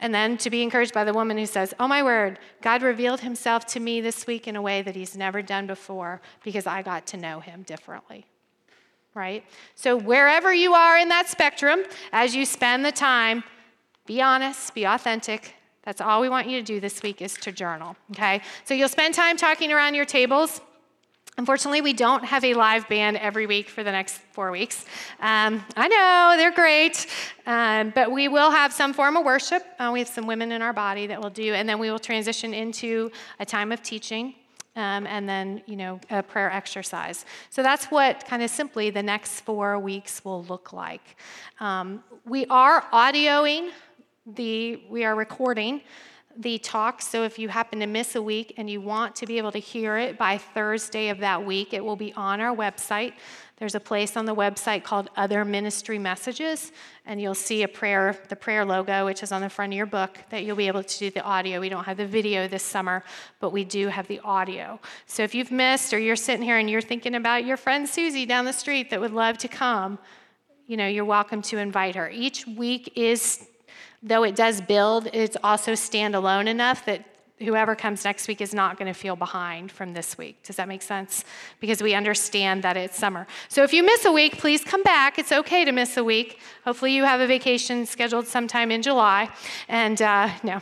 And 0.00 0.14
then 0.14 0.38
to 0.38 0.50
be 0.50 0.62
encouraged 0.62 0.94
by 0.94 1.04
the 1.04 1.12
woman 1.12 1.36
who 1.38 1.46
says, 1.46 1.74
Oh 1.78 1.86
my 1.86 2.02
word, 2.02 2.38
God 2.62 2.82
revealed 2.82 3.20
himself 3.20 3.66
to 3.66 3.80
me 3.80 4.00
this 4.00 4.26
week 4.26 4.48
in 4.48 4.56
a 4.56 4.62
way 4.62 4.82
that 4.82 4.96
he's 4.96 5.16
never 5.16 5.42
done 5.42 5.66
before 5.66 6.20
because 6.42 6.66
I 6.66 6.82
got 6.82 7.06
to 7.08 7.16
know 7.16 7.40
him 7.40 7.62
differently. 7.62 8.24
Right? 9.14 9.44
So, 9.74 9.96
wherever 9.96 10.54
you 10.54 10.72
are 10.72 10.96
in 10.96 11.08
that 11.08 11.28
spectrum, 11.28 11.80
as 12.12 12.34
you 12.34 12.46
spend 12.46 12.84
the 12.84 12.92
time, 12.92 13.42
be 14.06 14.22
honest, 14.22 14.72
be 14.74 14.84
authentic. 14.84 15.54
That's 15.82 16.00
all 16.00 16.20
we 16.20 16.28
want 16.28 16.48
you 16.48 16.58
to 16.58 16.64
do 16.64 16.78
this 16.78 17.02
week 17.02 17.20
is 17.20 17.34
to 17.38 17.52
journal. 17.52 17.96
Okay? 18.12 18.40
So, 18.64 18.72
you'll 18.72 18.88
spend 18.88 19.14
time 19.14 19.36
talking 19.36 19.72
around 19.72 19.94
your 19.94 20.04
tables. 20.04 20.60
Unfortunately, 21.38 21.80
we 21.80 21.92
don't 21.92 22.24
have 22.24 22.44
a 22.44 22.54
live 22.54 22.88
band 22.88 23.16
every 23.16 23.46
week 23.46 23.68
for 23.68 23.82
the 23.82 23.90
next 23.90 24.18
four 24.32 24.50
weeks. 24.50 24.84
Um, 25.20 25.64
I 25.76 25.88
know, 25.88 26.36
they're 26.36 26.52
great, 26.52 27.06
um, 27.46 27.92
but 27.94 28.12
we 28.12 28.28
will 28.28 28.50
have 28.50 28.72
some 28.72 28.92
form 28.92 29.16
of 29.16 29.24
worship. 29.24 29.64
Uh, 29.78 29.90
we 29.92 30.00
have 30.00 30.08
some 30.08 30.26
women 30.26 30.52
in 30.52 30.60
our 30.60 30.72
body 30.72 31.06
that 31.06 31.20
will 31.20 31.30
do, 31.30 31.54
and 31.54 31.68
then 31.68 31.78
we 31.78 31.90
will 31.90 31.98
transition 31.98 32.52
into 32.52 33.10
a 33.38 33.46
time 33.46 33.72
of 33.72 33.82
teaching. 33.82 34.34
Um, 34.76 35.04
and 35.06 35.28
then, 35.28 35.62
you 35.66 35.74
know, 35.74 36.00
a 36.10 36.22
prayer 36.22 36.50
exercise. 36.50 37.24
So 37.50 37.60
that's 37.60 37.86
what 37.86 38.24
kind 38.26 38.40
of 38.40 38.50
simply 38.50 38.90
the 38.90 39.02
next 39.02 39.40
four 39.40 39.78
weeks 39.80 40.24
will 40.24 40.44
look 40.44 40.72
like. 40.72 41.16
Um, 41.58 42.04
we 42.24 42.46
are 42.46 42.82
audioing 42.92 43.70
the, 44.26 44.80
we 44.88 45.04
are 45.04 45.16
recording 45.16 45.80
the 46.40 46.58
talk. 46.58 47.02
So 47.02 47.22
if 47.24 47.38
you 47.38 47.48
happen 47.48 47.80
to 47.80 47.86
miss 47.86 48.14
a 48.14 48.22
week 48.22 48.54
and 48.56 48.68
you 48.68 48.80
want 48.80 49.14
to 49.16 49.26
be 49.26 49.36
able 49.36 49.52
to 49.52 49.58
hear 49.58 49.98
it 49.98 50.16
by 50.16 50.38
Thursday 50.38 51.08
of 51.10 51.18
that 51.18 51.44
week, 51.44 51.74
it 51.74 51.84
will 51.84 51.96
be 51.96 52.12
on 52.14 52.40
our 52.40 52.56
website. 52.56 53.12
There's 53.58 53.74
a 53.74 53.80
place 53.80 54.16
on 54.16 54.24
the 54.24 54.34
website 54.34 54.84
called 54.84 55.10
Other 55.18 55.44
Ministry 55.44 55.98
Messages, 55.98 56.72
and 57.04 57.20
you'll 57.20 57.34
see 57.34 57.62
a 57.62 57.68
prayer, 57.68 58.16
the 58.30 58.36
prayer 58.36 58.64
logo, 58.64 59.04
which 59.04 59.22
is 59.22 59.32
on 59.32 59.42
the 59.42 59.50
front 59.50 59.74
of 59.74 59.76
your 59.76 59.84
book, 59.84 60.16
that 60.30 60.44
you'll 60.44 60.56
be 60.56 60.66
able 60.66 60.82
to 60.82 60.98
do 60.98 61.10
the 61.10 61.22
audio. 61.22 61.60
We 61.60 61.68
don't 61.68 61.84
have 61.84 61.98
the 61.98 62.06
video 62.06 62.48
this 62.48 62.62
summer, 62.62 63.04
but 63.38 63.52
we 63.52 63.64
do 63.64 63.88
have 63.88 64.08
the 64.08 64.20
audio. 64.20 64.80
So 65.04 65.22
if 65.22 65.34
you've 65.34 65.50
missed 65.50 65.92
or 65.92 65.98
you're 65.98 66.16
sitting 66.16 66.42
here 66.42 66.56
and 66.56 66.70
you're 66.70 66.80
thinking 66.80 67.14
about 67.14 67.44
your 67.44 67.58
friend 67.58 67.86
Susie 67.86 68.24
down 68.24 68.46
the 68.46 68.52
street 68.54 68.88
that 68.88 69.00
would 69.00 69.12
love 69.12 69.36
to 69.38 69.48
come, 69.48 69.98
you 70.66 70.78
know, 70.78 70.86
you're 70.86 71.04
welcome 71.04 71.42
to 71.42 71.58
invite 71.58 71.96
her. 71.96 72.08
Each 72.08 72.46
week 72.46 72.92
is 72.96 73.46
though 74.02 74.22
it 74.22 74.34
does 74.34 74.60
build, 74.60 75.08
it's 75.12 75.36
also 75.42 75.72
standalone 75.72 76.46
enough 76.46 76.84
that 76.86 77.04
whoever 77.40 77.74
comes 77.74 78.04
next 78.04 78.28
week 78.28 78.40
is 78.40 78.52
not 78.52 78.78
going 78.78 78.86
to 78.86 78.98
feel 78.98 79.16
behind 79.16 79.72
from 79.72 79.94
this 79.94 80.18
week. 80.18 80.42
Does 80.42 80.56
that 80.56 80.68
make 80.68 80.82
sense? 80.82 81.24
Because 81.58 81.82
we 81.82 81.94
understand 81.94 82.62
that 82.64 82.76
it's 82.76 82.98
summer. 82.98 83.26
So 83.48 83.62
if 83.64 83.72
you 83.72 83.82
miss 83.82 84.04
a 84.04 84.12
week, 84.12 84.36
please 84.38 84.62
come 84.62 84.82
back. 84.82 85.18
It's 85.18 85.32
okay 85.32 85.64
to 85.64 85.72
miss 85.72 85.96
a 85.96 86.04
week. 86.04 86.38
Hopefully, 86.64 86.92
you 86.92 87.04
have 87.04 87.20
a 87.20 87.26
vacation 87.26 87.86
scheduled 87.86 88.26
sometime 88.26 88.70
in 88.70 88.82
July. 88.82 89.30
And 89.68 90.00
uh, 90.02 90.30
no. 90.42 90.60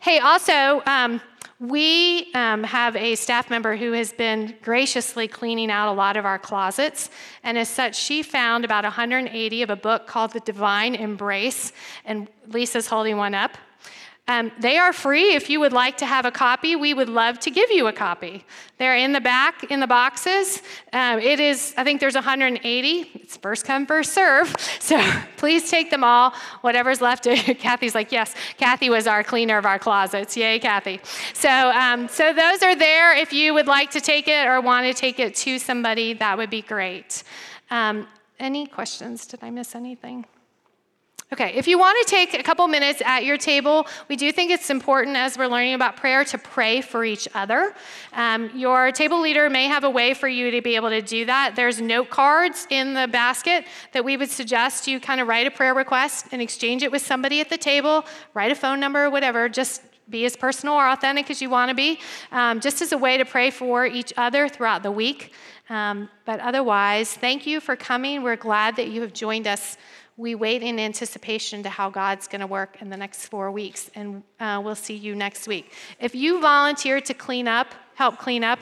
Hey, 0.00 0.18
also, 0.18 0.82
um, 0.86 1.20
we 1.68 2.32
um, 2.34 2.62
have 2.64 2.96
a 2.96 3.14
staff 3.14 3.50
member 3.50 3.76
who 3.76 3.92
has 3.92 4.12
been 4.12 4.54
graciously 4.62 5.28
cleaning 5.28 5.70
out 5.70 5.90
a 5.90 5.96
lot 5.96 6.16
of 6.16 6.24
our 6.24 6.38
closets. 6.38 7.10
And 7.42 7.58
as 7.58 7.68
such, 7.68 7.96
she 7.96 8.22
found 8.22 8.64
about 8.64 8.84
180 8.84 9.62
of 9.62 9.70
a 9.70 9.76
book 9.76 10.06
called 10.06 10.32
The 10.32 10.40
Divine 10.40 10.94
Embrace. 10.94 11.72
And 12.04 12.28
Lisa's 12.48 12.86
holding 12.86 13.16
one 13.16 13.34
up. 13.34 13.56
Um, 14.26 14.50
they 14.58 14.78
are 14.78 14.94
free. 14.94 15.34
If 15.34 15.50
you 15.50 15.60
would 15.60 15.74
like 15.74 15.98
to 15.98 16.06
have 16.06 16.24
a 16.24 16.30
copy, 16.30 16.76
we 16.76 16.94
would 16.94 17.10
love 17.10 17.38
to 17.40 17.50
give 17.50 17.70
you 17.70 17.88
a 17.88 17.92
copy. 17.92 18.42
They're 18.78 18.96
in 18.96 19.12
the 19.12 19.20
back 19.20 19.70
in 19.70 19.80
the 19.80 19.86
boxes. 19.86 20.62
Um, 20.94 21.18
it 21.18 21.40
is, 21.40 21.74
I 21.76 21.84
think 21.84 22.00
there's 22.00 22.14
180. 22.14 23.10
It's 23.16 23.36
first 23.36 23.66
come, 23.66 23.86
first 23.86 24.12
serve. 24.12 24.54
So 24.84 25.00
please 25.38 25.70
take 25.70 25.90
them 25.90 26.04
all. 26.04 26.34
Whatever's 26.60 27.00
left. 27.00 27.24
Kathy's 27.58 27.94
like, 27.94 28.12
yes. 28.12 28.34
Kathy 28.58 28.90
was 28.90 29.06
our 29.06 29.24
cleaner 29.24 29.56
of 29.56 29.64
our 29.64 29.78
closets. 29.78 30.36
Yay, 30.36 30.58
Kathy. 30.58 31.00
So, 31.32 31.48
um, 31.48 32.06
so 32.08 32.34
those 32.34 32.62
are 32.62 32.76
there. 32.76 33.16
If 33.16 33.32
you 33.32 33.54
would 33.54 33.66
like 33.66 33.90
to 33.92 34.00
take 34.00 34.28
it 34.28 34.46
or 34.46 34.60
want 34.60 34.86
to 34.86 34.92
take 34.92 35.18
it 35.18 35.34
to 35.36 35.58
somebody, 35.58 36.12
that 36.14 36.36
would 36.36 36.50
be 36.50 36.60
great. 36.60 37.22
Um, 37.70 38.06
any 38.38 38.66
questions? 38.66 39.26
Did 39.26 39.40
I 39.42 39.50
miss 39.50 39.74
anything? 39.74 40.26
Okay, 41.32 41.54
if 41.54 41.66
you 41.66 41.78
want 41.78 41.96
to 42.06 42.10
take 42.10 42.34
a 42.34 42.42
couple 42.42 42.68
minutes 42.68 43.02
at 43.04 43.24
your 43.24 43.38
table, 43.38 43.86
we 44.08 44.14
do 44.14 44.30
think 44.30 44.50
it's 44.50 44.68
important 44.68 45.16
as 45.16 45.38
we're 45.38 45.46
learning 45.46 45.72
about 45.72 45.96
prayer 45.96 46.22
to 46.22 46.36
pray 46.36 46.82
for 46.82 47.02
each 47.02 47.26
other. 47.34 47.74
Um, 48.12 48.50
your 48.54 48.92
table 48.92 49.20
leader 49.20 49.48
may 49.48 49.66
have 49.66 49.84
a 49.84 49.90
way 49.90 50.12
for 50.12 50.28
you 50.28 50.50
to 50.50 50.60
be 50.60 50.76
able 50.76 50.90
to 50.90 51.00
do 51.00 51.24
that. 51.24 51.56
There's 51.56 51.80
note 51.80 52.10
cards 52.10 52.66
in 52.68 52.92
the 52.92 53.08
basket 53.08 53.64
that 53.92 54.04
we 54.04 54.18
would 54.18 54.30
suggest 54.30 54.86
you 54.86 55.00
kind 55.00 55.18
of 55.18 55.26
write 55.26 55.46
a 55.46 55.50
prayer 55.50 55.74
request 55.74 56.26
and 56.30 56.42
exchange 56.42 56.82
it 56.82 56.92
with 56.92 57.02
somebody 57.02 57.40
at 57.40 57.48
the 57.48 57.58
table, 57.58 58.04
write 58.34 58.52
a 58.52 58.54
phone 58.54 58.78
number 58.78 59.06
or 59.06 59.10
whatever, 59.10 59.48
just 59.48 59.80
be 60.10 60.26
as 60.26 60.36
personal 60.36 60.74
or 60.74 60.86
authentic 60.90 61.30
as 61.30 61.40
you 61.40 61.48
want 61.48 61.70
to 61.70 61.74
be, 61.74 61.98
um, 62.32 62.60
just 62.60 62.82
as 62.82 62.92
a 62.92 62.98
way 62.98 63.16
to 63.16 63.24
pray 63.24 63.50
for 63.50 63.86
each 63.86 64.12
other 64.18 64.46
throughout 64.46 64.82
the 64.82 64.92
week. 64.92 65.32
Um, 65.70 66.10
but 66.26 66.40
otherwise, 66.40 67.14
thank 67.14 67.46
you 67.46 67.58
for 67.60 67.74
coming. 67.74 68.22
We're 68.22 68.36
glad 68.36 68.76
that 68.76 68.88
you 68.88 69.00
have 69.00 69.14
joined 69.14 69.46
us 69.46 69.78
we 70.16 70.34
wait 70.34 70.62
in 70.62 70.78
anticipation 70.78 71.62
to 71.64 71.68
how 71.68 71.90
God's 71.90 72.28
going 72.28 72.40
to 72.40 72.46
work 72.46 72.80
in 72.80 72.88
the 72.88 72.96
next 72.96 73.26
four 73.26 73.50
weeks, 73.50 73.90
and 73.94 74.22
uh, 74.44 74.60
we'll 74.60 74.74
see 74.74 74.94
you 74.94 75.14
next 75.14 75.48
week. 75.48 75.72
If 75.98 76.14
you 76.14 76.40
volunteer 76.40 77.00
to 77.00 77.14
clean 77.14 77.48
up, 77.48 77.68
help 77.94 78.18
clean 78.18 78.44
up, 78.44 78.58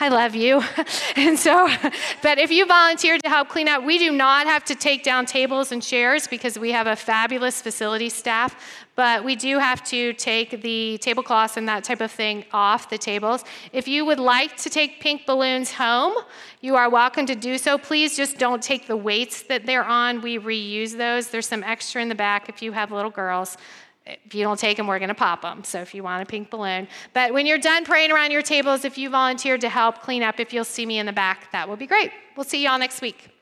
I 0.00 0.08
love 0.08 0.34
you. 0.34 0.62
and 1.16 1.38
so, 1.38 1.68
but 2.22 2.38
if 2.38 2.50
you 2.50 2.64
volunteer 2.66 3.18
to 3.18 3.28
help 3.28 3.48
clean 3.48 3.68
up, 3.68 3.84
we 3.84 3.98
do 3.98 4.12
not 4.12 4.46
have 4.46 4.64
to 4.66 4.74
take 4.74 5.04
down 5.04 5.26
tables 5.26 5.72
and 5.72 5.82
chairs 5.82 6.26
because 6.26 6.58
we 6.58 6.72
have 6.72 6.86
a 6.86 6.96
fabulous 6.96 7.60
facility 7.60 8.08
staff 8.08 8.56
but 8.96 9.22
we 9.22 9.36
do 9.36 9.58
have 9.58 9.84
to 9.84 10.14
take 10.14 10.62
the 10.62 10.98
tablecloths 10.98 11.58
and 11.58 11.68
that 11.68 11.84
type 11.84 12.00
of 12.00 12.10
thing 12.10 12.44
off 12.52 12.88
the 12.88 12.96
tables. 12.96 13.44
If 13.70 13.86
you 13.86 14.06
would 14.06 14.18
like 14.18 14.56
to 14.56 14.70
take 14.70 15.00
pink 15.00 15.26
balloons 15.26 15.70
home, 15.70 16.14
you 16.62 16.76
are 16.76 16.88
welcome 16.88 17.26
to 17.26 17.34
do 17.34 17.58
so. 17.58 17.76
Please 17.76 18.16
just 18.16 18.38
don't 18.38 18.62
take 18.62 18.86
the 18.86 18.96
weights 18.96 19.42
that 19.42 19.66
they're 19.66 19.84
on. 19.84 20.22
We 20.22 20.38
reuse 20.38 20.96
those. 20.96 21.28
There's 21.28 21.46
some 21.46 21.62
extra 21.62 22.00
in 22.00 22.08
the 22.08 22.14
back 22.14 22.48
if 22.48 22.62
you 22.62 22.72
have 22.72 22.90
little 22.90 23.10
girls. 23.10 23.58
If 24.06 24.34
you 24.34 24.42
don't 24.44 24.58
take 24.58 24.76
them, 24.76 24.86
we're 24.86 24.98
going 24.98 25.08
to 25.08 25.14
pop 25.14 25.42
them. 25.42 25.64
So 25.64 25.80
if 25.80 25.94
you 25.94 26.02
want 26.02 26.22
a 26.22 26.26
pink 26.26 26.50
balloon. 26.50 26.88
But 27.12 27.32
when 27.32 27.46
you're 27.46 27.58
done 27.58 27.84
praying 27.84 28.12
around 28.12 28.30
your 28.30 28.42
tables, 28.42 28.84
if 28.84 28.96
you 28.96 29.10
volunteered 29.10 29.60
to 29.62 29.68
help 29.68 30.00
clean 30.00 30.22
up, 30.22 30.38
if 30.38 30.52
you'll 30.52 30.64
see 30.64 30.86
me 30.86 30.98
in 30.98 31.06
the 31.06 31.12
back, 31.12 31.50
that 31.52 31.68
would 31.68 31.78
be 31.78 31.86
great. 31.86 32.12
We'll 32.36 32.44
see 32.44 32.62
you 32.62 32.68
all 32.68 32.78
next 32.78 33.00
week. 33.00 33.35